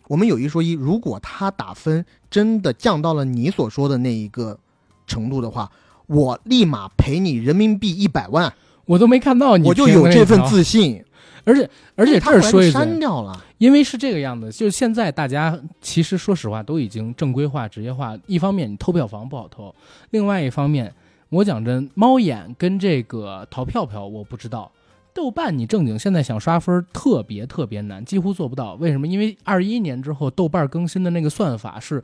[0.07, 4.59] 我们有一说一，如果他打分真的降到了你所说的那一个
[5.07, 5.71] 程度的话。
[6.07, 8.53] 我立马赔你人民币一百万，
[8.85, 11.03] 我都没看到你，我就有这份自信。
[11.45, 18.17] 而且而且这儿说一句，删掉了，因为是这个样子，就是现在大家其实说实话都已经正规化、职业化。
[18.27, 19.75] 一方面你偷票房不好偷，
[20.11, 20.93] 另外一方面
[21.27, 24.71] 我讲真，猫眼跟这个淘票票我不知道，
[25.13, 28.75] 豆瓣你正经现在想刷分特别特别难，几乎做不到。
[28.75, 29.05] 为什么？
[29.05, 32.01] 因为二一年之后豆瓣更新的那个算法是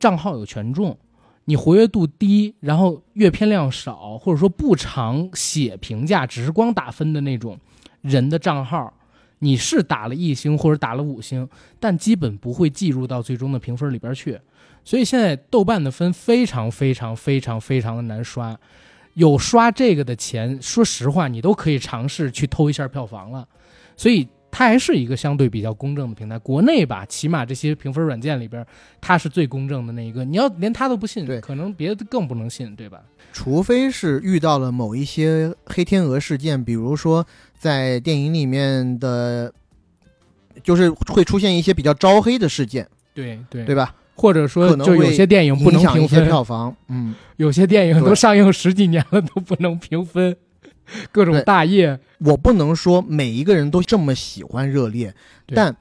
[0.00, 0.98] 账号有权重，
[1.46, 7.58] 你活跃度低，然后阅片量少，或者说不常写评价，只是光打分的那种
[8.00, 8.92] 人的账号，
[9.40, 11.48] 你是打了一星或者打了五星，
[11.78, 14.40] 但基本不会计入到最终的评分里边去。
[14.84, 18.58] 所以现在豆瓣的分非常非常非常非常的难刷。
[19.14, 23.46] 有刷这个的钱，说实话，你都可以尝试去偷一下票房了，
[23.96, 26.38] 所以它还是一个相对比较公正的平台。
[26.38, 28.64] 国内吧，起码这些评分软件里边，
[29.00, 30.24] 它是最公正的那一个。
[30.24, 33.00] 你要连它都不信，对可能别的更不能信，对吧？
[33.32, 37.26] 除非是遇到了某一些黑天鹅事件，比如说
[37.58, 39.52] 在电影里面的，
[40.62, 43.92] 就是会出现一些比较招黑的事件，对对对吧？
[44.14, 50.36] 或者说可，能就有些电影不能评分，票房，嗯，有些电影都上映十几年了都不能评分，
[51.12, 51.98] 各种大业。
[52.18, 55.14] 我不能说每一个人都这么喜欢热烈，
[55.46, 55.76] 但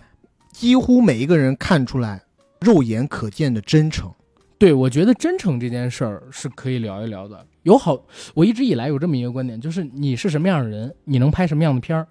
[0.52, 2.24] 几乎每一个人看出来
[2.60, 4.12] 肉眼可见的真诚。
[4.58, 7.46] 对，我觉得真诚这件事儿是可以聊一聊的。
[7.64, 8.02] 有好，
[8.34, 12.08] 我一直以来有这么一个观点，就是你是什么样的人，你能拍什么样的片儿。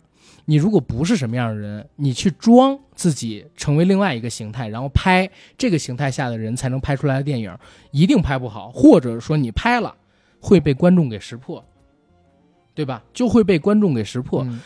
[0.47, 7.57] 你如果不是什么样的人，你去装自己成为另外一个形态，然后拍这个形态下的人才能拍出来的电影，
[7.91, 9.95] 一定拍不好，或者说你拍了
[10.41, 11.65] 会被观众给识破，
[12.75, 13.03] 对吧？
[13.13, 14.43] 就会被观众给识破。
[14.45, 14.61] 嗯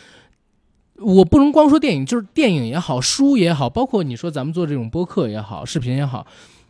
[0.99, 6.25] 我不能光说电影，就是电影也好，书也好，包括你说咱们做这种播客也好，视频也好，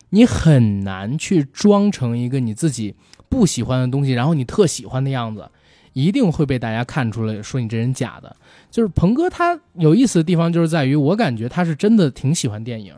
[0.09, 2.93] 你很难去装成一个你自己
[3.29, 5.49] 不喜欢的东西，然后你特喜欢的样子，
[5.93, 8.35] 一定会被大家看出来，说你这人假的。
[8.69, 12.93] 就是鹏哥他有意思的地方，就是在于我感觉他是真的挺喜欢电影。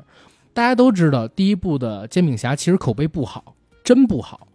[0.56, 3.54] 大家都知道，第一部的《煎饼侠》其实口碑不好，
[3.84, 4.48] 真不好。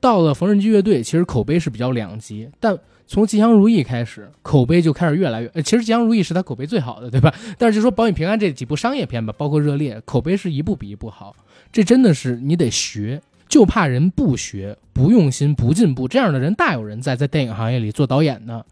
[0.00, 2.74] 到了缝纫机乐队，其实口碑是比较两极，但
[3.06, 5.50] 从吉祥如意开始，口碑就开始越来越……
[5.62, 7.34] 其实吉祥如意是他口碑最好的，对吧？
[7.58, 11.34] 但是就说保你平安这几部商业片吧，包括热烈，口碑是一部比一部好。
[11.70, 16.08] 这真的是你得学，就怕人不学、不用心、不进步。
[16.08, 18.64] 这样的人大有人在，在电影行业里做导演呢，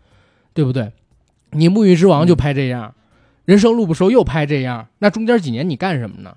[0.55, 0.91] 对不对？
[1.51, 2.95] 你《沐浴之王》就拍这样，
[3.45, 6.35] 人生路不熟》又拍这样，那中间几年你干什么呢？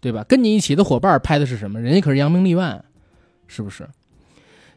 [0.00, 0.22] 对吧？
[0.28, 1.80] 跟你一起的伙伴拍的是什么？
[1.80, 2.84] 人家可是扬名立万，
[3.48, 3.88] 是不是？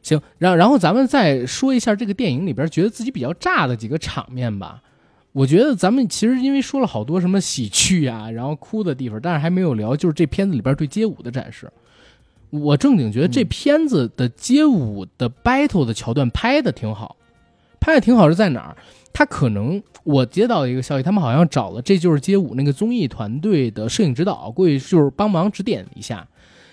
[0.07, 4.81] 行，然然后咱们再说一下这个电影里边觉得自己比较炸的几个场面吧。
[5.33, 11.71] 我觉得咱们其实因为说了好多什么喜剧啊，然后哭的地方，但是还没有聊就是这片子里边对街舞的展示。
[12.49, 17.17] 我正经觉得这片子的街舞的 battle 的桥段拍的挺好，
[17.79, 18.77] 拍的挺好是在哪儿？
[19.13, 26.27] 他可能我接到一个消息，他们好像找了《这就是街舞》那个综艺团队的摄影指导过去，就是帮忙指点一下。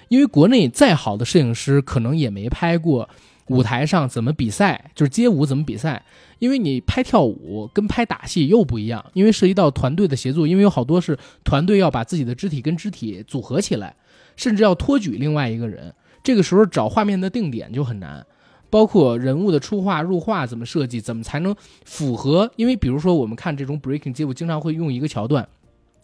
[0.09, 3.09] 因为国内再好的摄影师，可能也没拍过
[3.49, 6.03] 舞台上怎么比赛，就是街舞怎么比赛。
[6.41, 13.95] 因为你拍跳舞跟拍打戏又不一样，因为涉及到团队的协作，因为有好多是团队要把自己的肢体跟肢体组合起来，
[14.37, 15.95] 甚至要托举另外一个人。
[16.23, 18.27] 这个时候找画面的定点就很难。
[18.69, 21.55] 包括人物的出画入画怎么设计，怎么才能
[21.85, 22.51] 符合？
[22.57, 25.49] 因为比如说我们看这种 breaking 街舞，经常会用一个桥段，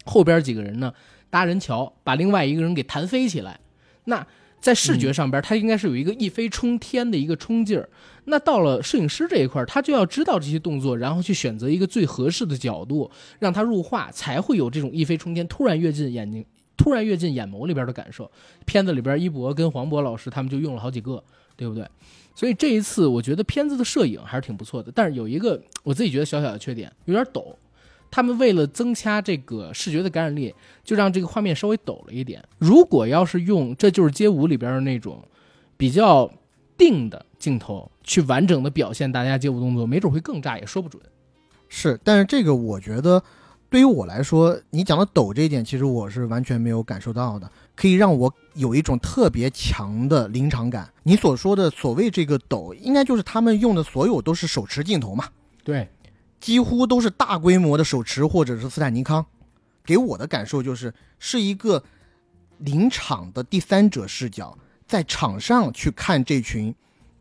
[0.04, 0.92] 后边几个人呢
[1.30, 3.58] 搭人桥，把另外一个人给弹飞起来。
[4.10, 4.26] 那
[4.60, 7.88] 在视觉上边，它应该是有一个一飞冲天的一个冲劲儿。
[8.24, 16.44] 那到了摄影师这一块，他就要知道这些动作，然后去选择一个最合适的角度，让他入画，才会有这种一飞冲天、突然跃进眼睛、
[16.76, 18.30] 突然跃进眼眸里边的感受。
[18.66, 21.24] 片子里边，一博跟黄渤老师他们就用了好几个，
[21.56, 21.88] 对不对？
[22.34, 27.56] 所以这一次，我觉得片子的摄影还是挺不错的，但是有一个我自己觉得小小的缺点，有点抖。
[28.10, 32.42] 他们为了增加这个视觉的感染力，就让这个画面稍微抖了一点。
[32.58, 35.22] 如果要是用《这就是街舞》里边的那种
[35.76, 36.30] 比较
[36.76, 41.02] 定的镜头去完整的表现大家街舞动作，没准会更炸，也说不准。
[41.68, 43.22] 是，但是这个我觉得
[43.68, 50.90] 对于我来说，你讲的抖这一点，其实我是完全没有感受到的，可以让我有一种特别强的临场感。
[51.04, 55.28] 你所说的所谓这个抖，应该就是他们用的所有都是手持镜头嘛，
[55.62, 55.88] 对，
[56.40, 59.24] 几乎都是大规模的手持或者是斯坦尼康。
[59.84, 61.82] 给我的感受就是是一个
[62.58, 64.56] 临场的第三者视角，
[64.86, 66.74] 在场上去看这群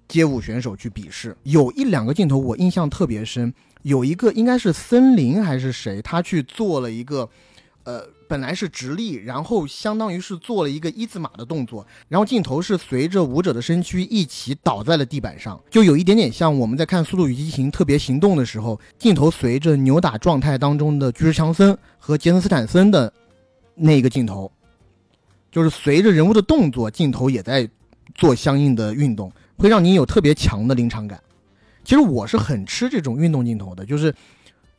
[0.08, 1.36] 街舞选手去比试。
[1.44, 7.30] 有一两个镜头我印象特别深，有一个应该是森林还是谁，他去做了一个，
[7.90, 23.12] 呃，本来是直立，然后相当于是做了一个一字马的动作，然后镜头是随着舞者的身躯一起倒在了地板上，就有一点点像我们在看《速度与激情》特别行动的时候，镜头随着扭打状态当中的巨石强森和杰森斯坦森的
[23.74, 24.52] 那个镜头，
[25.52, 27.68] 就是随着人物的动作，镜头也在
[28.14, 31.20] 做相应的运动，会让你有特别强的临场感。
[31.84, 34.14] 其实我是很吃这种运动镜头的，就是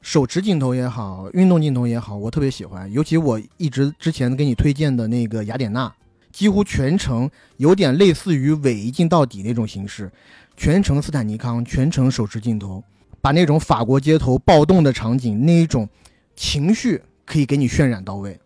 [0.01, 2.91] 手持镜头也好，运动镜头也好，我特别喜欢。
[2.91, 5.93] 尤其我一直之前给你推荐的那个雅典娜，
[6.33, 10.11] 几乎全程有点类似于伪一镜到底那种形式，
[10.57, 12.83] 全程斯坦尼康，全程手持镜头，
[13.21, 15.87] 把那种法国街头暴动的场景那一种
[16.35, 18.41] 情绪可以给你渲染到位。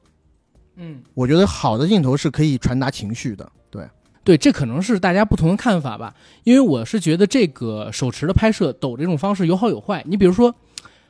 [0.74, 3.48] 嗯，我觉得好的镜头是可以传达情绪的。
[3.70, 3.88] 对，
[4.24, 6.12] 对，这可能是大家不同的看法吧。
[6.42, 10.02] 因为我是觉得这个手持的拍摄抖这种方式有好有坏。
[10.08, 10.52] 你比如说。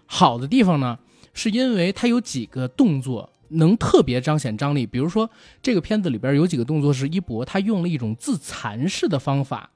[0.06, 0.98] 好的地方呢，
[1.32, 4.86] 是因为它有几个动作能特别彰显张力。
[4.86, 5.28] 比如说，
[5.62, 9.70] 这个片子里边有几个动作是一博他用了一种自残式的方法，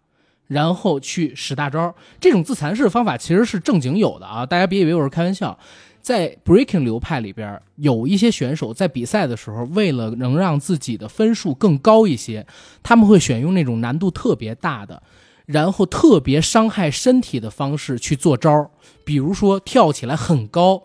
[0.46, 1.94] 然后去使大招。
[2.20, 5.58] 这种自残式的方法其实是正经有的啊，大家别以为我是开玩笑。
[6.00, 12.46] 在 breaking 流派里边，有一些选手在比赛的时候，为了能让自己的分数更高一些，
[12.82, 15.02] 他们会选用那种难度特别大的。
[15.48, 18.70] 然后特别伤害身体的方式去做招
[19.02, 20.82] 比如说跳起来很高，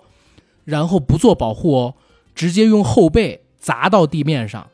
[0.63, 1.95] 然后不做保护哦，
[2.33, 4.69] 直接用后背砸到地面上，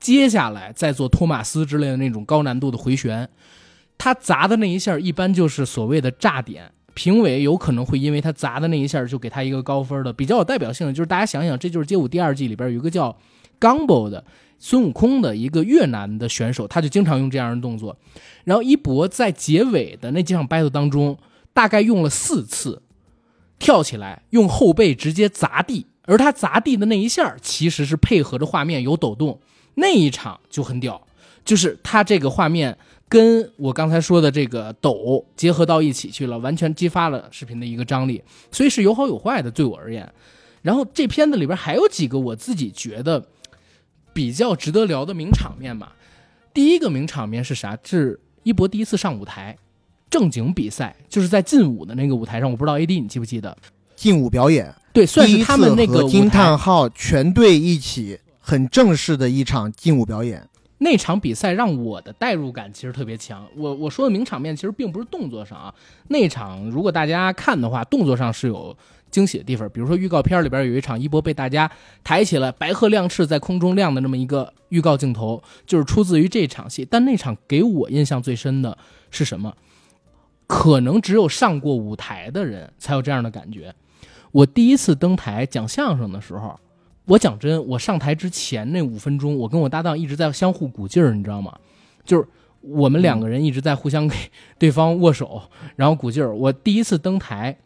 [0.00, 3.28] 接下来再做托马斯之类的那种高难度的回旋。
[3.98, 10.10] 他砸的那一下一般就是所谓的炸点，评委有可能会因为他砸的那一下就给他一个高分的。
[10.10, 13.14] 比较有代表性的就是大家想想，这就是街舞第二季里边有一个叫
[13.60, 14.24] Gumbo 的。
[14.58, 17.96] 孙悟空的一个越南的选手，他就经常用这样的动作。
[18.44, 21.18] 然后一博在结尾的那几场 battle 当中，
[21.52, 22.82] 大概用了四次
[23.58, 25.86] 跳起来，用后背直接砸地。
[26.06, 29.40] 而他砸地的那一下，其实是配合着画面有抖动，
[29.74, 31.06] 那一场就很屌。
[31.44, 32.76] 就是他这个画面
[33.08, 38.22] 跟我刚才说的这个抖结合到一起去了，完全激发了视频的一个张力。
[38.50, 40.10] 所以是有好有坏的，对我而言。
[40.62, 43.26] 然后这片子里边还有几个我自己觉得。
[44.14, 45.96] 比较值得聊的名场面吧，
[46.54, 47.76] 第一个名场面是啥？
[47.84, 49.58] 是一博第一次上舞台，
[50.08, 52.48] 正经比赛，就是在劲舞的那个舞台上。
[52.50, 53.54] 我不知道 AD 你记不记得
[53.96, 54.72] 劲舞表演？
[54.92, 60.48] 对，算是他们那个惊叹号全队一起很正式的一场劲舞表演。
[60.78, 63.46] 那场比赛让我的代入感其实特别强。
[63.56, 65.74] 我我说的名场面其实并不是动作上啊，
[66.08, 68.76] 那场如果大家看的话，动作上是有。
[69.14, 71.70] 惊喜的地方，比如说预告片里边有一场一波被大家
[72.02, 76.84] 抬起来，白鹤亮翅在空中亮的那么一个预告镜头，就是出自于这场戏。
[76.90, 78.76] 但那场给我印象最深的
[79.12, 79.54] 是什么？
[80.48, 83.72] 可能只有上过舞台的人才有这样的感觉。
[84.32, 86.58] 我第一次登台讲相声的时候，
[87.04, 91.56] 我讲真，我上台之前那五分钟，我跟我搭档一直在相互鼓劲儿，你知道吗？
[92.04, 92.26] 就是
[92.62, 94.16] 我们两个人一直在互相给
[94.58, 95.40] 对方握手，
[95.76, 96.34] 然后鼓劲儿。
[96.34, 97.56] 我第一次登台。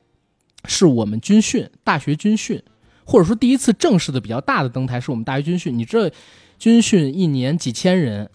[0.68, 2.62] 是我们军训，大学军训，
[3.04, 5.76] 或者说第一次正式的比较大的登台，是我们大学军训。
[5.76, 6.12] 你这
[6.58, 8.28] 军训一年几千人，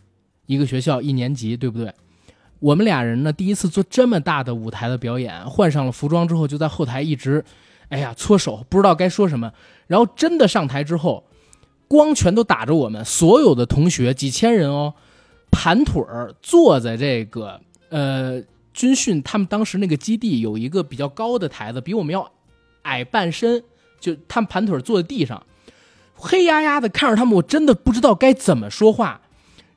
[0.48, 1.94] 一个学校一年级，对不对？
[2.60, 7.46] 我们俩人呢，第一次做这么大的舞台的表演，换上了服装之后，就在后台一直，
[7.90, 9.54] 哎呀，搓手，不知道该说什么。
[9.86, 11.24] 然后真的上台之后，
[11.88, 14.96] 光全都打着我们所有的同学，几千人哦，
[15.52, 18.42] 盘腿儿坐在这个，呃。
[18.74, 22.32] 军训，他们当时那个基地有一个比较高的台子，比我们要
[22.82, 23.64] 矮半身，
[24.00, 25.46] 就他们盘腿坐在地上，
[26.14, 29.22] 黑压压的看着他们，我真的不知道该怎么说话，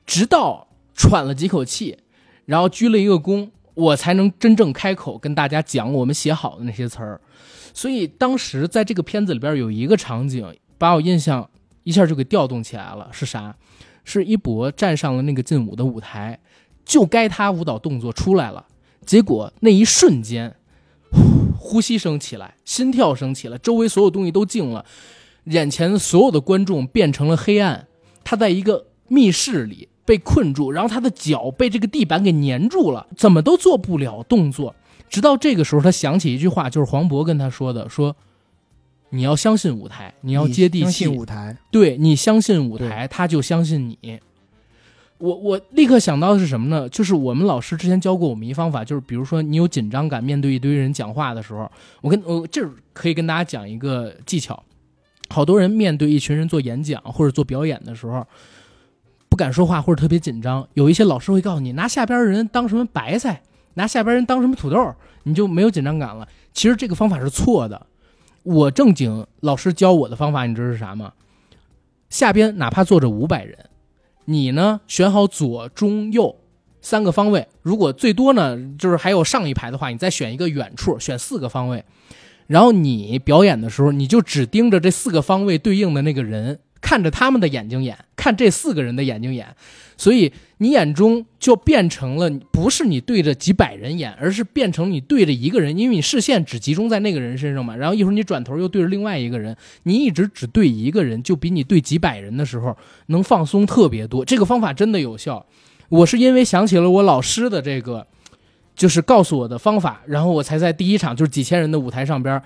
[0.07, 1.99] 直到喘了几口气，
[2.47, 7.21] 然后鞠了一个躬，我才能真正开口跟大家讲我们写好的那些词儿。
[7.75, 11.49] 所以当时在这个片子里边有一个场景，把我印象
[11.85, 13.55] 一下就给调动起来了，是啥？
[14.05, 16.39] 是一博站上了那个劲舞的舞台，
[16.85, 18.65] 就该他舞蹈动作出来了。
[19.07, 20.57] 结果那一瞬间，
[21.57, 24.85] 呼吸声起来，心跳声起来，周围所有东西都静了，
[25.45, 27.87] 眼前所有的观众变成了黑暗。
[28.25, 34.75] 他在一个密室里被困住，然后他的脚被这个地板给粘住了，怎么都做不了动作。
[35.09, 38.17] 直到这个时候，他想起一句话，就是黄渤跟他说的：“说
[39.11, 41.07] 你要相信舞台，你要接地气。
[41.07, 44.19] 舞台，对你相信舞台，他就相信你。”
[45.19, 46.89] 我我立刻想到的是什么呢？
[46.89, 51.71] 就是我们老师之前教过我们一方法，就是比如说你有紧张感，面对一堆人讲话的时候，
[52.03, 54.63] 我跟我这可以跟大家讲一个技巧。
[55.29, 58.27] 好多人面对一群人做演讲或者做表演的时候，
[59.29, 63.43] 不敢说话或者特别紧张，有一些老师会告诉你，拿下边人当什么白菜，
[63.75, 64.95] 拿下边人当什么土豆，
[65.25, 66.29] 你就没有紧张感了。
[66.53, 67.87] 其实这个方法是错的。
[68.45, 71.13] 我正经老师教我的方法，你知道是啥吗？
[72.09, 73.59] 下边哪怕坐着五百人。
[74.27, 74.81] 你呢？
[74.87, 76.37] 选好左中右
[76.81, 81.85] 三个方位，如果最多呢，就是还有上一排的话，你再选一个远处，选四个方位。
[82.47, 89.47] 然后你表演的时候，你就只盯着这四个方位对应的那个人，看着他们的眼睛演，看这四个人的眼睛演，
[89.97, 97.75] 所以你眼中就变成了不是你对着几百人演，而是变成你对着一个人，因为你视线只集中在那个人身上嘛。
[97.75, 102.77] 然后一会儿你转头又对着另外一个人，你一直只对一个人，就比你对几百人的时候
[103.07, 104.25] 能放松特别多。
[104.25, 105.45] 这个方法真的有效。
[105.89, 108.07] 我是因为想起了我老师的这个，
[108.75, 112.41] 就是告诉我的方法，然后我才在第一场就是几千人的舞台上边，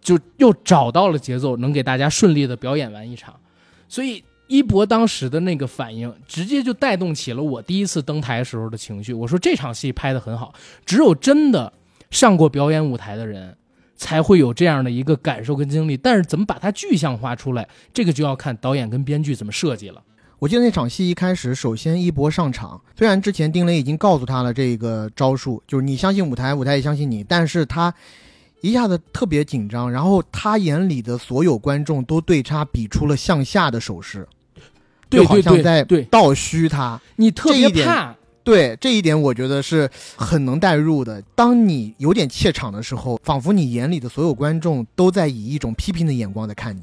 [0.00, 3.34] 就又找到了节奏，能给大家顺利的表演完一场。
[3.88, 9.12] 所以一博当时的那个反应，直接就带动起了我第一次登台时候的情绪。
[9.12, 10.54] 我说这场戏拍得很好，
[10.84, 11.72] 只有真的
[12.10, 13.56] 上过表演舞台的人，
[13.96, 15.96] 才会有这样的一个感受跟经历。
[15.96, 20.02] 但是怎么把它具象化出来，这个就要看导演跟编剧怎么设计了。
[20.38, 27.92] 我记得那场戏一开始，首先一博上场，虽然之前丁磊已经告诉他了这个招数，就是你相信舞台，舞台也相信你，但是他
[28.66, 34.26] 一下子特别紧张，然后他眼里的所有观众都对他比出了向下的手势，
[35.08, 37.00] 对就好像在倒虚他。
[37.16, 41.22] 你特别怕，对这一点，我觉得是很能代入的。
[41.34, 46.82] 当你有点怯场的时候，仿佛你眼里的所有观众都在以一种批评的眼光在看你。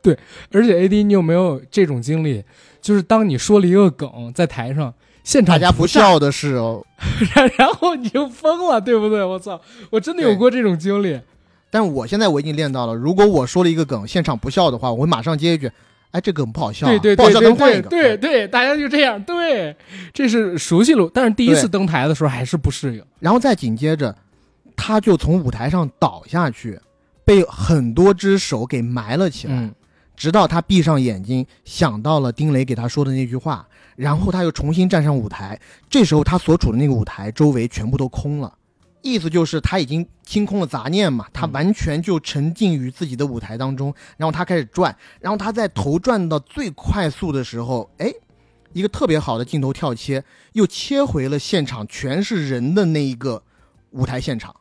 [0.00, 0.18] 对
[0.52, 2.42] 而且 A D，你有没有这种经历？
[2.80, 4.94] 就是当你说了一个梗在台上，
[5.26, 6.86] 现场大家不笑，的是哦，
[7.58, 9.24] 然后你就疯了，对不对？
[9.24, 11.20] 我操，我真的有过这种经历。
[11.68, 15.68] 但我现在我已经练到了，如果我说了一个梗，现场不笑的话，我会马上接一句
[16.12, 19.74] ：“哎，这梗不好笑啊、对对不好笑，对对对咱换一个。”对对，大家就这样，对，
[20.14, 21.10] 这是熟悉了。
[21.12, 23.02] 但是第一次登台的时候还是不适应。
[23.18, 24.16] 然后再紧接着，
[24.76, 26.78] 他就从舞台上倒下去，
[27.24, 29.54] 被很多只手给埋了起来。
[29.56, 29.74] 嗯，
[30.14, 33.66] 直到他闭上眼睛，想到了丁磊给他说的那句话，
[33.96, 35.58] 然后他又重新站上舞台。
[35.90, 38.56] 这时候他所处的那个舞台周围全部都空了，
[39.02, 43.92] 意思就是他已经清空了杂念嘛，他完全就沉浸于自己的舞台当中。
[44.16, 48.12] 然后他开始转，然后他在头转到最快速的时候，哎，
[48.72, 53.42] 一个特别好的镜头跳切，又切回了现场全是人的那一个
[53.90, 54.54] 舞台现场。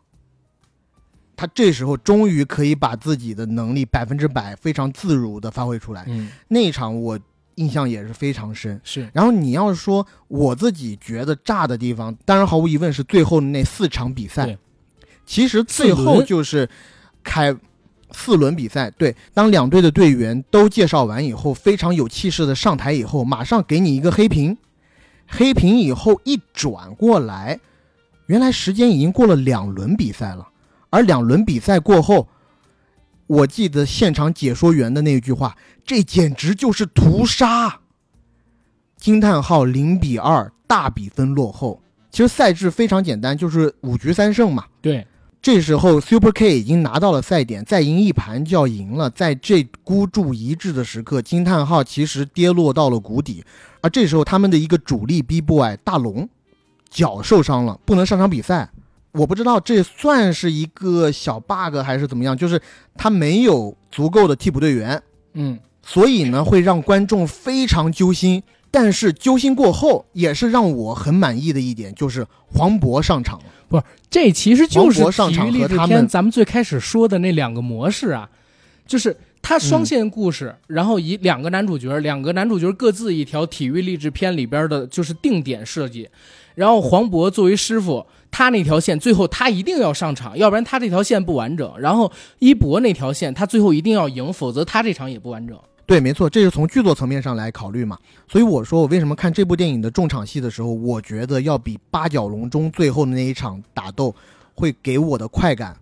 [1.38, 6.06] 他这时候终于可以把自己的能力百分之百非常自如的发挥出来。
[6.08, 7.20] 嗯，那一场我
[7.56, 8.80] 印象也是非常深。
[8.84, 9.10] 是。
[9.14, 14.58] 然后你要是说我自己觉得炸的地方，当然毫无疑问是最后的那四场比赛。
[15.26, 16.70] 其实最后就是
[17.24, 17.56] 开
[18.12, 24.56] 四轮比赛，对，当两队的队员都介绍完以后，非常有气势的上台以后，马上给你一个黑屏，
[25.28, 27.60] 黑屏以后一转过来，
[28.28, 30.48] 原来时间已经过了两轮比赛了，
[30.92, 32.28] 而两轮比赛过后，
[33.28, 37.80] 我记得现场解说员的那句话，这简直就是屠杀！
[38.98, 41.82] 惊叹号零比二大比分落后。
[42.12, 44.66] 其实赛制非常简单，就是五局三胜嘛。
[44.82, 45.06] 对，
[45.42, 49.10] 这时候 Super K 已经拿到了赛点，再赢一盘就要赢了。
[49.10, 53.44] 在这孤注一掷的时刻，惊叹号其实跌落到了谷底。
[53.82, 56.30] 而这时候他们的一个主力 B boy 大龙
[56.90, 58.70] 脚受伤了，不能上场比赛。
[59.16, 62.62] 我不知道这算是一个小 bug 还是怎么样，就是
[62.96, 65.02] 他没有足够的替补队员，
[65.34, 68.44] 嗯，所以呢会让观众非常揪心。
[68.70, 73.46] 但是揪心过后，也是让我很满意的一点，就是黄渤上场了。
[73.70, 78.30] 不是这其实就是黄渤上场体育励志和他们片咱们最开始说的那两个模式啊，
[78.86, 86.10] 就是他双嗯线故事，然后以两个男主角，两个男主角各自一条体育励志片里边的就是定点设计，
[86.56, 88.06] 然后黄渤作为师傅，
[88.38, 91.74] 他那条线最后他一定要上场，要不然他这条线不完整。
[91.80, 95.58] 然后一博那条线他最后一定要赢，否则他这场也不完整。
[95.86, 97.98] 对，没错，这是从剧作层面上来考虑嘛。
[98.28, 104.14] 所以我说，我为什么看这部电影的重场戏的时候，我觉得要比八角笼中最后的那一场打斗
[104.54, 105.74] 会给我的快感、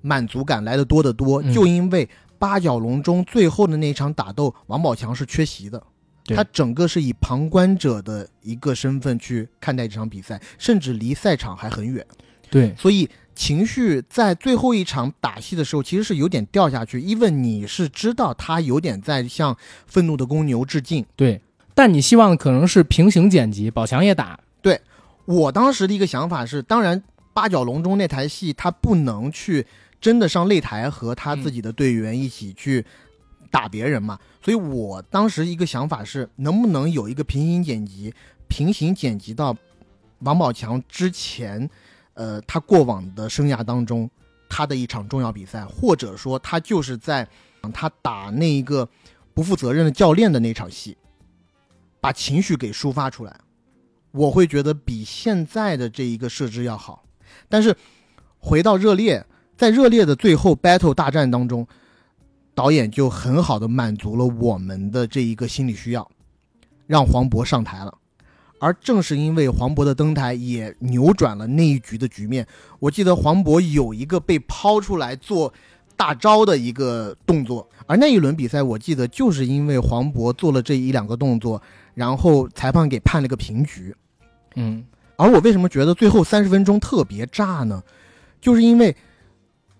[0.00, 1.42] 满足感来的多得多。
[1.42, 2.08] 嗯就因为
[2.38, 5.84] 八角笼中最后的那一场打斗，王宝强是缺席的，对
[6.34, 12.04] 他整个是以旁观者的一个身份去看待这场比赛，甚至离赛场还很远。
[12.50, 17.00] 对，所以情绪在最后一场打戏的时候，其实是有点掉下去。
[17.00, 21.06] 因为你是知道他有点在向愤怒的公牛致敬。
[21.14, 21.40] 对，
[21.74, 24.80] 但你希望可能是平行剪辑，宝强也打，对
[25.26, 27.00] 我当时的一个想法是，当然
[27.32, 29.64] 八角笼中那台戏他不能去
[30.00, 32.84] 真的上擂台和他自己的队员一起去
[33.50, 38.14] 打别人嘛，所以我当时一个想法是，能不能有一个平行剪辑，
[38.48, 39.56] 平行剪辑到
[40.20, 41.68] 王宝强之前，
[42.14, 44.08] 呃，他过往的生涯当中
[44.48, 47.28] 他的一场重要比赛，或者说他就是在
[47.72, 48.88] 他打那一个
[49.34, 50.96] 不负责任的教练的那场戏，
[52.00, 53.40] 把情绪给抒发出来。
[54.12, 57.04] 我会觉得比现在的这一个设置要好。
[57.48, 57.76] 但是
[58.38, 59.24] 回到热烈，
[59.56, 61.66] 在热烈的最后 battle 大战当中，
[62.54, 66.10] 导演就很好的满足了我们的这一个心理需要，
[66.86, 67.94] 让黄渤上台了。
[68.58, 72.46] 而正是因为黄渤的登台，也扭转了那一局的局面。
[72.78, 75.50] 我记得黄渤有一个被抛出来做
[75.96, 81.62] 大招的一个动作，而那一轮比赛，我记得就是因为黄渤做了这一两个动作，
[81.94, 83.96] 然后裁判给判了个平局。
[84.56, 84.84] 嗯，
[85.16, 87.82] 而我为什么觉得最后三十分钟特别炸呢？
[88.42, 88.94] 就是因为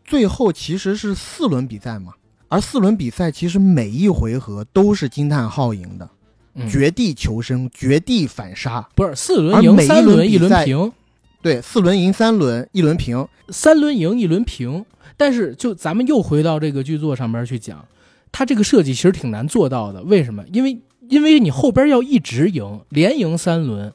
[0.05, 2.15] 最后其实是四轮比赛嘛，
[2.51, 6.07] 而四轮比赛其实每一回合都是惊叹号赢的。
[6.53, 8.87] 嗯绝地求生，绝地反杀。
[8.97, 10.93] 不是四轮赢三轮一轮平，
[11.41, 13.27] 对，四轮赢三轮，一轮平。
[13.51, 14.85] 三轮赢一轮平。
[15.17, 17.87] 但是就咱们又回到这个剧作上面去讲，
[18.33, 20.03] 它这个设计其实挺难做到的。
[20.03, 20.45] 为什么？
[20.53, 20.77] 因为
[21.09, 23.93] 因为你后边要一直赢，连赢三轮，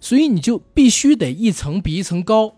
[0.00, 2.54] 所以你就必须得一层比一层高，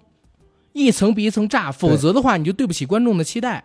[0.72, 3.64] 一层比一层炸，否则的话你就对不起观众的期待。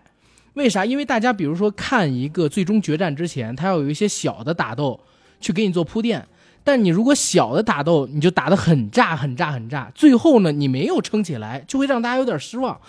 [0.55, 0.83] 为啥？
[0.83, 4.99] 因为大家比如说看一个最终决战之前，他要有一些小的打斗
[5.39, 6.27] 去给你做铺垫。
[6.63, 12.81] 但你如果小的打斗你就打得很炸很炸很炸，最后呢你没有撑起来，就会让大家有点失望。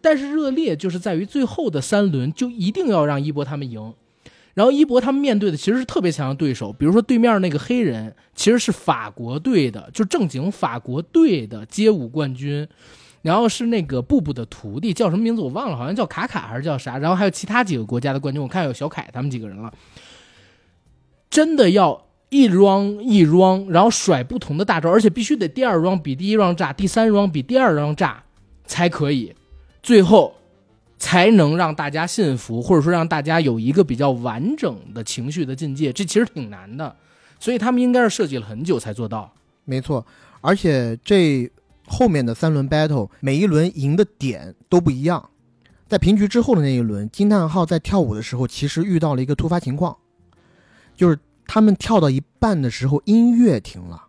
[0.00, 3.92] 但是热烈就是在于最后的三轮就一定要让一博他们赢，
[4.52, 12.68] 然后一博他们面对的其实是特别强的对手，比如说对面那个黑人其实是法国队的，就正经法国队的街舞冠军，
[13.24, 19.72] 然后是那个布布的徒弟，叫什么名字我忘了，好像叫卡卡还是叫啥，然后还有其他几个国家的冠军，我看有小凯他们几个人了，
[21.30, 28.22] 真的要一装一装然后甩不同的大招，而且必须得第二装比第一装炸，第三装比第二装炸
[28.66, 29.34] 才可以。
[29.82, 30.34] 最后
[30.98, 36.94] 才能让大家信服，或者说让大家有一个比较完整的情绪的境界，这其实挺难的，
[37.40, 39.32] 所以他们应该是设计了很久才做到。
[39.64, 40.04] 没错，
[40.40, 41.50] 而且这
[41.86, 45.30] 后面的三轮 battle 每一轮赢的点都不一样。
[45.86, 49.96] 在平局之后的那一轮，惊叹号在跳舞的时候，其实遇到了一个突发情况，
[50.96, 54.04] 就是他们跳到一半的时候，音乐停了。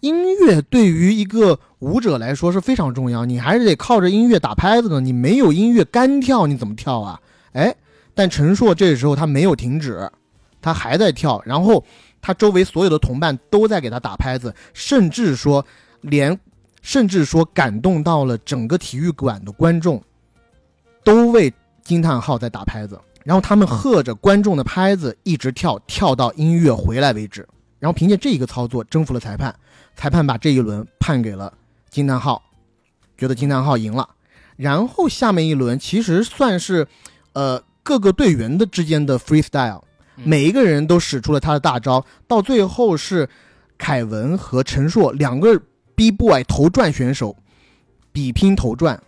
[0.00, 5.00] 音乐对于一个舞者来说是非常重要，你还是得靠着音乐打拍子呢。
[5.00, 7.20] 你没有音乐干跳，你怎么跳啊？
[7.52, 7.74] 哎，
[8.14, 10.10] 但陈硕这时候他没有停止，
[10.62, 11.84] 他还在跳，然后
[12.22, 15.64] 他周围所有的同伴都在给他打拍子，甚至说
[16.00, 16.38] 连，
[16.82, 20.02] 甚至说感动到了整个体育馆的观众，
[21.04, 21.52] 都为
[21.82, 27.46] 惊叹号在打拍子，然后他们和着观众的拍子一直跳，跳到音乐回来为止。
[27.78, 29.54] 然后凭借这一个操作征服了裁判，
[29.96, 31.50] 裁判把这一轮判给了
[31.88, 32.42] 惊叹号，
[33.16, 34.06] 觉得惊叹号赢了。
[34.56, 36.86] 然后下面一轮其实算是，
[37.32, 39.80] 呃，各个队员的之间的 freestyle，
[40.16, 43.26] 嗯每一个人都使出了他的大招，到最后是
[43.78, 45.58] 凯文和陈硕两个
[46.00, 47.36] B boy 头转选手
[48.10, 49.02] 比拼头转，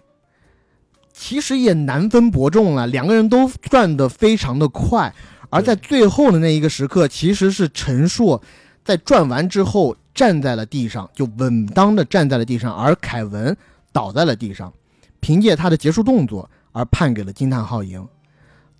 [1.11, 5.15] 其实也难分伯仲了，两个人都转得非常的快，
[5.49, 8.43] 而在最后的那一个时刻，其实是陈硕
[8.85, 13.57] 在转完之后站在了地上，就稳当的站在了地上，而凯文
[13.91, 14.71] 倒在了地上，
[15.19, 18.07] 凭借他的结束动作而判给了惊叹号赢。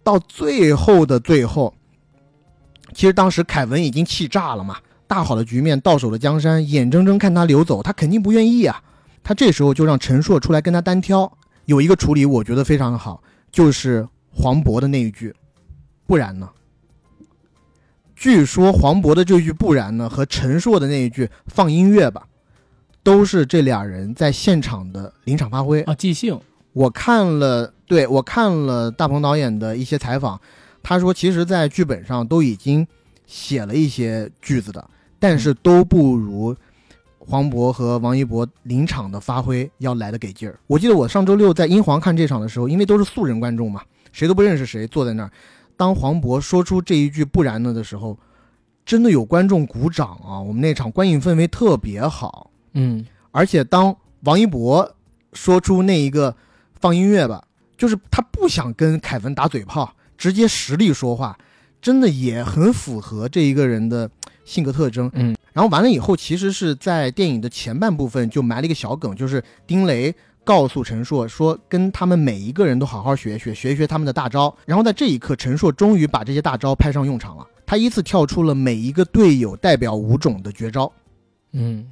[0.03, 1.73] 到最后的最后，
[2.93, 4.77] 其实当时凯文已经气炸了嘛，
[5.13, 8.83] 大好的局面，到手的江山，眼睁睁看他流走，他肯定不愿意啊。
[9.23, 11.31] 他这时候就让陈硕出来跟他单挑，
[11.67, 15.35] 有一个处理我觉得非常的好，就是黄渤的那一句，
[16.07, 16.49] 不然呢？
[18.17, 22.27] 据说黄渤的这句“不然呢”和陈硕的那一句“放音乐吧”，
[23.05, 25.83] 都是这俩人在现场的临场发挥。
[25.83, 26.41] 啊，即兴，
[26.73, 30.41] 我看了，对我看了大鹏导演的一些采访，
[30.83, 32.87] 他说其实，在剧本上都已经
[33.27, 34.89] 写了一些句子的，
[35.23, 36.53] 但是都不如
[37.17, 40.59] 黄渤和王一博临场的发挥要来的给劲儿。
[40.67, 45.31] 我记得我上周六在英皇看这场的时候，因为都是素人观众嘛，谁都不认识谁，坐在那儿，
[45.77, 48.19] 当黄渤说出这一句“不然呢”的时候，
[48.85, 50.41] 真的有观众鼓掌啊！
[50.41, 52.51] 我们那场观影氛围特别好。
[52.73, 54.93] 嗯，而且当王一博
[55.33, 56.35] 说出那一个
[56.81, 57.45] 放音乐吧，
[57.77, 61.39] 就是他不想跟凯文打嘴炮，直接实力说话，
[61.81, 64.11] 真的也很符合这一个人的
[64.45, 65.11] 性格特征。
[65.15, 70.15] 嗯，然后完了以后，其实是在电影的前半部分就埋了一个小梗，就是丁雷
[70.45, 74.55] 告诉陈硕说，跟他们每一个人都好好学学，学一学他们的大招。
[74.67, 80.91] 然后在这一刻，陈硕终于把这些大招派上用场了，他依次跳出了每一个队友代表五种的绝招。
[81.53, 81.87] 嗯，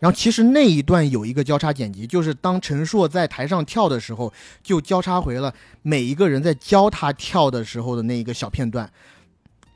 [0.00, 8.90] 然后其实那一段有一个交叉剪辑，就是当陈硕在台上跳的时候，就交叉回了每一个人在教他跳的时候的那一个小片段。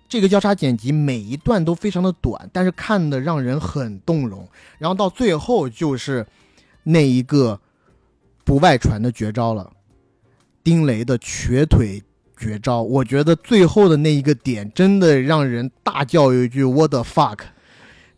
[0.08, 4.48] 这个交叉剪辑每一段都非常的短，但是看的让人很动容。
[4.78, 6.26] 然后到最后就是
[6.84, 7.60] 那一个
[8.44, 9.72] 不外传的绝招了，
[10.62, 12.02] 丁雷的瘸腿
[12.36, 12.82] 绝招。
[12.82, 17.38] 我觉得最后的那一个点真的让人大叫一句 “What the fuck”，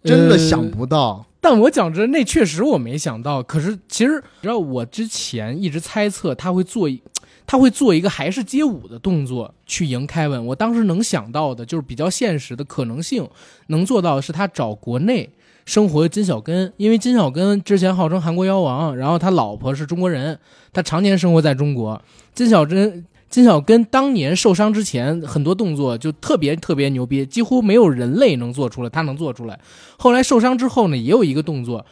[0.04, 1.26] 真的想不到。
[1.40, 3.42] 但我讲真，那确实我没想到。
[3.42, 7.00] 可是其实，你知道，我之前一直猜测他会做一，
[7.48, 10.46] 他会做一个还是街舞的动作去赢凯文。
[10.46, 13.26] 我当时能想到的就是比较现实的可能性，
[13.68, 15.30] 能做到的是他找国内
[15.64, 20.38] 生活的金小根，因为金小根之前号称韩国妖王，然后他老婆是中国人，
[20.74, 22.00] 他常年生活在中国。
[22.34, 23.06] 金小根。
[23.30, 29.60] 金小根当年受伤之前，很多动作就特别特别牛逼，几乎没有人类能做出来，他能做出来。
[29.98, 31.84] 后来受伤之后呢，也有一个动作，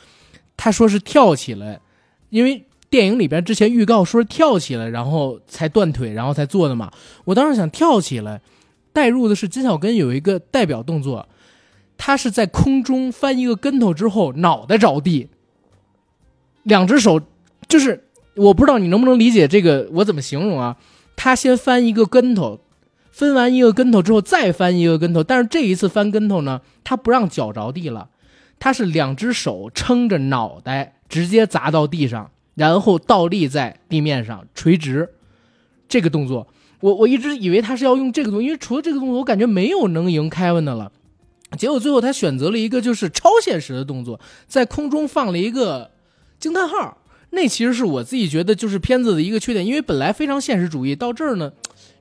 [0.56, 1.78] 他说是跳起来，
[2.30, 6.90] 因为电影里边之前预告说是跳起来，然后才断腿，然后才做的嘛。
[7.24, 8.40] 我当时想跳起来，
[8.92, 11.28] 带入的是金小根有一个代表动作，
[11.98, 15.28] 他是在空中翻一个跟头之后，脑袋着地，
[16.62, 17.20] 两只手，
[17.68, 18.04] 就是
[18.36, 20.76] 我不知道你能不能理解这个，我怎么形容啊？
[21.16, 22.60] 他先翻一个跟头，
[23.10, 28.10] 分完一个跟头之后再翻一个跟头，但是这一次翻跟头呢，他不让脚着地了，
[28.58, 35.08] 他是两只手撑着脑袋直接砸到地上，然后倒立在地面上垂直。
[35.88, 36.48] 这个动作，
[36.80, 40.90] 我我一直以为他是要用这个动作，因为除了这个动作，我感觉没有能赢凯文的了。
[41.56, 44.18] 结果最后他选择了一个就是超现实的动作，
[44.48, 45.92] 在空中放了一个
[46.40, 46.98] 惊叹号。
[47.30, 51.52] 那其实是我自己觉得就是片子的一个缺点，因为本来非常现实主义，到这儿呢，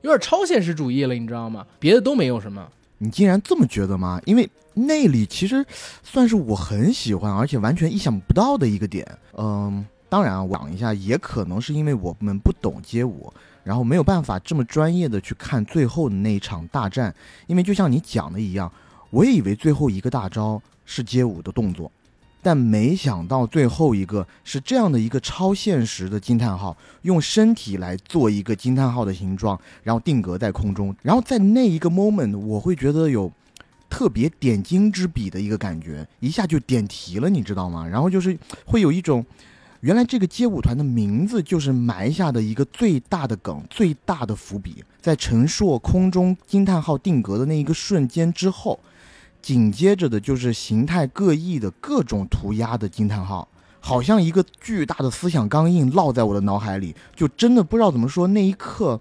[0.02, 1.64] 有点超现实主义了，你知道吗？
[1.78, 2.66] 别的都没有什么。
[2.98, 4.20] 你竟然这么觉得吗？
[4.24, 5.64] 因为那里其实
[6.02, 9.06] 算是我很喜欢，而且完全意想不到的一个点。
[9.36, 13.32] 嗯，当然啊，讲一下，也可能是因为我们不懂街舞，
[13.64, 17.14] 然后没有办法这么专业的去看最后的那一场大战。
[17.46, 18.72] 因为就像你讲的一样，
[19.10, 21.90] 我也以为最后一个大招是街舞的动作。
[22.42, 33.32] 但没想到最后一个是这样的一个超现实的惊叹号，用身体来做一个惊叹号的形状，然后定格在空中，然后在那一个 moment，我会觉得有
[33.90, 37.84] 特别点睛之笔的一个感觉，一下就点题了，你知道吗？
[37.84, 39.26] 然后就是会有一种，
[39.86, 48.80] 原来这个街舞团的名字就是埋下的一个最大的梗、最大的伏笔，在陈硕空中惊叹号定格的那一个瞬间之后。
[49.40, 53.46] 紧接着的就是形态各异的各种涂鸦的惊叹号，
[53.78, 58.26] 好像一个巨大的思想钢印烙在我的脑海里，就真的不知道怎么说。
[58.26, 59.00] 那一刻，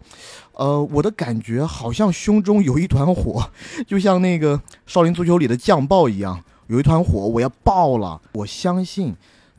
[0.51, 3.49] 呃，我的感觉好像胸中有一团火，
[3.87, 8.21] 就像那个少林足球里的酱爆一样，有一团火，我要爆了。
[8.33, 9.15] 我相信，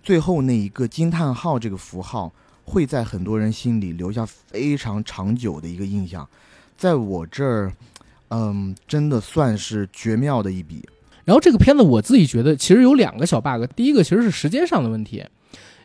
[0.07, 6.29] 最后那一个惊叹号这个符号会在很多人心里留下非常长久的一个印象，
[6.77, 7.73] 在我这儿。
[8.29, 10.85] 嗯，真的算是绝妙的一笔。
[11.25, 15.25] 然后这个片子我自己觉得其实有两个小 bug，第一个其实是时间上的问题，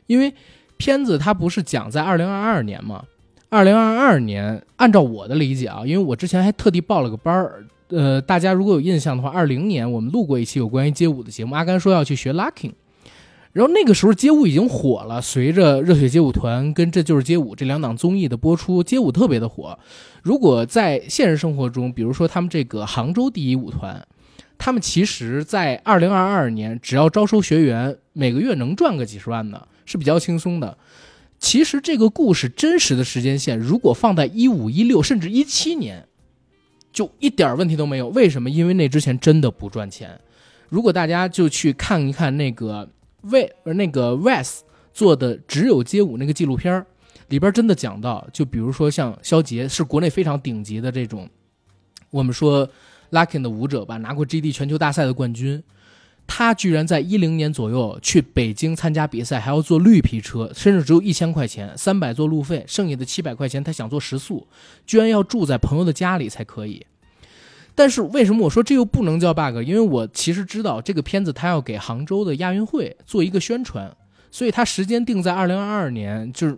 [0.07, 0.34] 因为
[0.77, 3.03] 片子它不是讲在二零二二年嘛？
[3.49, 12.73] 二零二二年，按照我的理解啊，因为我之前还特地报了个班儿，呃，大家如果有印象的话，二零年我们录过一期有关于街舞的节目，阿甘说要去学 locking。
[13.53, 19.78] 然后那个时候街舞已经火了，随着《热血街舞团》跟《这就是街舞》这两档综艺的播出，街舞特别的火。
[20.23, 24.07] 如果在现实生活中，比如说他们这个杭州第一舞团，
[24.57, 30.78] 他们其实在二零二二年只要招收学员，每个月能赚个几十万的，是比较轻松的。
[31.38, 36.07] 其实这个故事真实的时间线，如果放在一五一六甚至一七年，
[36.94, 38.07] 就一点问题都没有。
[38.07, 38.49] 为什么？
[38.49, 40.18] 因为那之前真的不赚钱。
[40.69, 42.88] 如果大家就去看一看那个。
[43.22, 44.60] 为那个 Wes
[44.93, 46.85] 做的只有街舞那个纪录片
[47.30, 51.30] 里边真的讲到，就比如说像肖杰是国内非常顶级的这种，
[52.10, 52.68] 我们说
[53.11, 55.64] Luckin 的舞者吧，拿过 GD 全球大赛的冠军，
[56.27, 64.45] 他居然在一零年左右去北京参加比赛，还要坐绿皮车，甚至只有一千块钱，三百做路费，剩下的七百块钱他想做食宿，
[64.85, 66.85] 居然要住在朋友的家里才可以。
[67.73, 69.57] 但是为什么我说这又不能叫 bug？
[69.65, 73.95] 因为我其实知道这个片子它要给杭州的亚运会做一个宣传，
[74.30, 76.57] 所以它时间定在二零二二年，就是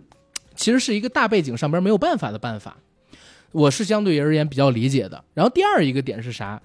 [0.54, 2.76] 其实是一个大背景上边没有办法的办法，
[3.52, 5.24] 我是相对而言比较理解的。
[5.34, 6.60] 然后第二一个点是啥？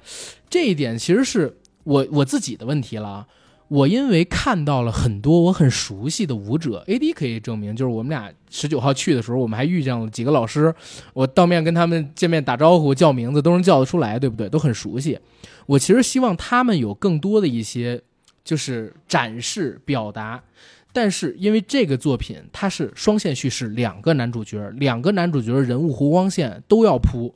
[0.49, 3.27] 这一点其实是我我自己的问题了。
[3.69, 10.73] 我因为看到了很多我很熟悉的舞者，AD 可以证明，就是我们俩十九号去的时候，我们还遇见了几个老师，
[11.13, 14.49] 我当面跟他们见面打招呼叫名字都能叫得出来，对不对？
[14.49, 15.19] 都很熟悉。
[15.67, 18.01] 我其实希望他们有更多的一些
[18.43, 20.43] 就是展示表达，
[20.91, 27.35] 但是因为这个作品它是双线叙事，两个男主角，两个男主角人物弧光线都要铺。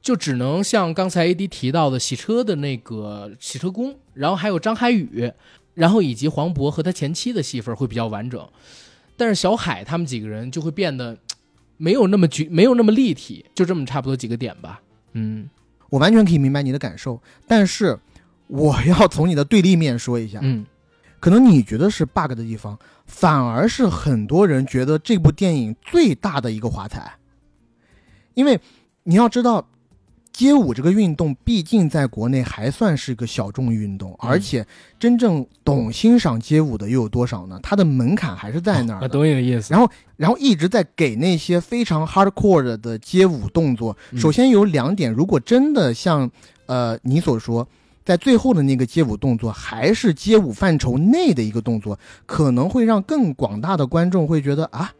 [0.00, 5.32] 就只能像刚才 A D 提到的洗车的那个洗车工，然后还有张海宇，
[5.74, 8.46] 然后以及黄渤和他前妻的戏份会比较完整，
[9.16, 11.16] 但是小海他们几个人就会变得
[11.76, 14.80] 没有那么具，没有那么立体，就这么差不多几个点吧。
[15.12, 15.48] 嗯
[15.88, 17.96] 我完全可以明白你的感受，但是
[18.48, 20.66] 我要从你的对立面说一下，嗯
[21.20, 22.76] 可能你觉得是 bug 的地方，
[23.06, 27.14] 反而是很多人觉得这部电影最大的一个华彩，
[28.34, 28.58] 因为
[29.04, 29.68] 你要知道。
[30.38, 34.64] 街舞这个运动，毕竟在国内还算是个小众运动，嗯而且
[34.96, 37.58] 真正懂欣赏街舞的又有多少呢？
[37.60, 39.08] 它的门槛还是在那儿。
[39.08, 39.74] 懂你的意思。
[39.74, 43.96] 然后，然后一直在给那些非常 hardcore 的的街舞动作。
[44.12, 46.30] 嗯首先有两点，如果真的像
[46.66, 47.66] 呃你所说，
[48.04, 54.92] 在最后的那个街舞动作还是街舞范畴内的一个动作，可能会让更广大的观众会觉得啊，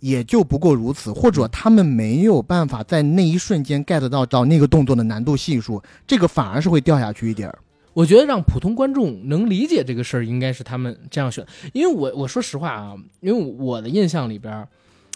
[0.00, 7.58] 也就不过如此，或者他们没有办法在那一瞬间 get 到到那个动作的难度系数，这个反而是会掉下去一点儿。
[7.94, 11.44] 我觉得让普通观众能理解这个事儿，应该是他们这样选。
[11.72, 14.66] 因为我我说实话啊，因为我的印象里边，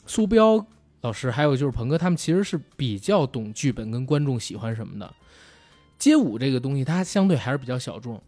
[0.04, 0.66] 苏彪
[1.02, 5.08] 老师还有就是鹏哥他们其实是比较懂剧本跟观众喜欢什么的。
[5.96, 8.20] 街舞这个东西，它相对还是比较小众。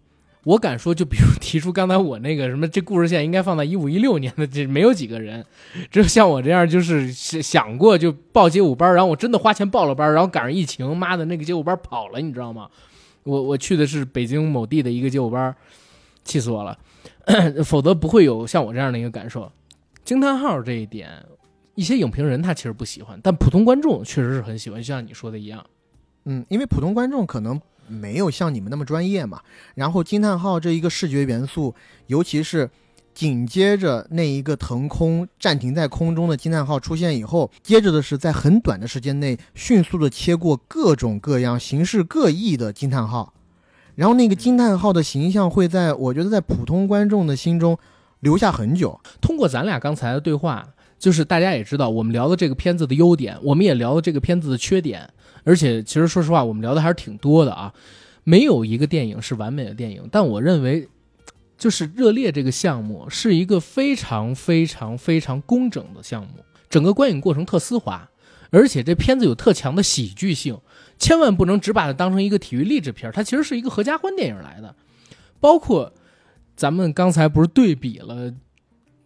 [0.45, 5.45] 我敢说，就比如提出刚才我那个什么，这故事线应该放在一五一六年的，这没有几个人，
[5.91, 12.69] 只有像我这样就是想过就报街舞班，然后我真的花钱报了班，然后赶上疫情，妈的那个街舞班跑了，你知道吗？
[13.23, 15.55] 我我去的是北京某地的一个街舞班，
[16.25, 16.79] 气死我了，
[17.65, 19.51] 否则不会有像我这样的一个感受。
[20.05, 21.09] 惊叹号这一点，
[21.75, 25.65] 一些影评人他其实不喜欢，但普通观众确实是很喜欢，就像你说的一样。
[26.27, 27.59] 嗯，因为普通观众可能
[27.89, 29.40] 没有像你们那么专业嘛。
[29.74, 31.74] 然后惊叹号这一个视觉元素，
[32.06, 32.70] 尤其是
[33.12, 43.32] 紧接着那一个腾空暂停在空中的惊叹号出现以后，接着的是在很短的时间内迅速的切过各种各样、形式各异的惊叹号，
[43.94, 47.78] 然后那个惊叹号的形象会在我觉得在普通观众的心中
[48.19, 49.01] 留下很久。
[49.20, 50.66] 通过咱俩刚才的对话，
[50.98, 55.09] 就是大家也知道，我们聊的这个片子的优点，我们也聊了这个片子的缺点，
[55.45, 57.73] 而且其实说实话，我们聊的还是挺多的啊。
[58.25, 60.89] 没有一个电影是完美的电影，但我认为，
[61.59, 68.09] 就是《热烈》这个项目是一个非常非常非常工整的项目，整个观影过程特丝滑，
[68.51, 70.59] 而且这片子有特强的喜剧性，
[70.99, 74.75] 千万不能只把它当成一个体育励志片，它其实是一个合家欢电影来的。
[75.39, 75.93] 包括
[76.57, 78.33] 咱们刚才不是对比了。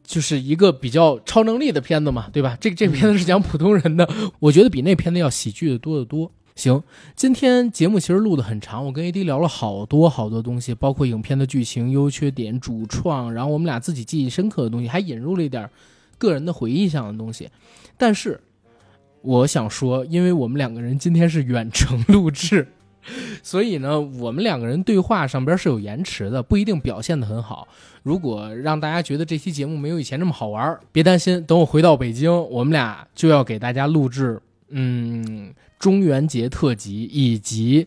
[0.08, 2.56] 就是一个比较超能力的片子嘛，对吧？
[2.58, 4.08] 这这个片子是讲普通人的，
[4.38, 6.32] 我觉得比那片子要喜剧的多得多。
[6.56, 6.82] 行，
[7.14, 15.68] 今天节目其实录的很长，我跟 AD 聊了好多好多东西，包括影片的剧情、优缺点、主创，然后我们俩自己记忆深刻的东西，还引入了一点
[16.16, 17.50] 个人的回忆上的东西。
[17.98, 18.40] 但是
[19.20, 22.66] 我想说，因为我们两个人今天是远程录制，
[23.44, 27.68] 所以呢，我们两个人对话上边是有延迟的，不一定表现得很好。
[28.08, 34.40] 如果让大家觉得这期节目没有以前那么好玩，别担心，等我回到北京，我们俩就要给大家录制，
[34.70, 37.86] 嗯，中元节特辑以及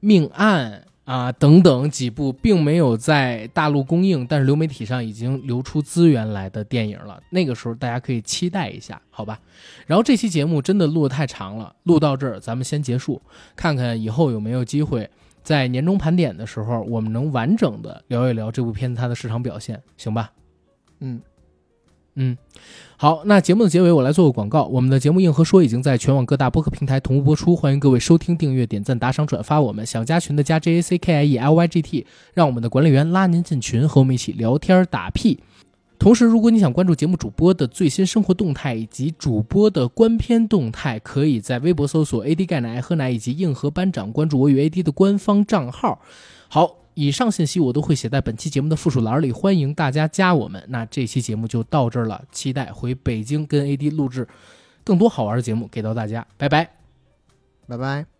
[0.00, 7.18] 命案啊等等几部并没有在大陆公映，但是流媒体上已经流出资源来的电影了。
[7.30, 9.40] 那个时候大家可以期待一下，好吧？
[9.86, 13.22] 然后这期节目真的录得太长了，录到这儿咱们先结束，
[13.56, 15.08] 看看以后有没有机会。
[15.46, 20.32] 在年终盘点的时候，我们能完整的聊一聊这部片子它的市场表现，行吧？
[20.98, 21.20] 嗯，
[22.16, 22.36] 嗯，
[22.96, 29.86] 好，那节目的结尾我来做个广告，我们的节目《硬核说》已经在全网各大播客平台同步播出，欢迎各位收听、订阅、点赞、打赏、转发我们。
[29.86, 35.38] 想加群的加 J A C K I E L Y G T，让我们的管理员拉您进群，和我们一起聊天打屁。
[35.98, 46.00] 同时，如果你想关注节目主播的最新生活动态以及主播的观片动态，可以在微博搜索 “AD 钙奶爱喝奶”以及硬核班长，关注我与 AD 的官方账号。
[46.48, 50.62] 好，以上信息我都会写在本期节目的附属栏里，欢迎大家加我们。
[50.68, 54.28] 那这期节目就到这儿了，期待回北京跟 AD 录制
[54.84, 56.70] 更多好玩的节目给到大家，拜拜。
[57.66, 58.15] 拜拜。